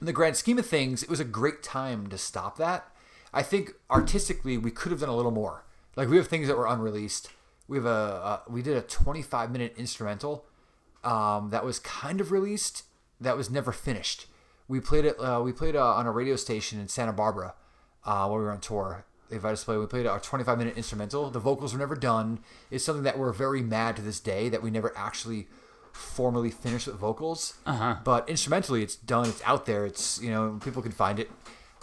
in 0.00 0.06
the 0.06 0.12
grand 0.12 0.36
scheme 0.36 0.58
of 0.58 0.66
things, 0.66 1.04
it 1.04 1.08
was 1.08 1.20
a 1.20 1.24
great 1.24 1.62
time 1.62 2.08
to 2.08 2.18
stop 2.18 2.56
that. 2.56 2.92
I 3.32 3.44
think 3.44 3.74
artistically, 3.88 4.58
we 4.58 4.72
could 4.72 4.90
have 4.90 5.00
done 5.00 5.08
a 5.08 5.14
little 5.14 5.30
more. 5.30 5.64
Like 5.94 6.08
we 6.08 6.16
have 6.16 6.26
things 6.26 6.48
that 6.48 6.56
were 6.56 6.66
unreleased. 6.66 7.30
We 7.68 7.76
have 7.76 7.86
a 7.86 8.42
we 8.48 8.62
did 8.62 8.76
a 8.76 8.82
25 8.82 9.52
minute 9.52 9.74
instrumental 9.76 10.44
um, 11.04 11.50
that 11.50 11.64
was 11.64 11.78
kind 11.78 12.20
of 12.20 12.32
released 12.32 12.82
that 13.20 13.36
was 13.36 13.48
never 13.48 13.70
finished. 13.70 14.26
We 14.66 14.80
played 14.80 15.04
it. 15.04 15.20
Uh, 15.20 15.40
we 15.44 15.52
played 15.52 15.76
uh, 15.76 15.94
on 15.94 16.06
a 16.06 16.10
radio 16.10 16.34
station 16.34 16.80
in 16.80 16.88
Santa 16.88 17.12
Barbara 17.12 17.54
uh, 18.04 18.26
while 18.26 18.38
we 18.38 18.44
were 18.44 18.50
on 18.50 18.60
tour. 18.60 19.04
They 19.32 19.36
invited 19.36 19.54
us 19.54 19.60
to 19.60 19.64
play. 19.64 19.78
We 19.78 19.86
played 19.86 20.06
our 20.06 20.20
25 20.20 20.58
minute 20.58 20.76
instrumental. 20.76 21.30
The 21.30 21.38
vocals 21.38 21.72
were 21.72 21.78
never 21.78 21.94
done. 21.94 22.40
It's 22.70 22.84
something 22.84 23.04
that 23.04 23.18
we're 23.18 23.32
very 23.32 23.62
mad 23.62 23.96
to 23.96 24.02
this 24.02 24.20
day 24.20 24.50
that 24.50 24.62
we 24.62 24.70
never 24.70 24.92
actually 24.94 25.48
formally 25.90 26.50
finished 26.50 26.86
with 26.86 26.96
vocals. 26.96 27.54
Uh-huh. 27.64 27.96
But 28.04 28.28
instrumentally, 28.28 28.82
it's 28.82 28.94
done. 28.94 29.26
It's 29.30 29.40
out 29.46 29.64
there. 29.64 29.86
It's 29.86 30.20
you 30.20 30.30
know 30.30 30.60
people 30.62 30.82
can 30.82 30.92
find 30.92 31.18
it, 31.18 31.30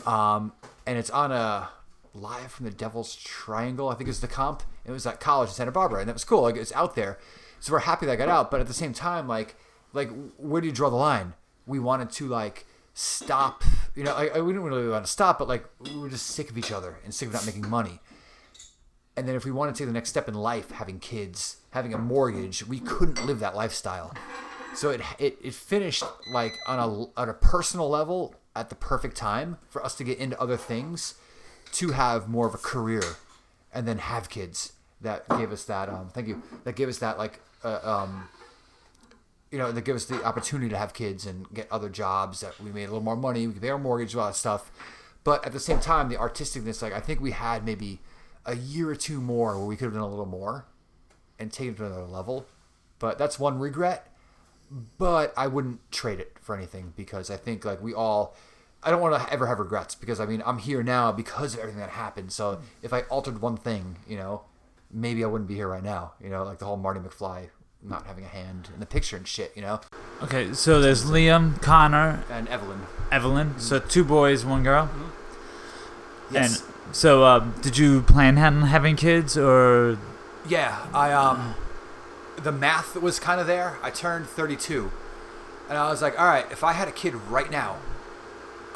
um, 0.06 0.54
and 0.86 1.00
it's 1.00 1.10
on 1.10 1.32
a 1.32 1.70
live 2.14 2.52
from 2.52 2.66
the 2.66 2.72
Devil's 2.72 3.16
Triangle. 3.16 3.90
I 3.90 3.96
think 3.96 4.12
is 4.12 4.22
the 4.22 4.28
comp. 4.28 4.62
It 4.86 4.92
was 4.92 5.08
at 5.08 5.20
college 5.20 5.50
in 5.50 5.56
Santa 5.56 5.72
Barbara, 5.72 6.02
and 6.02 6.08
that 6.08 6.14
was 6.14 6.26
cool. 6.26 6.44
Like 6.44 6.56
it's 6.56 6.74
out 6.74 6.94
there, 6.94 7.18
so 7.60 7.74
we're 7.74 7.80
happy 7.80 8.06
that 8.06 8.20
got 8.20 8.30
out. 8.30 8.52
But 8.52 8.62
at 8.62 8.68
the 8.68 8.76
same 8.76 8.94
time, 8.94 9.28
like 9.28 9.56
like 9.92 10.12
where 10.38 10.62
do 10.62 10.68
you 10.68 10.74
draw 10.74 10.92
the 10.92 10.98
line? 10.98 11.34
We 11.66 11.80
wanted 11.80 12.12
to 12.12 12.28
like 12.28 12.68
stop. 13.00 13.64
You 13.96 14.04
know, 14.04 14.14
I, 14.14 14.40
we 14.42 14.52
didn't 14.52 14.64
really 14.64 14.90
want 14.90 15.06
to 15.06 15.12
stop, 15.12 15.40
but 15.40 15.48
like 15.48 15.66
we 15.80 15.98
were 15.98 16.10
just 16.10 16.28
sick 16.28 16.50
of 16.50 16.58
each 16.58 16.72
other 16.72 16.98
and 17.04 17.14
sick 17.14 17.28
of 17.28 17.34
not 17.34 17.46
making 17.46 17.70
money. 17.70 18.00
And 19.16 19.28
then 19.28 19.36
if 19.36 19.46
we 19.46 19.52
wanted 19.52 19.76
to 19.76 19.80
take 19.80 19.88
the 19.88 19.94
next 19.94 20.10
step 20.10 20.28
in 20.28 20.34
life, 20.34 20.72
having 20.72 21.00
kids, 21.00 21.58
having 21.72 21.94
a 21.94 21.98
mortgage, 21.98 22.66
we 22.66 22.80
couldn't 22.80 23.26
live 23.26 23.40
that 23.40 23.56
lifestyle. 23.56 24.14
So 24.76 24.90
it 24.90 25.02
it, 25.18 25.38
it 25.44 25.54
finished 25.54 26.04
like 26.32 26.58
on 26.68 26.80
a 26.80 27.20
on 27.20 27.30
a 27.30 27.34
personal 27.34 27.90
level 27.90 28.36
at 28.56 28.70
the 28.70 28.76
perfect 28.76 29.16
time 29.16 29.58
for 29.70 29.84
us 29.84 29.96
to 29.96 30.04
get 30.04 30.20
into 30.20 30.40
other 30.40 30.58
things, 30.58 31.16
to 31.74 31.92
have 31.92 32.30
more 32.30 32.48
of 32.48 32.54
a 32.54 32.58
career, 32.58 33.04
and 33.74 33.88
then 33.88 33.98
have 33.98 34.30
kids. 34.30 34.74
That 35.02 35.28
gave 35.30 35.52
us 35.52 35.64
that 35.66 35.90
um 35.90 36.10
thank 36.14 36.28
you. 36.28 36.44
That 36.66 36.76
gave 36.76 36.90
us 36.90 37.00
that 37.00 37.18
like 37.18 37.40
uh, 37.64 37.80
um 37.84 38.28
you 39.52 39.58
know, 39.58 39.72
that 39.72 39.82
give 39.82 39.96
us 39.96 40.06
the 40.06 40.24
opportunity 40.24 40.70
to 40.70 40.78
have 40.78 40.94
kids 40.94 41.26
and 41.26 41.52
get 41.54 41.72
other 41.72 41.90
jobs 41.90 42.42
that 42.42 42.60
we 42.60 42.72
made 42.72 42.84
a 42.84 42.88
little 42.88 43.02
more 43.02 43.16
money, 43.16 43.48
we 43.48 43.54
could 43.54 43.62
pay 43.62 43.70
our 43.70 43.80
mortgage, 43.80 44.14
a 44.14 44.18
lot 44.18 44.30
of 44.30 44.36
stuff. 44.36 44.72
But 45.24 45.46
at 45.46 45.52
the 45.52 45.60
same 45.60 45.80
time, 45.80 46.10
the 46.10 46.16
artisticness, 46.16 46.82
like 46.82 46.94
I 46.94 47.00
think 47.00 47.20
we 47.20 47.32
had 47.32 47.66
maybe 47.66 48.00
a 48.46 48.56
year 48.56 48.90
or 48.90 48.96
two 48.96 49.20
more 49.22 49.58
where 49.58 49.66
we 49.66 49.76
could 49.76 49.86
have 49.86 49.94
done 49.94 50.04
a 50.04 50.08
little 50.08 50.26
more 50.26 50.66
and 51.38 51.52
taken 51.52 51.74
it 51.74 51.78
to 51.78 51.86
another 51.86 52.04
level. 52.04 52.46
But 53.00 53.18
that's 53.18 53.40
one 53.40 53.60
regret. 53.60 54.08
But 54.98 55.34
I 55.36 55.48
wouldn't 55.48 55.92
trade 55.92 56.20
it 56.20 56.34
for 56.40 56.56
anything 56.56 56.94
because 56.96 57.32
I 57.32 57.38
think 57.38 57.66
like 57.66 57.82
we 57.82 57.94
all 57.94 58.36
I 58.84 58.92
don't 58.92 59.02
want 59.02 59.22
to 59.22 59.34
ever 59.34 59.48
have 59.48 59.60
regrets 59.60 59.96
because 59.96 60.20
I 60.20 60.26
mean 60.26 60.44
I'm 60.46 60.60
here 60.60 60.84
now 60.84 61.12
because 61.12 61.56
of 61.56 61.60
everything 61.60 61.82
that 61.82 61.90
happened. 61.90 62.32
So 62.32 62.62
if 62.84 62.94
I 62.94 63.02
altered 63.04 63.42
one 63.42 63.58
thing, 63.58 63.98
you 64.08 64.16
know, 64.16 64.44
maybe 64.92 65.24
I 65.24 65.28
wouldn't 65.28 65.48
be 65.48 65.56
here 65.56 65.68
right 65.68 65.84
now. 65.84 66.14
You 66.24 66.30
know, 66.30 66.44
like 66.44 66.60
the 66.60 66.66
whole 66.66 66.78
Marty 66.78 67.00
McFly 67.00 67.50
not 67.82 68.06
having 68.08 68.24
a 68.24 68.28
hand 68.28 68.70
in 68.74 68.80
the 68.80 68.86
picture 68.86 69.16
and 69.18 69.28
shit. 69.28 69.52
You 69.56 69.62
know, 69.62 69.82
Okay, 70.22 70.54
so 70.54 70.82
there's 70.82 71.06
Liam, 71.06 71.62
Connor, 71.62 72.24
and 72.30 72.48
Evelyn. 72.50 72.82
Evelyn. 73.12 73.60
So 73.60 73.80
two 73.80 74.04
boys, 74.04 74.46
one 74.46 74.64
girl. 74.64 74.90
Yes. 76.32 76.62
And 76.62 76.96
so, 76.96 77.24
um, 77.26 77.54
did 77.62 77.78
you 77.78 78.02
plan 78.02 78.38
on 78.38 78.64
having 78.64 78.96
kids, 78.96 79.38
or 79.38 79.98
Yeah, 80.48 80.86
I 80.94 81.12
um, 81.14 81.56
the 82.38 82.52
math 82.52 82.96
was 82.96 83.20
kind 83.20 83.40
of 83.40 83.48
there. 83.48 83.78
I 83.82 83.90
turned 83.92 84.28
32, 84.28 84.92
and 85.70 85.78
I 85.78 85.90
was 85.90 86.02
like, 86.02 86.20
all 86.20 86.26
right, 86.28 86.46
if 86.52 86.64
I 86.64 86.74
had 86.74 86.88
a 86.88 86.92
kid 86.92 87.16
right 87.16 87.50
now, 87.50 87.78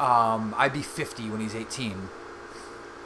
um, 0.00 0.54
I'd 0.56 0.72
be 0.72 0.82
50 0.82 1.30
when 1.30 1.40
he's 1.40 1.54
18. 1.54 2.08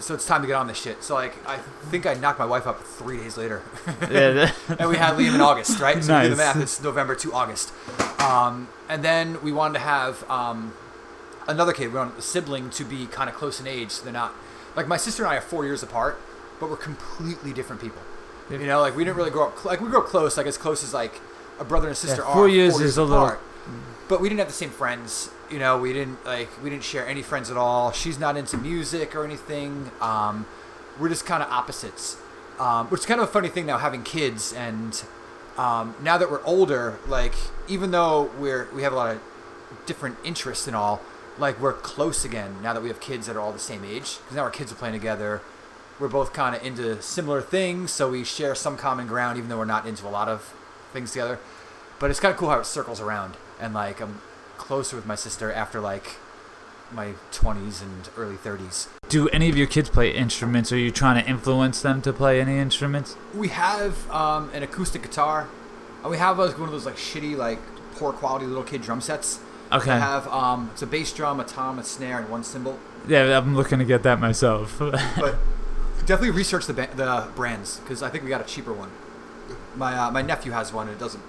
So 0.01 0.15
it's 0.15 0.27
time 0.27 0.43
to 0.43 0.47
get 0.47 0.55
on 0.55 0.67
this 0.69 0.81
shit. 0.81 1.03
So 1.03 1.15
like, 1.15 1.35
I 1.47 1.59
think 1.91 2.07
I 2.07 2.15
knocked 2.15 2.39
my 2.39 2.47
wife 2.47 2.67
up 2.67 2.83
three 2.85 3.17
days 3.19 3.37
later, 3.37 3.63
yeah, 4.11 4.53
and 4.79 4.89
we 4.89 4.97
had 4.97 5.15
Liam 5.15 5.35
in 5.35 5.41
August, 5.41 5.81
right? 5.81 6.03
So 6.03 6.17
we 6.17 6.23
do 6.29 6.31
the 6.31 6.37
Nice. 6.37 6.55
math. 6.55 6.63
It's 6.63 6.83
November 6.83 7.15
to 7.17 7.33
August, 7.33 7.73
um, 8.21 8.69
and 8.89 9.03
then 9.03 9.43
we 9.43 9.51
wanted 9.53 9.75
to 9.75 9.81
have 9.81 10.29
um, 10.31 10.73
another 11.49 11.73
kid, 11.73 11.93
we 11.93 11.99
want 11.99 12.17
a 12.19 12.23
sibling 12.23 12.71
to 12.71 12.85
be 12.85 13.07
kind 13.07 13.29
of 13.29 13.35
close 13.37 13.61
in 13.61 13.67
age. 13.67 13.91
So 13.91 14.05
they're 14.05 14.13
not 14.13 14.33
like 14.77 14.87
my 14.87 14.97
sister 14.97 15.25
and 15.25 15.33
I 15.33 15.37
are 15.37 15.41
four 15.41 15.65
years 15.65 15.83
apart, 15.83 16.21
but 16.61 16.71
we're 16.71 16.77
completely 16.77 17.53
different 17.53 17.83
people. 17.83 18.03
You 18.51 18.59
know, 18.59 18.81
like 18.81 18.97
we 18.97 19.05
didn't 19.05 19.17
really 19.17 19.31
grow 19.31 19.49
up 19.49 19.65
like 19.65 19.81
we 19.81 19.89
grew 19.89 19.99
up 20.01 20.07
close, 20.07 20.37
like 20.37 20.47
as 20.47 20.57
close 20.57 20.83
as 20.85 20.95
like 20.95 21.21
a 21.59 21.65
brother 21.65 21.89
and 21.89 21.97
sister 21.97 22.23
Yeah, 22.23 22.29
are. 22.29 22.35
four 22.35 22.49
years 22.49 22.79
is 22.81 22.97
a 22.97 23.03
little- 23.05 23.37
But 24.09 24.21
we 24.21 24.29
didn't 24.29 24.39
have 24.39 24.49
the 24.49 24.55
same 24.55 24.71
friends. 24.71 25.31
You 25.51 25.59
know, 25.59 25.79
we 25.79 25.93
didn't 25.93 26.25
like 26.25 26.49
we 26.63 26.71
didn't 26.71 26.85
share 26.85 27.07
any 27.07 27.23
friends 27.23 27.51
at 27.51 27.57
all. 27.57 27.93
She's 27.93 28.19
not 28.19 28.37
into 28.37 28.57
music 28.59 29.17
or 29.17 29.25
anything. 29.25 29.91
Um, 30.01 30.47
we're 30.99 31.09
just 31.09 31.27
kind 31.27 31.43
of 31.43 31.51
opposites. 31.51 32.19
Um, 32.59 32.89
which 32.89 33.03
is 33.03 33.07
kind 33.07 33.21
of 33.21 33.29
a 33.29 33.31
funny 33.31 33.49
thing 33.49 33.67
now 33.67 33.79
having 33.79 34.03
kids 34.03 34.53
and 34.53 35.01
um, 35.59 35.97
now 36.01 36.17
that 36.17 36.31
we're 36.31 36.43
older, 36.45 36.99
like 37.07 37.35
even 37.67 37.91
though 37.91 38.31
we're 38.39 38.69
we 38.73 38.83
have 38.83 38.93
a 38.93 38.97
lot 38.97 39.17
of 39.17 39.21
different 39.87 40.17
interests 40.25 40.69
and 40.69 40.77
all, 40.77 41.03
like 41.37 41.61
we're 41.61 41.73
close 41.73 42.25
again 42.25 42.63
now 42.63 42.73
that 42.73 42.81
we 42.81 42.89
have 42.89 43.01
kids 43.01 43.27
that 43.27 43.37
are 43.37 43.41
all 43.41 43.53
the 43.53 43.59
same 43.59 43.85
age. 43.85 44.19
Because 44.19 44.37
now 44.37 44.43
our 44.43 44.51
kids 44.51 44.71
are 44.71 44.77
playing 44.77 44.95
together. 44.95 45.43
We're 45.99 46.09
both 46.09 46.33
kind 46.33 46.55
of 46.55 46.65
into 46.65 47.03
similar 47.03 47.43
things, 47.43 47.91
so 47.91 48.09
we 48.09 48.23
share 48.23 48.55
some 48.55 48.77
common 48.77 49.09
ground, 49.09 49.37
even 49.37 49.51
though 49.51 49.59
we're 49.59 49.65
not 49.65 49.85
into 49.85 50.07
a 50.07 50.11
lot 50.11 50.29
of 50.29 50.55
things 50.93 51.11
together. 51.11 51.41
But 51.99 52.11
it's 52.11 52.21
kind 52.21 52.33
of 52.33 52.39
cool 52.39 52.51
how 52.51 52.61
it 52.61 52.67
circles 52.67 53.01
around, 53.01 53.37
and 53.61 53.75
like 53.75 54.01
I'm 54.01 54.21
closer 54.59 54.97
with 54.97 55.07
my 55.07 55.15
sister 55.15 55.53
after 55.53 55.81
like 55.81 56.17
my 56.93 57.15
20s 57.33 57.83
and 57.83 58.09
early 58.17 58.37
30s. 58.37 58.89
Do 59.09 59.29
any 59.29 59.49
of 59.49 59.57
your 59.57 59.67
kids 59.67 59.89
play 59.89 60.11
instruments? 60.15 60.73
Are 60.73 60.79
you 60.79 60.91
trying 60.91 61.23
to 61.23 61.29
influence 61.29 61.83
them 61.83 62.03
to 62.03 62.13
play 62.13 62.41
any 62.41 62.59
instruments? 62.59 63.17
We 63.35 63.49
have 63.49 64.11
um, 64.11 64.51
an 64.53 64.63
acoustic 64.63 65.03
guitar. 65.03 65.49
And 66.03 66.11
we 66.11 66.19
have 66.19 66.39
like 66.39 66.59
one 66.59 66.69
of 66.69 66.73
those 66.73 66.87
like 66.87 66.97
shitty, 66.97 67.37
like 67.37 67.59
poor 67.95 68.13
quality 68.13 68.47
little 68.47 68.63
kid 68.63 68.83
drum 68.83 69.01
sets. 69.01 69.41
Okay. 69.73 69.91
I 69.91 69.99
have 69.99 70.27
um, 70.29 70.71
it's 70.73 70.83
a 70.83 70.87
bass 70.87 71.13
drum, 71.13 71.41
a 71.41 71.45
tom, 71.45 71.79
a 71.79 71.85
snare, 71.85 72.19
and 72.19 72.29
one 72.31 72.43
cymbal. 72.45 72.79
Yeah, 73.07 73.37
I'm 73.37 73.55
looking 73.55 73.79
to 73.79 73.85
get 73.85 74.03
that 74.05 74.21
myself. 74.21 74.79
But 74.81 75.37
definitely 76.07 76.31
research 76.31 76.67
the 76.67 76.73
ba- 76.73 76.89
the 76.95 77.29
brands 77.35 77.81
because 77.81 78.03
I 78.03 78.09
think 78.09 78.25
we 78.25 78.31
got 78.31 78.41
a 78.41 78.45
cheaper 78.45 78.73
one. 78.73 78.91
My 79.77 79.95
uh, 79.95 80.11
my 80.11 80.23
nephew 80.23 80.53
has 80.53 80.73
one 80.73 80.89
and 80.89 80.97
it 80.97 81.01
doesn't 81.01 81.23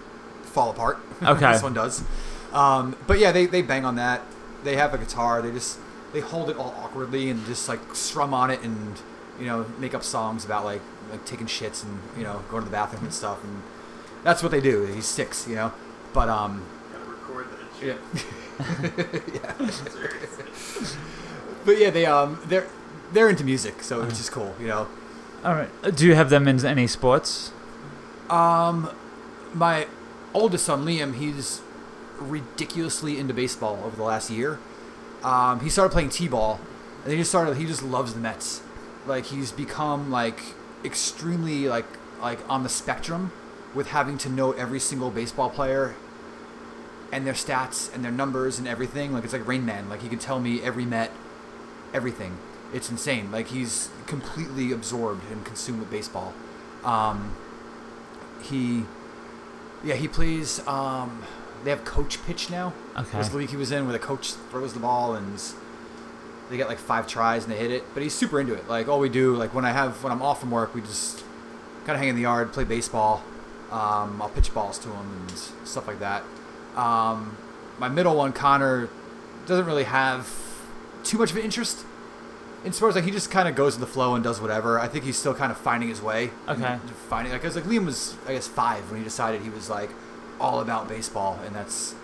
fall 0.44 0.72
apart. 0.72 1.00
Okay. 1.22 1.52
this 1.52 1.62
one 1.64 1.74
does. 1.74 2.04
Um, 2.54 2.96
but 3.08 3.20
yeah, 3.20 3.32
they, 3.32 3.46
they 3.46 3.62
bang 3.62 3.86
on 3.86 3.96
that. 3.96 4.22
They 4.64 4.76
have 4.76 4.94
a 4.94 4.98
guitar. 4.98 5.42
They 5.42 5.52
just 5.52 5.78
they 6.14 6.20
hold 6.20 6.50
it 6.50 6.58
all 6.58 6.74
awkwardly 6.80 7.30
and 7.30 7.46
just 7.46 7.70
like 7.70 7.80
strum 7.96 8.34
on 8.34 8.50
it 8.50 8.62
and 8.64 9.00
you 9.40 9.46
know 9.46 9.66
make 9.78 9.94
up 9.94 10.04
songs 10.04 10.44
about 10.44 10.66
like 10.66 10.82
like 11.12 11.24
taking 11.26 11.48
shits 11.48 11.84
and 11.84 12.00
you 12.18 12.24
know 12.24 12.44
going 12.50 12.64
to 12.64 12.66
the 12.70 12.72
bathroom 12.72 13.04
and 13.04 13.14
stuff 13.14 13.44
and 13.44 13.62
that's 14.24 14.42
what 14.44 14.52
they 14.52 14.62
do. 14.62 14.84
He's 14.86 15.06
six, 15.06 15.48
you 15.48 15.56
know. 15.56 15.72
But 16.14 16.28
um, 16.30 16.66
Gotta 16.92 17.06
record 17.06 17.48
that 17.52 17.80
shit. 17.80 17.98
yeah. 19.34 19.54
yeah. 19.62 20.88
but 21.66 21.78
yeah, 21.78 21.90
they 21.90 22.06
um 22.06 22.40
they're 22.48 22.68
they're 23.14 23.30
into 23.30 23.44
music, 23.44 23.82
so 23.84 24.02
which 24.06 24.20
is 24.20 24.30
cool, 24.30 24.56
you 24.60 24.68
know. 24.68 24.88
All 25.44 25.54
right. 25.54 25.70
Uh, 25.84 25.92
Do 25.92 26.06
you 26.06 26.16
have 26.16 26.30
them 26.30 26.48
in 26.48 26.64
any 26.66 26.88
sports? 26.88 27.52
Um, 28.30 28.90
my 29.54 29.88
oldest 30.34 30.66
son 30.66 30.86
Liam, 30.86 31.16
he's 31.16 31.62
ridiculously 32.20 33.18
into 33.18 33.34
baseball 33.34 33.82
over 33.86 33.96
the 33.96 34.04
last 34.04 34.30
year. 34.30 34.60
Um, 35.24 35.60
he 35.62 35.70
started 35.70 35.92
playing 35.92 36.10
t-ball, 36.10 36.60
and 37.04 37.12
he 37.12 37.20
just 37.20 37.32
started. 37.32 37.58
He 37.58 37.66
just 37.66 37.84
loves 37.84 38.14
the 38.14 38.20
Mets. 38.20 38.62
Like 39.06 39.26
he's 39.26 39.52
become 39.52 40.12
like 40.12 40.40
extremely 40.84 41.68
like 41.68 41.86
like 42.22 42.40
on 42.50 42.64
the 42.64 42.70
spectrum 42.70 43.32
with 43.74 43.88
having 43.88 44.18
to 44.20 44.30
know 44.30 44.52
every 44.54 44.80
single 44.80 45.12
baseball 45.12 45.50
player 45.50 45.96
and 47.12 47.26
their 47.26 47.34
stats 47.34 47.94
and 47.94 48.04
their 48.04 48.12
numbers 48.12 48.60
and 48.60 48.68
everything. 48.68 49.14
Like 49.14 49.24
it's 49.24 49.34
like 49.34 49.48
Rain 49.48 49.66
Man. 49.66 49.90
Like 49.90 50.02
he 50.02 50.10
can 50.10 50.20
tell 50.20 50.40
me 50.40 50.62
every 50.62 50.86
Met, 50.86 51.12
everything. 51.94 52.38
It's 52.74 52.90
insane. 52.90 53.32
Like 53.32 53.48
he's 53.48 53.90
completely 54.06 54.72
absorbed 54.72 55.30
and 55.32 55.44
consumed 55.44 55.80
with 55.80 55.92
baseball. 55.92 56.34
Um, 56.84 57.36
he, 58.42 58.84
yeah, 59.84 59.96
he 59.96 60.08
plays. 60.08 60.66
Um, 60.68 61.24
they 61.64 61.70
have 61.70 61.84
coach 61.86 62.24
pitch 62.26 62.50
now. 62.50 62.74
Okay. 62.98 63.18
This 63.18 63.34
league 63.34 63.50
he 63.50 63.58
was 63.58 63.72
in, 63.72 63.86
where 63.86 63.94
the 63.94 64.00
coach 64.00 64.34
throws 64.34 64.74
the 64.74 64.80
ball 64.80 65.16
and 65.16 65.40
they 66.50 66.58
get 66.58 66.68
like 66.68 66.80
five 66.80 67.08
tries 67.08 67.44
and 67.44 67.54
they 67.54 67.58
hit 67.58 67.72
it. 67.72 67.84
But 67.94 68.04
he's 68.04 68.14
super 68.14 68.40
into 68.40 68.54
it. 68.54 68.68
Like 68.68 68.88
all 68.88 69.00
we 69.00 69.10
do, 69.10 69.36
like 69.36 69.54
when 69.54 69.66
I 69.66 69.72
have 69.72 70.04
when 70.04 70.12
I'm 70.12 70.22
off 70.22 70.40
from 70.40 70.52
work, 70.52 70.74
we 70.74 70.82
just 70.82 71.24
kind 71.86 71.96
of 71.96 72.00
hang 72.00 72.10
in 72.10 72.16
the 72.16 72.24
yard, 72.24 72.54
play 72.54 72.64
baseball. 72.64 73.24
Um, 73.72 74.22
I'll 74.22 74.30
pitch 74.30 74.54
balls 74.54 74.80
to 74.80 74.90
him 74.90 75.28
and 75.28 75.68
stuff 75.68 75.88
like 75.88 76.00
that. 76.00 76.24
Um, 76.76 77.38
my 77.78 77.88
middle 77.88 78.16
one, 78.16 78.34
Connor, 78.34 78.90
doesn't 79.46 79.66
really 79.66 79.84
have 79.84 80.28
too 81.04 81.18
much 81.18 81.32
of 81.32 81.38
an 81.38 81.44
interest 81.44 81.86
in 82.66 82.74
sports. 82.74 82.96
Like 82.96 83.06
he 83.06 83.12
just 83.12 83.32
kind 83.32 83.48
of 83.48 83.56
goes 83.56 83.78
with 83.78 83.88
the 83.88 83.94
flow 83.94 84.16
and 84.16 84.24
does 84.24 84.42
whatever. 84.42 84.80
I 84.80 84.88
think 84.88 85.06
he's 85.06 85.18
still 85.18 85.34
kind 85.36 85.52
of 85.52 85.58
finding 85.58 85.90
his 85.90 86.02
way. 86.02 86.32
Okay. 86.48 86.78
Finding 87.10 87.32
like, 87.32 87.42
cause 87.42 87.56
like 87.56 87.66
Liam 87.66 87.86
was, 87.86 88.16
I 88.28 88.34
guess, 88.34 88.48
five 88.48 88.90
when 88.90 89.00
he 89.00 89.04
decided 89.04 89.42
he 89.42 89.50
was 89.50 89.70
like 89.70 89.92
all 90.40 90.60
about 90.60 90.88
baseball, 90.88 91.40
and 91.46 91.56
that's 91.56 91.96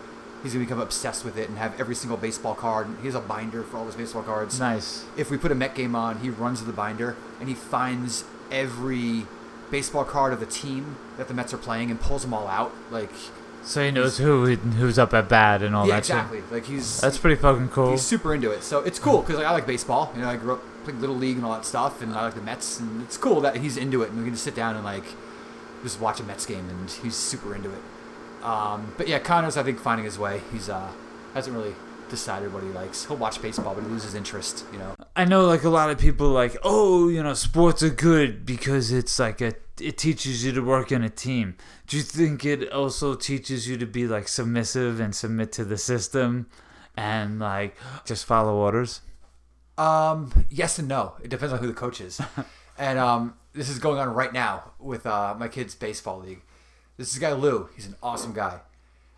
he's 0.43 0.53
gonna 0.53 0.63
become 0.65 0.79
obsessed 0.79 1.25
with 1.25 1.37
it 1.37 1.49
and 1.49 1.57
have 1.57 1.79
every 1.79 1.95
single 1.95 2.17
baseball 2.17 2.53
card. 2.53 2.87
He 2.99 3.07
has 3.07 3.15
a 3.15 3.19
binder 3.19 3.63
for 3.63 3.77
all 3.77 3.85
his 3.85 3.95
baseball 3.95 4.23
cards. 4.23 4.59
Nice. 4.59 5.05
If 5.17 5.31
we 5.31 5.37
put 5.37 5.51
a 5.51 5.55
Met 5.55 5.73
game 5.73 5.95
on, 5.95 6.19
he 6.19 6.29
runs 6.29 6.59
to 6.59 6.65
the 6.65 6.73
binder 6.73 7.15
and 7.39 7.49
he 7.49 7.55
finds 7.55 8.25
every 8.51 9.25
baseball 9.71 10.05
card 10.05 10.33
of 10.33 10.39
the 10.39 10.45
team 10.45 10.97
that 11.17 11.27
the 11.27 11.33
Mets 11.33 11.53
are 11.53 11.57
playing 11.57 11.89
and 11.89 11.99
pulls 11.99 12.21
them 12.21 12.33
all 12.33 12.47
out. 12.47 12.71
Like, 12.91 13.09
So 13.63 13.83
he 13.83 13.89
knows 13.89 14.19
who 14.19 14.55
who's 14.55 14.99
up 14.99 15.15
at 15.15 15.27
bat 15.27 15.63
and 15.63 15.75
all 15.75 15.87
yeah, 15.87 15.93
that 15.93 15.99
exactly. 15.99 16.43
Like 16.51 16.65
he's. 16.65 17.01
That's 17.01 17.17
pretty 17.17 17.41
fucking 17.41 17.69
cool. 17.69 17.91
He's 17.91 18.03
super 18.03 18.33
into 18.35 18.51
it. 18.51 18.63
So 18.63 18.81
it's 18.81 18.99
cool 18.99 19.21
because 19.21 19.37
like, 19.37 19.47
I 19.47 19.51
like 19.51 19.65
baseball. 19.65 20.11
You 20.15 20.21
know, 20.21 20.29
I 20.29 20.35
grew 20.37 20.53
up 20.53 20.61
playing 20.83 21.01
little 21.01 21.15
league 21.15 21.37
and 21.37 21.45
all 21.45 21.53
that 21.53 21.65
stuff, 21.65 22.03
and 22.03 22.13
I 22.13 22.25
like 22.25 22.35
the 22.35 22.41
Mets, 22.41 22.79
and 22.79 23.01
it's 23.01 23.17
cool 23.17 23.41
that 23.41 23.57
he's 23.57 23.77
into 23.77 24.03
it, 24.03 24.09
and 24.09 24.19
we 24.19 24.25
can 24.25 24.33
just 24.33 24.43
sit 24.43 24.55
down 24.55 24.75
and 24.75 24.85
like 24.85 25.05
just 25.81 25.99
watch 25.99 26.19
a 26.19 26.23
Mets 26.23 26.45
game, 26.45 26.69
and 26.69 26.89
he's 26.91 27.15
super 27.15 27.55
into 27.55 27.71
it. 27.71 27.81
Um, 28.45 28.93
but 28.97 29.07
yeah, 29.07 29.19
Connor's 29.19 29.57
I 29.57 29.63
think 29.63 29.79
finding 29.79 30.05
his 30.05 30.19
way. 30.19 30.41
He's 30.51 30.69
uh 30.69 30.91
hasn't 31.33 31.55
really 31.55 31.75
decided 32.09 32.53
what 32.53 32.63
he 32.63 32.69
likes. 32.69 33.05
He'll 33.05 33.17
watch 33.17 33.41
baseball, 33.41 33.73
but 33.73 33.83
he 33.83 33.89
loses 33.89 34.13
interest. 34.13 34.65
You 34.71 34.77
know. 34.77 34.95
I 35.15 35.25
know 35.25 35.45
like 35.45 35.63
a 35.63 35.69
lot 35.69 35.89
of 35.89 35.97
people 35.97 36.29
like, 36.29 36.55
oh, 36.63 37.09
you 37.09 37.23
know, 37.23 37.33
sports 37.33 37.81
are 37.81 37.89
good 37.89 38.45
because 38.45 38.91
it's 38.91 39.17
like 39.19 39.41
a 39.41 39.53
it 39.79 39.97
teaches 39.97 40.45
you 40.45 40.51
to 40.53 40.61
work 40.61 40.91
in 40.91 41.03
a 41.03 41.09
team. 41.09 41.57
Do 41.87 41.97
you 41.97 42.03
think 42.03 42.45
it 42.45 42.71
also 42.71 43.15
teaches 43.15 43.67
you 43.67 43.77
to 43.77 43.85
be 43.85 44.07
like 44.07 44.27
submissive 44.27 44.99
and 44.99 45.15
submit 45.15 45.51
to 45.53 45.65
the 45.65 45.77
system 45.77 46.47
and 46.95 47.39
like 47.39 47.75
just 48.05 48.25
follow 48.25 48.55
orders? 48.55 49.01
Um, 49.77 50.45
yes 50.49 50.79
and 50.79 50.87
no. 50.87 51.15
It 51.21 51.29
depends 51.29 51.51
on 51.51 51.59
who 51.59 51.67
the 51.67 51.73
coach 51.73 51.99
is. 51.99 52.21
and 52.77 52.99
um, 52.99 53.33
this 53.53 53.69
is 53.69 53.79
going 53.79 53.99
on 53.99 54.13
right 54.13 54.31
now 54.31 54.71
with 54.79 55.05
uh, 55.05 55.35
my 55.37 55.47
kid's 55.47 55.75
baseball 55.75 56.19
league. 56.19 56.41
This 56.97 57.11
is 57.13 57.19
guy 57.19 57.33
Lou. 57.33 57.69
He's 57.75 57.87
an 57.87 57.95
awesome 58.01 58.33
guy. 58.33 58.59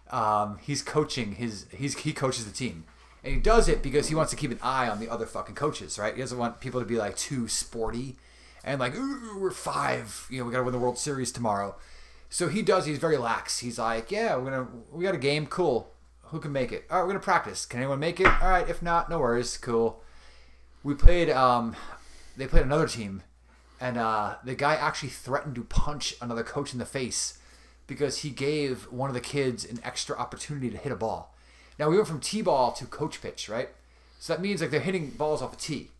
Um, 0.10 0.60
he's 0.62 0.82
coaching 0.82 1.36
his. 1.36 1.66
He's 1.76 1.98
he 2.00 2.14
coaches 2.14 2.46
the 2.46 2.52
team, 2.52 2.86
and 3.24 3.34
he 3.34 3.40
does 3.40 3.68
it 3.68 3.84
because 3.84 4.08
he 4.08 4.16
wants 4.16 4.32
to 4.32 4.38
keep 4.38 4.52
an 4.52 4.60
eye 4.62 4.90
on 4.90 5.00
the 5.00 5.10
other 5.10 5.26
fucking 5.26 5.56
coaches. 5.56 6.00
Right? 6.00 6.16
He 6.16 6.22
doesn't 6.22 6.38
want 6.38 6.60
people 6.60 6.80
to 6.80 6.86
be 6.86 6.98
like 6.98 7.16
too 7.18 7.48
sporty 7.48 8.16
and 8.64 8.80
like 8.80 8.96
Ooh, 8.96 9.40
we're 9.40 9.52
five. 9.52 10.28
You 10.30 10.40
know, 10.40 10.46
we 10.46 10.52
got 10.52 10.60
to 10.60 10.64
win 10.64 10.74
the 10.74 10.80
World 10.80 10.98
Series 10.98 11.32
tomorrow. 11.32 11.76
So 12.30 12.48
he 12.50 12.62
does. 12.62 12.86
He's 12.86 13.00
very 13.00 13.18
lax. 13.18 13.60
He's 13.60 13.80
like, 13.80 14.12
yeah, 14.12 14.36
we're 14.36 14.52
gonna 14.52 14.68
we 14.92 15.04
got 15.04 15.16
a 15.16 15.20
game. 15.20 15.48
Cool. 15.48 15.92
Who 16.24 16.40
can 16.40 16.52
make 16.52 16.72
it? 16.72 16.86
All 16.90 16.98
right, 16.98 17.04
we're 17.04 17.14
gonna 17.14 17.20
practice. 17.20 17.66
Can 17.66 17.80
anyone 17.80 18.00
make 18.00 18.20
it? 18.20 18.28
All 18.42 18.50
right. 18.50 18.68
If 18.68 18.82
not, 18.82 19.10
no 19.10 19.20
worries. 19.20 19.58
Cool 19.58 20.02
we 20.88 20.94
played 20.94 21.30
um 21.30 21.76
they 22.38 22.48
played 22.48 22.64
another 22.64 22.88
team 22.88 23.22
and 23.80 23.98
uh 23.98 24.36
the 24.46 24.56
guy 24.56 24.74
actually 24.76 25.10
threatened 25.10 25.54
to 25.54 25.64
punch 25.64 26.16
another 26.22 26.44
coach 26.44 26.72
in 26.72 26.80
the 26.80 26.86
face 26.86 27.40
because 27.88 28.20
he 28.20 28.30
gave 28.30 28.84
one 28.92 29.10
of 29.10 29.14
the 29.14 29.22
kids 29.22 29.66
an 29.66 29.80
extra 29.84 30.16
opportunity 30.18 30.70
to 30.70 30.78
hit 30.78 30.92
a 30.92 30.96
ball. 30.96 31.34
Now 31.80 31.90
we 31.90 31.96
went 31.96 32.08
from 32.08 32.20
t-ball 32.20 32.74
to 32.74 32.86
coach 32.86 33.22
pitch 33.22 33.50
right? 33.50 33.70
So 34.20 34.34
that 34.34 34.42
means 34.42 34.62
like 34.62 34.72
they're 34.72 34.80
hitting 34.80 35.12
balls 35.12 35.42
off 35.42 35.54
a 35.54 35.58
tee. 35.58 35.92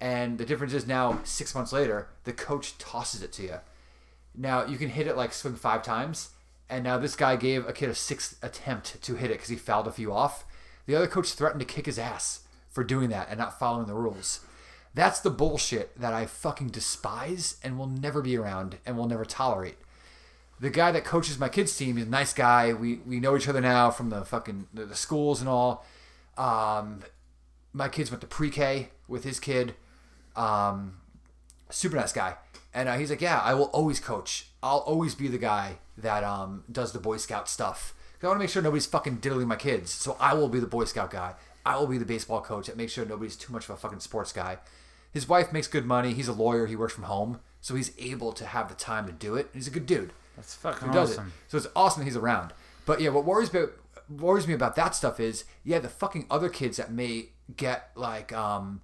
And 0.00 0.38
the 0.38 0.46
difference 0.46 0.72
is 0.72 0.86
now 0.86 1.20
six 1.24 1.54
months 1.54 1.72
later 1.72 2.08
the 2.24 2.32
coach 2.32 2.78
tosses 2.78 3.22
it 3.22 3.32
to 3.32 3.42
you 3.42 3.60
now 4.38 4.64
you 4.64 4.78
can 4.78 4.88
hit 4.88 5.06
it 5.06 5.16
like 5.16 5.32
swing 5.32 5.56
five 5.56 5.82
times. 5.82 6.30
And 6.70 6.84
now 6.84 6.98
this 6.98 7.16
guy 7.16 7.36
gave 7.36 7.66
a 7.66 7.72
kid 7.72 7.88
a 7.88 7.94
sixth 7.94 8.38
attempt 8.42 9.02
to 9.02 9.14
hit 9.16 9.30
it 9.30 9.34
because 9.34 9.48
he 9.48 9.56
fouled 9.56 9.88
a 9.88 9.92
few 9.92 10.12
off. 10.12 10.44
The 10.86 10.94
other 10.94 11.06
coach 11.06 11.32
threatened 11.32 11.60
to 11.60 11.66
kick 11.66 11.86
his 11.86 11.98
ass 11.98 12.40
for 12.70 12.84
doing 12.84 13.08
that 13.10 13.28
and 13.30 13.38
not 13.38 13.58
following 13.58 13.86
the 13.86 13.94
rules. 13.94 14.40
That's 14.94 15.20
the 15.20 15.30
bullshit 15.30 15.98
that 15.98 16.12
I 16.12 16.26
fucking 16.26 16.68
despise 16.68 17.56
and 17.62 17.78
will 17.78 17.86
never 17.86 18.22
be 18.22 18.36
around 18.36 18.78
and 18.86 18.96
will 18.96 19.06
never 19.06 19.24
tolerate. 19.24 19.76
The 20.60 20.70
guy 20.70 20.90
that 20.90 21.04
coaches 21.04 21.38
my 21.38 21.48
kids' 21.48 21.76
team 21.76 21.98
is 21.98 22.06
a 22.06 22.10
nice 22.10 22.32
guy. 22.32 22.72
We 22.72 22.96
we 23.06 23.20
know 23.20 23.36
each 23.36 23.48
other 23.48 23.60
now 23.60 23.90
from 23.90 24.10
the 24.10 24.24
fucking 24.24 24.68
the, 24.74 24.86
the 24.86 24.96
schools 24.96 25.40
and 25.40 25.48
all. 25.48 25.84
Um, 26.36 27.00
my 27.72 27.88
kids 27.88 28.10
went 28.10 28.20
to 28.22 28.26
pre-K 28.26 28.88
with 29.06 29.24
his 29.24 29.38
kid. 29.38 29.74
Um, 30.34 30.98
super 31.70 31.96
nice 31.96 32.12
guy. 32.12 32.36
And 32.74 32.88
uh, 32.88 32.96
he's 32.96 33.10
like, 33.10 33.20
yeah, 33.20 33.40
I 33.40 33.54
will 33.54 33.66
always 33.66 34.00
coach. 34.00 34.48
I'll 34.62 34.78
always 34.78 35.14
be 35.14 35.28
the 35.28 35.38
guy 35.38 35.78
that 35.96 36.24
um, 36.24 36.64
does 36.70 36.92
the 36.92 36.98
Boy 36.98 37.16
Scout 37.16 37.48
stuff. 37.48 37.94
I 38.22 38.26
want 38.26 38.36
to 38.36 38.40
make 38.40 38.50
sure 38.50 38.62
nobody's 38.62 38.86
fucking 38.86 39.16
diddling 39.16 39.46
my 39.46 39.56
kids. 39.56 39.90
So 39.90 40.16
I 40.18 40.34
will 40.34 40.48
be 40.48 40.58
the 40.58 40.66
Boy 40.66 40.84
Scout 40.84 41.10
guy. 41.10 41.34
I 41.64 41.76
will 41.76 41.86
be 41.86 41.98
the 41.98 42.04
baseball 42.04 42.40
coach 42.40 42.66
that 42.66 42.76
makes 42.76 42.92
sure 42.92 43.04
nobody's 43.04 43.36
too 43.36 43.52
much 43.52 43.64
of 43.64 43.70
a 43.70 43.76
fucking 43.76 44.00
sports 44.00 44.32
guy. 44.32 44.58
His 45.12 45.28
wife 45.28 45.52
makes 45.52 45.68
good 45.68 45.86
money. 45.86 46.14
He's 46.14 46.28
a 46.28 46.32
lawyer. 46.32 46.66
He 46.66 46.76
works 46.76 46.94
from 46.94 47.04
home, 47.04 47.40
so 47.60 47.74
he's 47.74 47.92
able 47.98 48.32
to 48.32 48.44
have 48.44 48.68
the 48.68 48.74
time 48.74 49.06
to 49.06 49.12
do 49.12 49.34
it. 49.36 49.50
He's 49.54 49.68
a 49.68 49.72
good 49.72 49.86
dude 49.86 50.12
That's 50.38 50.54
fucking 50.54 50.88
who 50.88 50.94
does 50.94 51.12
awesome. 51.12 51.26
it. 51.26 51.50
So 51.50 51.58
it's 51.58 51.66
awesome 51.74 52.00
that 52.00 52.04
he's 52.04 52.16
around. 52.16 52.52
But 52.86 53.00
yeah, 53.00 53.10
what 53.10 53.24
worries 53.24 53.52
me 53.52 53.64
worries 54.08 54.46
me 54.46 54.54
about 54.54 54.76
that 54.76 54.94
stuff 54.94 55.20
is 55.20 55.44
yeah, 55.64 55.80
the 55.80 55.88
fucking 55.88 56.26
other 56.30 56.48
kids 56.48 56.76
that 56.76 56.92
may 56.92 57.30
get 57.56 57.90
like 57.96 58.32
um 58.32 58.80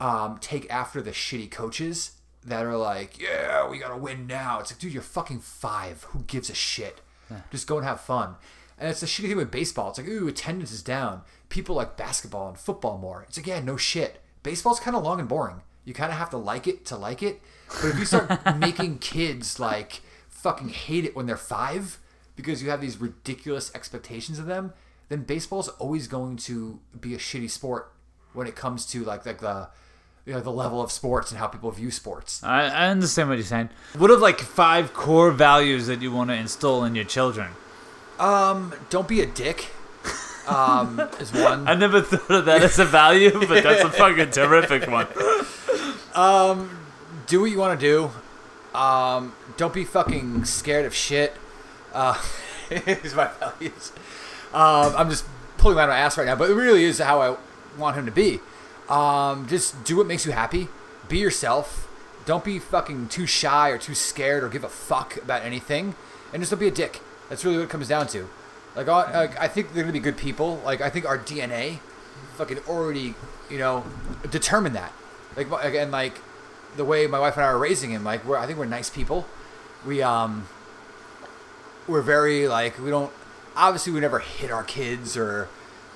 um 0.00 0.38
take 0.40 0.68
after 0.72 1.02
the 1.02 1.10
shitty 1.10 1.50
coaches 1.50 2.12
that 2.44 2.64
are 2.64 2.76
like, 2.76 3.20
yeah, 3.20 3.68
we 3.68 3.78
gotta 3.78 3.96
win 3.96 4.26
now. 4.26 4.60
It's 4.60 4.72
like, 4.72 4.78
dude, 4.78 4.92
you're 4.92 5.02
fucking 5.02 5.40
five. 5.40 6.04
Who 6.10 6.20
gives 6.20 6.48
a 6.48 6.54
shit? 6.54 7.00
Just 7.50 7.66
go 7.66 7.76
and 7.76 7.86
have 7.86 8.00
fun. 8.00 8.36
And 8.78 8.88
it's 8.88 9.00
the 9.00 9.06
shitty 9.06 9.28
thing 9.28 9.36
with 9.36 9.50
baseball. 9.50 9.90
It's 9.90 9.98
like, 9.98 10.08
ooh, 10.08 10.28
attendance 10.28 10.70
is 10.70 10.82
down. 10.82 11.22
People 11.48 11.74
like 11.74 11.96
basketball 11.96 12.48
and 12.48 12.58
football 12.58 12.98
more. 12.98 13.24
It's 13.28 13.36
like, 13.36 13.46
yeah, 13.46 13.60
no 13.60 13.76
shit. 13.76 14.22
Baseball's 14.42 14.80
kind 14.80 14.96
of 14.96 15.02
long 15.02 15.18
and 15.18 15.28
boring. 15.28 15.62
You 15.84 15.94
kind 15.94 16.12
of 16.12 16.18
have 16.18 16.30
to 16.30 16.36
like 16.36 16.66
it 16.66 16.84
to 16.86 16.96
like 16.96 17.22
it. 17.22 17.40
But 17.68 17.90
if 17.90 17.98
you 17.98 18.04
start 18.04 18.30
making 18.58 18.98
kids 18.98 19.58
like 19.58 20.02
fucking 20.46 20.68
hate 20.68 21.04
it 21.04 21.16
when 21.16 21.26
they're 21.26 21.36
five 21.36 21.98
because 22.36 22.62
you 22.62 22.70
have 22.70 22.80
these 22.80 23.00
ridiculous 23.00 23.72
expectations 23.74 24.38
of 24.38 24.46
them, 24.46 24.72
then 25.08 25.24
baseball's 25.24 25.68
always 25.70 26.06
going 26.06 26.36
to 26.36 26.78
be 27.00 27.14
a 27.14 27.18
shitty 27.18 27.50
sport 27.50 27.90
when 28.32 28.46
it 28.46 28.54
comes 28.54 28.86
to 28.86 29.02
like 29.02 29.26
like 29.26 29.40
the 29.40 29.66
you 30.24 30.32
know 30.32 30.40
the 30.40 30.52
level 30.52 30.80
of 30.80 30.92
sports 30.92 31.32
and 31.32 31.40
how 31.40 31.48
people 31.48 31.68
view 31.72 31.90
sports. 31.90 32.44
I, 32.44 32.66
I 32.66 32.88
understand 32.90 33.28
what 33.28 33.38
you're 33.38 33.44
saying. 33.44 33.70
What 33.98 34.08
are 34.08 34.18
like 34.18 34.38
five 34.38 34.94
core 34.94 35.32
values 35.32 35.88
that 35.88 36.00
you 36.00 36.12
want 36.12 36.30
to 36.30 36.36
instill 36.36 36.84
in 36.84 36.94
your 36.94 37.04
children? 37.04 37.50
Um, 38.20 38.72
don't 38.88 39.08
be 39.08 39.20
a 39.22 39.26
dick. 39.26 39.66
Um, 40.46 41.00
is 41.18 41.32
one. 41.32 41.66
I 41.66 41.74
never 41.74 42.02
thought 42.02 42.30
of 42.30 42.44
that 42.44 42.62
as 42.62 42.78
a 42.78 42.84
value, 42.84 43.32
but 43.32 43.64
that's 43.64 43.82
a 43.82 43.90
fucking 43.90 44.30
terrific 44.30 44.88
one. 44.88 45.08
Um, 46.14 46.70
do 47.26 47.42
what 47.42 47.50
you 47.50 47.58
want 47.58 47.78
to 47.78 47.86
do. 47.86 48.10
Um, 48.74 49.34
don't 49.56 49.72
be 49.72 49.84
fucking 49.84 50.44
scared 50.44 50.84
of 50.84 50.94
shit. 50.94 51.34
Uh, 51.92 52.20
is 52.70 53.14
my 53.14 53.28
values. 53.40 53.92
Um, 54.52 54.94
I'm 54.96 55.10
just 55.10 55.24
pulling 55.58 55.78
out 55.78 55.88
my 55.88 55.96
ass 55.98 56.18
right 56.18 56.26
now, 56.26 56.36
but 56.36 56.50
it 56.50 56.54
really 56.54 56.84
is 56.84 56.98
how 56.98 57.20
I 57.22 57.36
want 57.78 57.96
him 57.96 58.06
to 58.06 58.12
be. 58.12 58.40
Um, 58.88 59.46
just 59.48 59.82
do 59.84 59.96
what 59.96 60.06
makes 60.06 60.26
you 60.26 60.32
happy. 60.32 60.68
Be 61.08 61.18
yourself. 61.18 61.88
Don't 62.24 62.44
be 62.44 62.58
fucking 62.58 63.08
too 63.08 63.26
shy 63.26 63.70
or 63.70 63.78
too 63.78 63.94
scared 63.94 64.42
or 64.42 64.48
give 64.48 64.64
a 64.64 64.68
fuck 64.68 65.16
about 65.16 65.42
anything, 65.42 65.94
and 66.32 66.42
just 66.42 66.50
don't 66.50 66.58
be 66.58 66.68
a 66.68 66.72
dick. 66.72 67.00
That's 67.28 67.44
really 67.44 67.58
what 67.58 67.64
it 67.64 67.70
comes 67.70 67.88
down 67.88 68.06
to. 68.08 68.28
Like, 68.74 68.88
I- 68.88 69.20
like 69.20 69.40
I 69.40 69.48
think 69.48 69.72
they're 69.72 69.84
gonna 69.84 69.92
be 69.92 70.00
good 70.00 70.16
people. 70.16 70.60
Like, 70.64 70.80
I 70.80 70.90
think 70.90 71.06
our 71.06 71.18
DNA, 71.18 71.78
fucking 72.36 72.58
already, 72.68 73.14
you 73.48 73.58
know, 73.58 73.84
determined 74.30 74.74
that. 74.76 74.92
Like, 75.36 75.48
again, 75.64 75.90
like 75.90 76.20
the 76.76 76.84
way 76.84 77.06
my 77.06 77.18
wife 77.18 77.36
and 77.36 77.44
I 77.44 77.48
are 77.48 77.58
raising 77.58 77.90
him, 77.90 78.04
like 78.04 78.24
we're 78.24 78.36
I 78.36 78.46
think 78.46 78.58
we're 78.58 78.66
nice 78.66 78.90
people. 78.90 79.26
We 79.84 80.02
um 80.02 80.48
we're 81.86 82.02
very 82.02 82.48
like 82.48 82.78
we 82.78 82.90
don't 82.90 83.12
obviously 83.54 83.92
we 83.92 84.00
never 84.00 84.18
hit 84.18 84.50
our 84.50 84.64
kids 84.64 85.16
or 85.16 85.48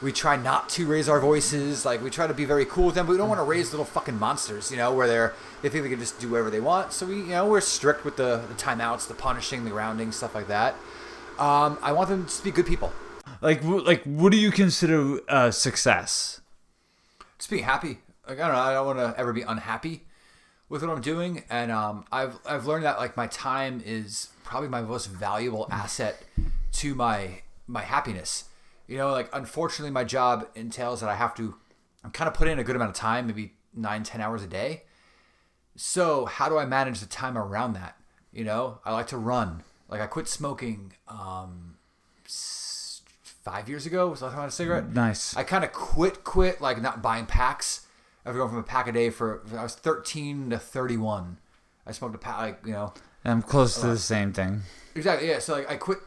we 0.02 0.12
try 0.12 0.36
not 0.36 0.68
to 0.70 0.86
raise 0.86 1.08
our 1.08 1.20
voices. 1.20 1.84
Like 1.84 2.02
we 2.02 2.10
try 2.10 2.26
to 2.26 2.34
be 2.34 2.44
very 2.44 2.64
cool 2.64 2.86
with 2.86 2.94
them, 2.94 3.06
but 3.06 3.12
we 3.12 3.18
don't 3.18 3.28
want 3.28 3.40
to 3.40 3.44
raise 3.44 3.70
little 3.70 3.84
fucking 3.84 4.18
monsters, 4.18 4.70
you 4.70 4.76
know, 4.76 4.92
where 4.92 5.06
they're 5.06 5.34
they 5.62 5.68
think 5.68 5.84
they 5.84 5.90
can 5.90 6.00
just 6.00 6.18
do 6.18 6.30
whatever 6.30 6.50
they 6.50 6.60
want. 6.60 6.92
So 6.92 7.06
we 7.06 7.16
you 7.16 7.26
know 7.28 7.48
we're 7.48 7.60
strict 7.60 8.04
with 8.04 8.16
the, 8.16 8.42
the 8.48 8.54
timeouts, 8.54 9.08
the 9.08 9.14
punishing, 9.14 9.64
the 9.64 9.70
grounding, 9.70 10.12
stuff 10.12 10.34
like 10.34 10.48
that. 10.48 10.74
Um, 11.38 11.78
I 11.82 11.92
want 11.92 12.08
them 12.08 12.26
to 12.26 12.44
be 12.44 12.50
good 12.50 12.66
people. 12.66 12.92
Like, 13.40 13.64
like, 13.64 14.02
what 14.04 14.32
do 14.32 14.38
you 14.38 14.50
consider 14.50 15.20
uh, 15.26 15.50
success? 15.50 16.40
just 17.38 17.48
being 17.48 17.64
happy. 17.64 17.98
Like 18.28 18.38
I 18.38 18.46
don't 18.46 18.54
know, 18.54 18.60
I 18.60 18.72
don't 18.74 18.86
want 18.86 18.98
to 18.98 19.18
ever 19.18 19.32
be 19.32 19.42
unhappy 19.42 20.02
with 20.70 20.82
what 20.82 20.90
I'm 20.90 21.02
doing, 21.02 21.44
and 21.50 21.70
um, 21.70 22.06
I've 22.10 22.38
I've 22.46 22.66
learned 22.66 22.86
that 22.86 22.98
like 22.98 23.16
my 23.18 23.26
time 23.26 23.82
is 23.84 24.28
probably 24.44 24.70
my 24.70 24.80
most 24.80 25.06
valuable 25.06 25.68
asset 25.70 26.22
to 26.72 26.94
my 26.94 27.42
my 27.66 27.82
happiness. 27.82 28.44
You 28.86 28.96
know, 28.96 29.10
like 29.12 29.28
unfortunately, 29.34 29.90
my 29.90 30.04
job 30.04 30.48
entails 30.54 31.00
that 31.00 31.10
I 31.10 31.16
have 31.16 31.34
to 31.34 31.56
I'm 32.02 32.10
kind 32.12 32.28
of 32.28 32.34
put 32.34 32.48
in 32.48 32.58
a 32.58 32.64
good 32.64 32.76
amount 32.76 32.90
of 32.90 32.96
time, 32.96 33.26
maybe 33.26 33.52
nine 33.74 34.04
ten 34.04 34.22
hours 34.22 34.42
a 34.42 34.46
day. 34.46 34.84
So 35.76 36.24
how 36.24 36.48
do 36.48 36.56
I 36.56 36.64
manage 36.64 37.00
the 37.00 37.06
time 37.06 37.36
around 37.36 37.74
that? 37.74 37.96
You 38.32 38.44
know, 38.44 38.78
I 38.84 38.92
like 38.92 39.08
to 39.08 39.18
run. 39.18 39.64
Like 39.88 40.00
I 40.00 40.06
quit 40.06 40.28
smoking 40.28 40.92
um, 41.08 41.76
five 42.24 43.68
years 43.68 43.86
ago. 43.86 44.08
Was 44.08 44.22
I 44.22 44.32
had 44.32 44.48
a 44.48 44.50
cigarette? 44.52 44.92
Nice. 44.92 45.36
I 45.36 45.42
kind 45.42 45.64
of 45.64 45.72
quit, 45.72 46.22
quit, 46.22 46.60
like 46.60 46.80
not 46.80 47.02
buying 47.02 47.26
packs. 47.26 47.86
I've 48.24 48.36
gone 48.36 48.48
from 48.48 48.58
a 48.58 48.62
pack 48.62 48.86
a 48.86 48.92
day 48.92 49.10
for 49.10 49.42
I 49.56 49.62
was 49.62 49.74
13 49.74 50.50
to 50.50 50.58
31. 50.58 51.38
I 51.86 51.92
smoked 51.92 52.14
a 52.14 52.18
pack, 52.18 52.38
like 52.38 52.60
you 52.66 52.72
know, 52.72 52.92
I'm 53.24 53.42
close 53.42 53.80
to 53.80 53.86
the 53.86 53.98
same 53.98 54.32
thing. 54.32 54.62
exactly. 54.94 55.28
Yeah, 55.28 55.38
so 55.38 55.54
like 55.54 55.70
I 55.70 55.76
quit 55.76 55.98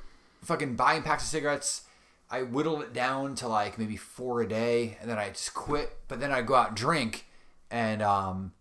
fucking 0.44 0.76
buying 0.76 1.04
packs 1.04 1.24
of 1.24 1.30
cigarettes. 1.30 1.84
I 2.30 2.42
whittled 2.42 2.82
it 2.82 2.94
down 2.94 3.36
to 3.36 3.48
like 3.48 3.78
maybe 3.78 3.98
four 3.98 4.42
a 4.42 4.48
day, 4.48 4.98
and 5.02 5.10
then 5.10 5.18
I 5.18 5.30
just 5.30 5.54
quit. 5.54 5.92
But 6.08 6.20
then 6.20 6.32
I'd 6.32 6.48
go 6.48 6.56
out 6.56 6.70
and 6.70 6.78
drink, 6.78 7.26
and 7.70 8.02
um, 8.02 8.54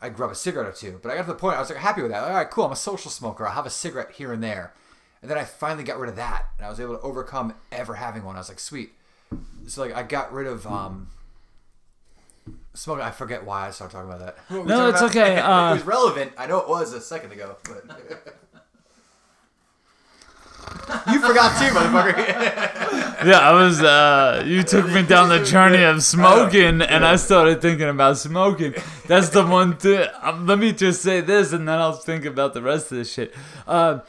I'd 0.00 0.16
grab 0.16 0.30
a 0.30 0.34
cigarette 0.34 0.68
or 0.68 0.72
two. 0.72 0.98
But 1.02 1.12
I 1.12 1.16
got 1.16 1.22
to 1.22 1.28
the 1.28 1.34
point 1.34 1.56
I 1.56 1.60
was 1.60 1.70
like 1.70 1.78
happy 1.78 2.02
with 2.02 2.10
that. 2.10 2.24
All 2.24 2.30
right, 2.30 2.50
cool. 2.50 2.64
I'm 2.64 2.72
a 2.72 2.76
social 2.76 3.10
smoker. 3.10 3.46
I'll 3.46 3.54
have 3.54 3.66
a 3.66 3.70
cigarette 3.70 4.12
here 4.12 4.32
and 4.32 4.42
there. 4.42 4.72
And 5.22 5.30
then 5.30 5.38
I 5.38 5.44
finally 5.44 5.84
got 5.84 5.98
rid 5.98 6.10
of 6.10 6.16
that, 6.16 6.46
and 6.58 6.66
I 6.66 6.70
was 6.70 6.78
able 6.80 6.96
to 6.96 7.00
overcome 7.00 7.54
ever 7.72 7.94
having 7.94 8.24
one. 8.24 8.36
I 8.36 8.40
was 8.40 8.48
like, 8.48 8.60
sweet. 8.60 8.92
So 9.66 9.82
like 9.82 9.94
I 9.94 10.02
got 10.02 10.32
rid 10.32 10.46
of 10.46 10.66
um, 10.66 11.08
smoking. 12.74 13.04
I 13.04 13.10
forget 13.10 13.44
why 13.44 13.68
I 13.68 13.70
started 13.70 13.94
talking 13.94 14.10
about 14.10 14.20
that. 14.26 14.36
What 14.48 14.66
No, 14.66 14.88
it's 14.88 15.00
about? 15.00 15.10
okay. 15.10 15.38
Uh, 15.38 15.70
it 15.70 15.74
was 15.74 15.82
relevant. 15.84 16.32
I 16.36 16.46
know 16.46 16.58
it 16.60 16.68
was 16.68 16.92
a 16.92 17.00
second 17.00 17.32
ago, 17.32 17.56
but 17.64 17.84
you 21.12 21.20
forgot 21.20 21.58
too, 21.58 21.72
motherfucker. 21.74 22.90
Yeah, 23.24 23.38
I 23.38 23.52
was. 23.52 23.80
Uh, 23.80 24.42
you 24.44 24.62
took 24.64 24.86
me 24.90 25.02
down 25.02 25.30
the 25.30 25.42
journey 25.42 25.82
of 25.82 26.02
smoking, 26.02 26.82
and 26.82 27.06
I 27.06 27.16
started 27.16 27.62
thinking 27.62 27.88
about 27.88 28.18
smoking. 28.18 28.74
That's 29.06 29.30
the 29.30 29.46
one 29.46 29.78
thing. 29.78 30.06
Um, 30.20 30.46
let 30.46 30.58
me 30.58 30.72
just 30.72 31.00
say 31.00 31.22
this, 31.22 31.54
and 31.54 31.66
then 31.66 31.78
I'll 31.78 31.92
think 31.94 32.26
about 32.26 32.52
the 32.52 32.60
rest 32.60 32.92
of 32.92 32.98
this 32.98 33.10
shit. 33.10 33.32
Uh, 33.66 34.00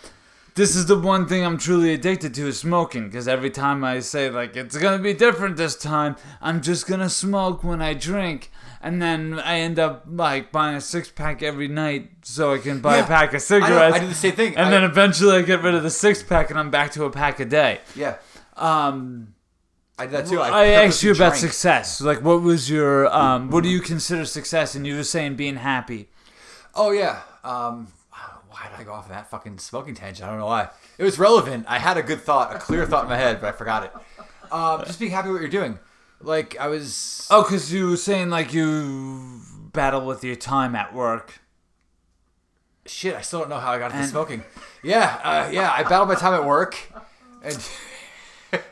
this 0.55 0.75
is 0.75 0.85
the 0.87 0.97
one 0.97 1.27
thing 1.27 1.45
I'm 1.45 1.57
truly 1.57 1.93
addicted 1.93 2.33
to 2.35 2.47
is 2.47 2.57
smoking. 2.59 3.05
Because 3.07 3.27
every 3.27 3.49
time 3.49 3.83
I 3.83 3.99
say 3.99 4.29
like 4.29 4.55
it's 4.55 4.77
gonna 4.77 4.99
be 5.03 5.13
different 5.13 5.57
this 5.57 5.75
time, 5.75 6.15
I'm 6.41 6.61
just 6.61 6.87
gonna 6.87 7.09
smoke 7.09 7.63
when 7.63 7.81
I 7.81 7.93
drink. 7.93 8.51
And 8.81 9.01
then 9.01 9.39
I 9.39 9.59
end 9.59 9.79
up 9.79 10.03
like 10.07 10.51
buying 10.51 10.75
a 10.75 10.81
six 10.81 11.09
pack 11.09 11.41
every 11.41 11.67
night 11.67 12.11
so 12.21 12.53
I 12.53 12.59
can 12.59 12.79
buy 12.81 12.95
a 12.95 12.99
Yeah. 12.99 13.05
pack 13.07 13.29
of 13.29 13.33
I, 13.33 13.35
know, 13.35 13.39
cigarettes. 13.39 13.95
I 13.95 13.99
did 13.99 14.09
the 14.09 14.13
same 14.15 14.31
thing. 14.33 14.55
and 14.55 14.67
I- 14.67 14.69
then 14.69 14.83
eventually 14.83 15.37
I 15.37 15.41
get 15.41 15.63
rid 15.63 15.73
of 15.75 15.83
the 15.83 15.89
six 15.89 16.21
pack 16.23 16.49
and 16.51 16.59
I'm 16.59 16.69
back 16.69 16.91
to 16.91 17.03
a 17.05 17.09
pack 17.09 17.39
a 17.39 17.45
day. 17.45 17.81
yeah, 17.95 18.15
Um, 18.57 19.29
I 19.97 20.05
did 20.05 20.11
that 20.13 20.27
too. 20.27 20.39
I, 20.41 20.67
asked 20.67 21.03
you 21.03 21.11
about 21.11 21.29
drank. 21.29 21.35
success. 21.37 21.99
Like, 22.01 22.21
what 22.21 22.41
was 22.41 22.69
your 22.69 23.07
um? 23.15 23.49
What 23.49 23.63
do 23.63 23.69
you 23.69 23.79
consider 23.81 24.25
success? 24.25 24.75
And 24.75 24.85
you 24.85 24.95
were 24.97 25.03
saying 25.03 25.35
being 25.35 25.55
happy. 25.57 26.09
Oh 26.75 26.91
yeah. 26.91 27.19
Um, 27.43 27.87
why 28.65 28.71
did 28.77 28.81
I 28.81 28.83
go 28.83 28.93
off 28.93 29.05
of 29.05 29.09
that 29.11 29.29
fucking 29.29 29.59
smoking 29.59 29.93
tangent? 29.95 30.25
I 30.27 30.31
don't 30.31 30.39
know 30.39 30.45
why. 30.47 30.69
It 30.97 31.03
was 31.03 31.19
relevant. 31.19 31.65
I 31.67 31.77
had 31.79 31.97
a 31.97 32.03
good 32.03 32.21
thought, 32.21 32.55
a 32.55 32.59
clear 32.59 32.85
thought 32.85 33.03
in 33.03 33.09
my 33.09 33.17
head, 33.17 33.39
but 33.41 33.47
I 33.47 33.51
forgot 33.51 33.83
it. 33.83 33.91
Um, 34.51 34.83
just 34.85 34.99
being 34.99 35.11
happy 35.11 35.27
with 35.29 35.35
what 35.35 35.41
you're 35.41 35.49
doing. 35.61 35.77
Like 36.21 36.57
I 36.59 36.67
was. 36.67 37.27
Oh, 37.29 37.43
because 37.43 37.71
you 37.73 37.89
were 37.89 37.97
saying 37.97 38.29
like 38.29 38.53
you 38.53 39.41
battle 39.71 40.05
with 40.05 40.23
your 40.23 40.35
time 40.35 40.75
at 40.75 40.93
work. 40.93 41.39
Shit, 42.87 43.15
I 43.15 43.21
still 43.21 43.39
don't 43.41 43.49
know 43.49 43.57
how 43.59 43.71
I 43.71 43.79
got 43.79 43.87
into 43.91 43.97
And- 44.03 44.09
smoking. 44.09 44.43
Yeah, 44.83 45.19
uh, 45.23 45.49
yeah. 45.51 45.71
I 45.71 45.83
battle 45.83 46.05
my 46.05 46.15
time 46.15 46.33
at 46.33 46.45
work, 46.45 46.77
and 47.43 47.53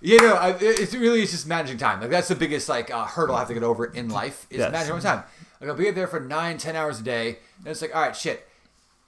you 0.00 0.20
know, 0.20 0.34
I, 0.34 0.56
it- 0.60 0.92
really 0.94 1.22
it's 1.22 1.32
just 1.32 1.46
managing 1.46 1.78
time. 1.78 2.00
Like 2.00 2.10
that's 2.10 2.28
the 2.28 2.34
biggest 2.34 2.68
like 2.68 2.90
uh, 2.90 3.04
hurdle 3.04 3.36
I 3.36 3.40
have 3.40 3.48
to 3.48 3.54
get 3.54 3.62
over 3.62 3.84
in 3.86 4.08
life 4.08 4.46
is 4.50 4.58
Yes. 4.58 4.72
managing 4.72 4.94
my 4.94 5.00
time. 5.00 5.22
Like 5.62 5.70
I'll 5.70 5.76
be 5.76 5.88
there 5.92 6.08
for 6.08 6.18
nine, 6.18 6.58
ten 6.58 6.74
hours 6.74 6.98
a 6.98 7.04
day, 7.04 7.38
and 7.58 7.68
it's 7.68 7.80
like, 7.80 7.94
all 7.94 8.02
right, 8.02 8.16
shit. 8.16 8.48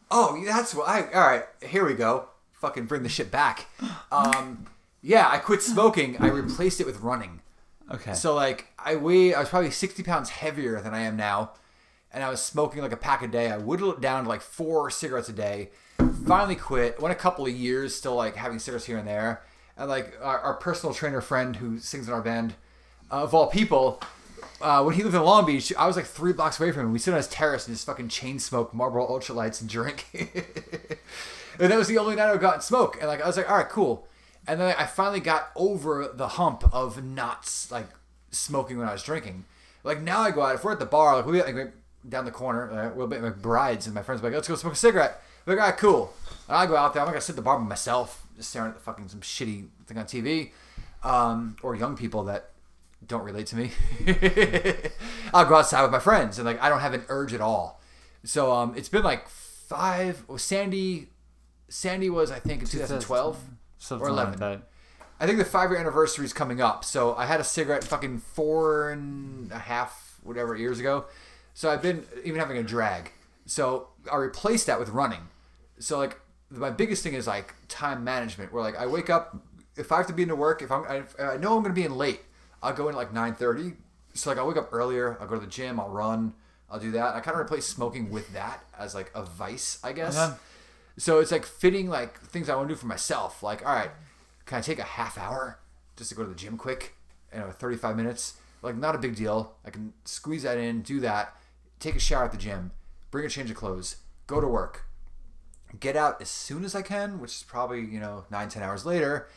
Oh, 0.08 0.40
that's 0.46 0.72
what 0.72 0.88
I. 0.88 1.02
All 1.12 1.26
right, 1.28 1.42
here 1.66 1.84
we 1.84 1.94
go. 1.94 2.28
Fucking 2.52 2.86
bring 2.86 3.02
the 3.02 3.08
shit 3.08 3.30
back. 3.30 3.66
Um, 4.12 4.66
yeah, 5.02 5.28
I 5.28 5.38
quit 5.38 5.60
smoking. 5.60 6.16
I 6.20 6.28
replaced 6.28 6.80
it 6.80 6.86
with 6.86 7.00
running. 7.00 7.40
Okay. 7.90 8.14
So 8.14 8.32
like 8.32 8.68
I 8.78 8.94
weighed, 8.94 9.34
I 9.34 9.40
was 9.40 9.48
probably 9.48 9.72
sixty 9.72 10.04
pounds 10.04 10.30
heavier 10.30 10.80
than 10.80 10.94
I 10.94 11.00
am 11.00 11.16
now, 11.16 11.50
and 12.12 12.22
I 12.22 12.30
was 12.30 12.40
smoking 12.40 12.80
like 12.80 12.92
a 12.92 12.96
pack 12.96 13.22
a 13.22 13.26
day. 13.26 13.50
I 13.50 13.58
whittled 13.58 13.96
it 13.96 14.00
down 14.00 14.22
to 14.22 14.28
like 14.28 14.40
four 14.40 14.88
cigarettes 14.88 15.28
a 15.28 15.32
day. 15.32 15.70
Finally 16.24 16.54
quit. 16.54 17.00
Went 17.00 17.12
a 17.12 17.18
couple 17.18 17.44
of 17.44 17.52
years 17.52 17.92
still 17.92 18.14
like 18.14 18.36
having 18.36 18.60
cigarettes 18.60 18.86
here 18.86 18.98
and 18.98 19.08
there. 19.08 19.42
And 19.76 19.88
like 19.88 20.16
our, 20.22 20.38
our 20.38 20.54
personal 20.54 20.94
trainer 20.94 21.20
friend 21.20 21.56
who 21.56 21.80
sings 21.80 22.06
in 22.06 22.14
our 22.14 22.22
band, 22.22 22.54
uh, 23.10 23.24
of 23.24 23.34
all 23.34 23.48
people, 23.48 24.00
uh, 24.60 24.82
when 24.82 24.94
he 24.94 25.02
lived 25.02 25.14
in 25.14 25.22
Long 25.22 25.46
Beach, 25.46 25.72
I 25.76 25.86
was 25.86 25.96
like 25.96 26.06
three 26.06 26.32
blocks 26.32 26.58
away 26.58 26.72
from 26.72 26.82
him. 26.86 26.92
We 26.92 26.98
sit 26.98 27.12
on 27.12 27.18
his 27.18 27.28
terrace 27.28 27.66
and 27.66 27.74
just 27.74 27.86
fucking 27.86 28.08
chain 28.08 28.38
smoke 28.38 28.72
Marlboro 28.72 29.06
Ultralights 29.06 29.60
and 29.60 29.68
drink. 29.68 30.06
and 31.58 31.70
that 31.70 31.76
was 31.76 31.88
the 31.88 31.98
only 31.98 32.16
night 32.16 32.30
I 32.30 32.36
got 32.36 32.64
smoke. 32.64 32.96
And 32.98 33.08
like 33.08 33.20
I 33.20 33.26
was 33.26 33.36
like, 33.36 33.50
all 33.50 33.56
right, 33.56 33.68
cool. 33.68 34.06
and 34.46 34.60
then 34.60 34.74
I 34.78 34.86
finally 34.86 35.20
got 35.20 35.50
over 35.56 36.10
the 36.12 36.28
hump 36.28 36.64
of 36.72 37.02
not 37.04 37.50
like 37.70 37.86
smoking 38.30 38.78
when 38.78 38.88
I 38.88 38.92
was 38.92 39.02
drinking. 39.02 39.44
Like 39.82 40.00
now 40.00 40.20
I 40.20 40.30
go 40.30 40.42
out 40.42 40.54
if 40.54 40.64
we're 40.64 40.72
at 40.72 40.78
the 40.78 40.86
bar, 40.86 41.16
like 41.16 41.26
we 41.26 41.42
like 41.42 41.72
down 42.08 42.24
the 42.24 42.30
corner, 42.30 42.70
uh, 42.70 42.94
we'll 42.94 43.06
be 43.06 43.18
like 43.18 43.40
brides 43.40 43.86
and 43.86 43.94
my 43.94 44.02
friends 44.02 44.20
be 44.20 44.28
like, 44.28 44.34
let's 44.34 44.48
go 44.48 44.54
smoke 44.54 44.74
a 44.74 44.76
cigarette. 44.76 45.22
I'm 45.46 45.54
like, 45.54 45.62
all 45.62 45.70
right, 45.70 45.78
cool. 45.78 46.14
And 46.48 46.56
I 46.56 46.66
go 46.66 46.76
out 46.76 46.94
there. 46.94 47.02
I'm 47.02 47.06
not 47.06 47.12
gonna 47.12 47.20
sit 47.20 47.32
at 47.32 47.36
the 47.36 47.42
bar 47.42 47.58
by 47.58 47.64
myself, 47.64 48.26
just 48.36 48.50
staring 48.50 48.70
at 48.70 48.76
the 48.76 48.82
fucking 48.82 49.08
some 49.08 49.20
shitty 49.20 49.66
thing 49.86 49.98
on 49.98 50.04
TV, 50.06 50.52
um, 51.02 51.56
or 51.62 51.74
young 51.74 51.96
people 51.96 52.24
that 52.24 52.50
don't 53.06 53.24
relate 53.24 53.46
to 53.48 53.56
me. 53.56 53.70
I'll 55.34 55.44
go 55.44 55.56
outside 55.56 55.82
with 55.82 55.90
my 55.90 55.98
friends, 55.98 56.38
and 56.38 56.46
like 56.46 56.60
I 56.62 56.68
don't 56.68 56.80
have 56.80 56.94
an 56.94 57.04
urge 57.08 57.34
at 57.34 57.40
all. 57.40 57.80
So 58.24 58.52
um, 58.52 58.74
it's 58.76 58.88
been 58.88 59.02
like 59.02 59.28
five. 59.28 60.24
Well, 60.28 60.38
Sandy, 60.38 61.08
Sandy 61.68 62.10
was 62.10 62.30
I 62.30 62.38
think 62.38 62.62
in 62.62 62.68
2012 62.68 63.38
Something 63.78 64.06
or 64.06 64.10
like 64.10 64.36
11. 64.36 64.40
that. 64.40 64.68
I 65.20 65.26
think 65.26 65.38
the 65.38 65.44
five 65.44 65.70
year 65.70 65.78
anniversary 65.78 66.24
is 66.24 66.32
coming 66.32 66.60
up. 66.60 66.84
So 66.84 67.14
I 67.14 67.26
had 67.26 67.40
a 67.40 67.44
cigarette 67.44 67.84
fucking 67.84 68.18
four 68.18 68.90
and 68.90 69.50
a 69.52 69.58
half, 69.58 70.18
whatever, 70.22 70.56
years 70.56 70.80
ago. 70.80 71.06
So 71.54 71.70
I've 71.70 71.82
been 71.82 72.04
even 72.24 72.40
having 72.40 72.58
a 72.58 72.62
drag. 72.62 73.12
So 73.46 73.88
I 74.10 74.16
replaced 74.16 74.66
that 74.66 74.78
with 74.78 74.88
running. 74.88 75.28
So 75.78 75.98
like 75.98 76.18
my 76.50 76.70
biggest 76.70 77.02
thing 77.02 77.14
is 77.14 77.26
like 77.26 77.54
time 77.68 78.04
management. 78.04 78.52
Where 78.52 78.62
like 78.62 78.76
I 78.76 78.86
wake 78.86 79.08
up, 79.10 79.36
if 79.76 79.92
I 79.92 79.98
have 79.98 80.06
to 80.08 80.12
be 80.12 80.22
into 80.22 80.36
work, 80.36 80.62
if 80.62 80.70
I'm, 80.72 80.84
if 80.90 81.14
I 81.18 81.36
know 81.36 81.56
I'm 81.56 81.62
gonna 81.62 81.74
be 81.74 81.84
in 81.84 81.96
late, 81.96 82.22
I'll 82.64 82.74
go 82.74 82.88
in 82.88 82.94
at 82.94 82.98
like 82.98 83.12
nine 83.12 83.34
thirty. 83.34 83.74
So 84.14 84.30
like 84.30 84.38
I'll 84.38 84.48
wake 84.48 84.56
up 84.56 84.70
earlier. 84.72 85.16
I'll 85.20 85.26
go 85.26 85.34
to 85.34 85.40
the 85.40 85.46
gym. 85.46 85.78
I'll 85.78 85.90
run. 85.90 86.34
I'll 86.70 86.80
do 86.80 86.90
that. 86.92 87.14
I 87.14 87.20
kind 87.20 87.36
of 87.38 87.40
replace 87.40 87.66
smoking 87.66 88.10
with 88.10 88.32
that 88.32 88.64
as 88.76 88.94
like 88.94 89.12
a 89.14 89.22
vice, 89.22 89.78
I 89.84 89.92
guess. 89.92 90.18
Okay. 90.18 90.34
So 90.96 91.18
it's 91.20 91.30
like 91.30 91.44
fitting 91.44 91.88
like 91.88 92.18
things 92.20 92.48
I 92.48 92.56
want 92.56 92.68
to 92.68 92.74
do 92.74 92.78
for 92.78 92.86
myself. 92.86 93.42
Like, 93.42 93.64
all 93.66 93.74
right, 93.74 93.90
can 94.46 94.58
I 94.58 94.60
take 94.60 94.78
a 94.78 94.84
half 94.84 95.18
hour 95.18 95.58
just 95.96 96.10
to 96.10 96.16
go 96.16 96.22
to 96.22 96.28
the 96.28 96.34
gym 96.34 96.56
quick? 96.56 96.94
You 97.32 97.40
know, 97.40 97.50
35 97.50 97.96
minutes. 97.96 98.34
Like, 98.62 98.76
not 98.76 98.94
a 98.94 98.98
big 98.98 99.14
deal. 99.14 99.56
I 99.64 99.70
can 99.70 99.92
squeeze 100.04 100.44
that 100.44 100.56
in, 100.56 100.80
do 100.82 101.00
that, 101.00 101.36
take 101.80 101.96
a 101.96 102.00
shower 102.00 102.24
at 102.24 102.32
the 102.32 102.38
gym, 102.38 102.70
bring 103.10 103.26
a 103.26 103.28
change 103.28 103.50
of 103.50 103.56
clothes, 103.56 103.96
go 104.26 104.40
to 104.40 104.48
work, 104.48 104.86
get 105.80 105.96
out 105.96 106.22
as 106.22 106.30
soon 106.30 106.64
as 106.64 106.74
I 106.74 106.80
can, 106.80 107.20
which 107.20 107.32
is 107.32 107.42
probably, 107.42 107.80
you 107.80 108.00
know, 108.00 108.24
nine, 108.30 108.48
10 108.48 108.62
hours 108.62 108.86
later. 108.86 109.28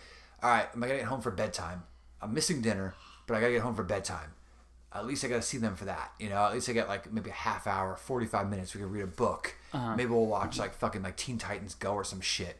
All 0.42 0.50
right, 0.50 0.68
am 0.74 0.82
I 0.82 0.88
going 0.88 1.00
to 1.00 1.04
get 1.04 1.10
home 1.10 1.22
for 1.22 1.32
bedtime? 1.32 1.84
I'm 2.22 2.34
missing 2.34 2.62
dinner, 2.62 2.94
but 3.28 3.36
I 3.36 3.42
got 3.42 3.48
to 3.48 3.54
get 3.54 3.62
home 3.62 3.76
for 3.76 3.84
bedtime. 3.84 4.34
At 4.94 5.06
least 5.06 5.24
I 5.24 5.28
got 5.28 5.36
to 5.36 5.42
see 5.42 5.58
them 5.58 5.76
for 5.76 5.86
that. 5.86 6.12
You 6.20 6.30
know, 6.30 6.44
at 6.46 6.54
least 6.54 6.70
I 6.70 6.74
get 6.74 6.88
like 6.88 7.12
maybe 7.12 7.30
a 7.30 7.34
half 7.34 7.68
hour, 7.68 7.96
45 7.96 8.50
minutes. 8.50 8.74
We 8.74 8.82
can 8.82 8.90
read 8.90 9.04
a 9.04 9.08
book. 9.08 9.54
Maybe 9.96 10.10
we'll 10.10 10.26
watch 10.26 10.58
like 10.58 10.74
fucking 10.74 11.04
like 11.04 11.18
Teen 11.18 11.38
Titans 11.38 11.76
Go 11.76 11.94
or 11.94 12.04
some 12.04 12.22
shit. 12.22 12.58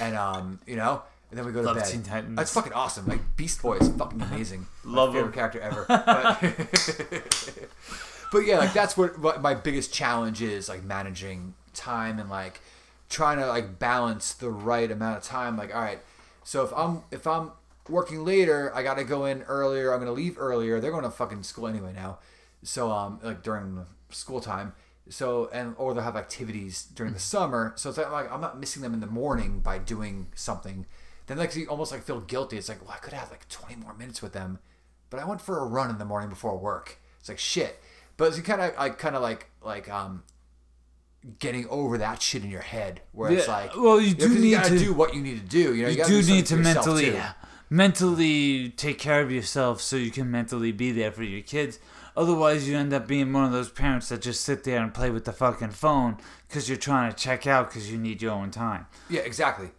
And, 0.00 0.16
um, 0.16 0.58
you 0.66 0.74
know, 0.74 1.02
and 1.30 1.38
then 1.38 1.46
we 1.46 1.52
go 1.52 1.60
to 1.60 1.66
Love 1.66 1.76
bed. 1.76 1.86
Teen 1.86 2.02
Titans. 2.02 2.36
That's 2.36 2.52
fucking 2.52 2.72
awesome. 2.72 3.06
Like 3.06 3.36
Beast 3.36 3.60
Boy 3.62 3.76
is 3.76 3.88
fucking 3.90 4.20
amazing. 4.20 4.66
Love 4.84 5.10
my 5.10 5.16
favorite 5.16 5.28
him. 5.28 5.34
character 5.34 5.60
ever. 5.60 5.86
But, 8.32 8.32
but 8.32 8.38
yeah, 8.46 8.58
like 8.58 8.72
that's 8.72 8.96
what, 8.96 9.18
what 9.20 9.40
my 9.42 9.54
biggest 9.54 9.92
challenge 9.92 10.42
is, 10.42 10.68
like 10.68 10.82
managing 10.82 11.54
time 11.74 12.18
and 12.18 12.28
like 12.28 12.60
trying 13.08 13.38
to 13.38 13.46
like 13.46 13.78
balance 13.78 14.34
the 14.34 14.50
right 14.50 14.90
amount 14.90 15.18
of 15.18 15.22
time. 15.22 15.56
Like, 15.56 15.74
all 15.74 15.80
right, 15.80 16.00
so 16.42 16.64
if 16.64 16.72
I'm 16.72 17.02
if 17.10 17.26
I'm 17.26 17.52
working 17.88 18.24
later, 18.24 18.72
I 18.74 18.82
gotta 18.82 19.04
go 19.04 19.24
in 19.26 19.42
earlier. 19.42 19.92
I'm 19.92 19.98
gonna 20.00 20.12
leave 20.12 20.36
earlier. 20.38 20.80
They're 20.80 20.90
going 20.90 21.04
to 21.04 21.10
fucking 21.10 21.42
school 21.42 21.66
anyway 21.66 21.92
now. 21.94 22.18
So 22.62 22.90
um, 22.90 23.20
like 23.22 23.42
during 23.42 23.84
school 24.10 24.40
time. 24.40 24.72
So 25.08 25.48
and 25.52 25.74
or 25.78 25.94
they'll 25.94 26.02
have 26.02 26.16
activities 26.16 26.84
during 26.94 27.12
the 27.12 27.18
summer. 27.20 27.72
So 27.76 27.90
it's 27.90 27.98
like, 27.98 28.30
I'm 28.32 28.40
not 28.40 28.58
missing 28.58 28.82
them 28.82 28.92
in 28.94 29.00
the 29.00 29.06
morning 29.06 29.60
by 29.60 29.78
doing 29.78 30.28
something. 30.34 30.86
Then 31.26 31.38
like 31.38 31.54
you 31.54 31.66
almost 31.68 31.92
like 31.92 32.02
feel 32.02 32.20
guilty. 32.20 32.56
It's 32.56 32.68
like, 32.68 32.82
well, 32.82 32.92
I 32.94 32.98
could 32.98 33.12
have 33.12 33.30
like 33.30 33.48
20 33.48 33.76
more 33.76 33.94
minutes 33.94 34.20
with 34.22 34.32
them, 34.32 34.58
but 35.10 35.20
I 35.20 35.24
went 35.24 35.40
for 35.40 35.58
a 35.58 35.64
run 35.66 35.90
in 35.90 35.98
the 35.98 36.04
morning 36.04 36.28
before 36.28 36.56
work. 36.56 36.98
It's 37.20 37.28
like 37.28 37.38
shit. 37.38 37.80
But 38.16 38.28
it's 38.28 38.40
kind 38.40 38.60
of 38.60 38.76
like 38.76 38.98
kind 38.98 39.14
of 39.14 39.22
like 39.22 39.50
like 39.62 39.88
um 39.90 40.22
getting 41.40 41.66
over 41.68 41.98
that 41.98 42.22
shit 42.22 42.44
in 42.44 42.50
your 42.50 42.60
head 42.60 43.00
where 43.12 43.30
it's 43.38 43.48
like 43.48 43.76
well, 43.76 44.00
you 44.00 44.14
do 44.14 44.26
'cause 44.28 44.36
need 44.36 44.50
to- 44.64 44.78
do 44.78 44.94
what 44.94 45.14
you 45.14 45.20
need 45.22 45.38
to 45.40 45.46
do. 45.46 45.74
You 45.74 45.82
know, 45.84 45.88
you, 45.88 45.98
you 45.98 46.04
do 46.08 46.32
need 46.32 46.46
to 46.46 46.54
mentally 46.64 47.04
too. 47.06 47.12
Mentally 47.70 48.68
take 48.70 48.98
care 48.98 49.20
of 49.20 49.30
yourself 49.30 49.80
so 49.80 49.96
you 49.96 50.10
can 50.10 50.30
mentally 50.30 50.72
be 50.72 50.92
there 50.92 51.10
for 51.12 51.22
your 51.24 51.42
kids 51.42 51.78
otherwise 52.16 52.68
you 52.68 52.76
end 52.76 52.92
up 52.92 53.06
being 53.06 53.32
one 53.32 53.44
of 53.44 53.52
those 53.52 53.68
parents 53.70 54.08
that 54.08 54.22
just 54.22 54.40
sit 54.42 54.64
there 54.64 54.82
and 54.82 54.94
play 54.94 55.10
with 55.10 55.24
the 55.24 55.32
fucking 55.32 55.70
phone 55.70 56.16
because 56.48 56.68
you're 56.68 56.78
trying 56.78 57.10
to 57.10 57.16
check 57.16 57.46
out 57.46 57.68
because 57.68 57.90
you 57.90 57.98
need 57.98 58.22
your 58.22 58.32
own 58.32 58.50
time 58.50 58.86
Yeah, 59.08 59.20
exactly. 59.20 59.70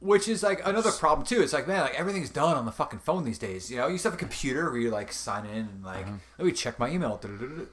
Which 0.00 0.26
is 0.26 0.42
like 0.42 0.60
another 0.66 0.90
problem 0.90 1.24
too. 1.24 1.42
It's 1.42 1.52
like 1.52 1.68
man, 1.68 1.82
like 1.82 1.94
everything's 1.94 2.28
done 2.28 2.56
on 2.56 2.66
the 2.66 2.72
fucking 2.72 2.98
phone 2.98 3.22
these 3.22 3.38
days. 3.38 3.70
You 3.70 3.76
know, 3.76 3.86
you 3.86 3.92
used 3.92 4.02
to 4.02 4.08
have 4.10 4.16
a 4.16 4.18
computer 4.18 4.68
where 4.68 4.80
you 4.80 4.90
like 4.90 5.12
sign 5.12 5.46
in 5.46 5.58
and 5.58 5.84
like 5.84 6.06
Uh-huh. 6.06 6.16
let 6.38 6.44
me 6.46 6.50
check 6.50 6.76
my 6.80 6.90
email, 6.90 7.20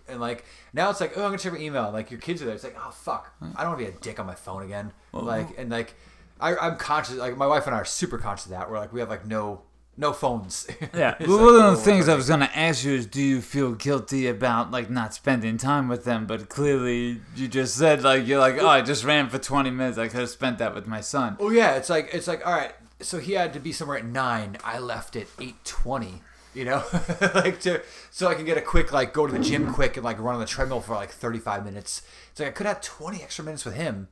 and 0.08 0.20
like 0.20 0.46
now 0.72 0.92
it's 0.92 1.02
like 1.02 1.18
oh 1.18 1.24
I'm 1.24 1.30
gonna 1.30 1.40
check 1.40 1.54
my 1.54 1.58
email. 1.60 1.86
And, 1.86 1.94
like 1.94 2.12
your 2.12 2.20
kids 2.20 2.44
are 2.44 2.46
there. 2.46 2.54
It's 2.54 2.64
like 2.64 2.78
oh 2.80 2.92
fuck, 2.92 3.34
I 3.42 3.64
don't 3.64 3.72
want 3.72 3.80
to 3.80 3.86
be 3.86 3.90
a 3.92 4.00
dick 4.00 4.20
on 4.20 4.28
my 4.28 4.36
phone 4.36 4.62
again. 4.62 4.92
like 5.12 5.58
and 5.58 5.72
like 5.72 5.96
I, 6.40 6.56
I'm 6.56 6.78
conscious. 6.78 7.16
Like 7.16 7.38
my 7.38 7.48
wife 7.48 7.66
and 7.66 7.76
I 7.76 7.80
are 7.80 7.86
super 7.86 8.18
conscious 8.18 8.46
of 8.46 8.52
that. 8.52 8.70
We're 8.70 8.80
like 8.80 8.94
we 8.94 9.00
have 9.00 9.10
like 9.10 9.26
no 9.26 9.64
no 9.98 10.14
phones. 10.14 10.68
yeah 10.94 11.16
well, 11.20 11.38
like, 11.38 11.46
one 11.46 11.56
of 11.56 11.62
oh, 11.62 11.72
the 11.72 11.82
things 11.82 12.08
i 12.08 12.16
was 12.16 12.30
going 12.30 12.40
to 12.40 12.58
ask 12.58 12.86
you 12.86 12.94
is 12.94 13.06
do 13.06 13.22
you 13.22 13.42
feel 13.42 13.74
guilty 13.74 14.28
about 14.28 14.72
like 14.72 14.90
not 14.90 15.14
spending 15.14 15.58
time 15.58 15.90
with 15.90 16.06
them 16.06 16.26
but 16.26 16.48
clearly 16.48 17.20
you 17.36 17.50
just 17.50 17.76
said 17.76 18.02
like 18.02 18.26
you're 18.26 18.40
like 18.40 18.56
oh 18.62 18.68
i 18.70 18.82
just 18.82 19.04
ran 19.04 19.28
for 19.28 19.38
20 19.38 19.70
minutes 19.72 19.98
i 19.98 20.08
could 20.08 20.22
have 20.22 20.30
spent 20.30 20.58
that 20.58 20.74
with 20.74 20.88
my 20.88 21.02
son 21.02 21.36
Oh 21.40 21.50
yeah, 21.50 21.76
it's 21.76 21.90
like 21.90 22.10
it's 22.14 22.28
like 22.28 22.46
all 22.46 22.54
right. 22.54 22.74
So 23.02 23.20
he 23.20 23.34
had 23.34 23.54
to 23.54 23.60
be 23.60 23.72
somewhere 23.72 23.98
at 23.98 24.06
nine. 24.06 24.58
I 24.64 24.80
left 24.80 25.16
at 25.16 25.28
eight 25.40 25.64
twenty. 25.64 26.22
You 26.54 26.66
know, 26.66 26.84
like 27.36 27.60
to 27.62 27.82
so 28.12 28.28
I 28.28 28.34
can 28.34 28.44
get 28.44 28.58
a 28.58 28.62
quick 28.62 28.92
like 28.92 29.14
go 29.14 29.26
to 29.26 29.32
the 29.32 29.40
gym 29.40 29.72
quick 29.72 29.96
and 29.96 30.04
like 30.04 30.20
run 30.20 30.36
on 30.36 30.42
the 30.42 30.48
treadmill 30.48 30.82
for 30.82 30.96
like 30.96 31.12
thirty 31.12 31.40
five 31.40 31.64
minutes. 31.64 32.02
It's 32.32 32.40
like 32.40 32.50
I 32.50 32.52
could 32.52 32.66
have 32.66 32.82
twenty 32.82 33.22
extra 33.24 33.46
minutes 33.46 33.64
with 33.64 33.76
him, 33.76 34.10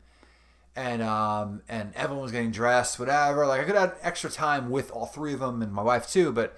and 0.78 1.02
um 1.02 1.62
and 1.68 1.94
Evan 1.96 2.20
was 2.20 2.32
getting 2.32 2.52
dressed, 2.52 3.00
whatever. 3.00 3.46
Like 3.46 3.60
I 3.60 3.64
could 3.66 3.76
have 3.76 3.98
extra 4.02 4.30
time 4.30 4.70
with 4.70 4.92
all 4.92 5.08
three 5.08 5.34
of 5.34 5.42
them 5.42 5.62
and 5.62 5.74
my 5.74 5.84
wife 5.84 6.10
too. 6.10 6.32
But 6.32 6.58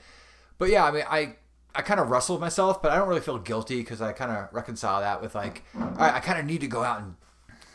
but 0.60 0.70
yeah, 0.70 0.86
I 0.86 0.92
mean 0.92 1.06
I. 1.10 1.36
I 1.76 1.84
kind 1.84 2.00
of 2.00 2.10
wrestle 2.10 2.36
with 2.36 2.42
myself, 2.42 2.82
but 2.82 2.92
I 2.92 2.98
don't 2.98 3.08
really 3.08 3.22
feel 3.22 3.38
guilty 3.38 3.78
because 3.78 4.02
I 4.02 4.12
kind 4.12 4.32
of 4.32 4.52
reconcile 4.52 5.02
that 5.02 5.22
with 5.22 5.36
like, 5.36 5.62
all 5.76 5.84
right, 5.84 6.16
I 6.16 6.20
kind 6.20 6.40
of 6.40 6.46
need 6.46 6.62
to 6.62 6.68
go 6.68 6.84
out 6.84 7.00
and 7.00 7.16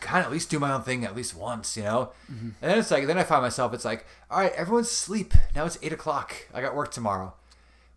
kind 0.00 0.18
of 0.18 0.26
at 0.26 0.32
least 0.32 0.50
do 0.50 0.58
my 0.58 0.72
own 0.72 0.82
thing 0.82 1.04
at 1.04 1.14
least 1.14 1.36
once, 1.36 1.76
you 1.76 1.84
know? 1.84 2.10
And 2.28 2.54
then 2.60 2.76
it's 2.76 2.90
like, 2.90 3.06
then 3.06 3.18
I 3.18 3.22
find 3.22 3.40
myself, 3.40 3.72
it's 3.72 3.84
like, 3.84 4.04
all 4.28 4.40
right, 4.40 4.52
everyone's 4.54 4.90
asleep. 4.90 5.32
Now 5.54 5.64
it's 5.64 5.78
eight 5.80 5.92
o'clock. 5.92 6.34
I 6.52 6.60
got 6.60 6.74
work 6.74 6.90
tomorrow. 6.90 7.34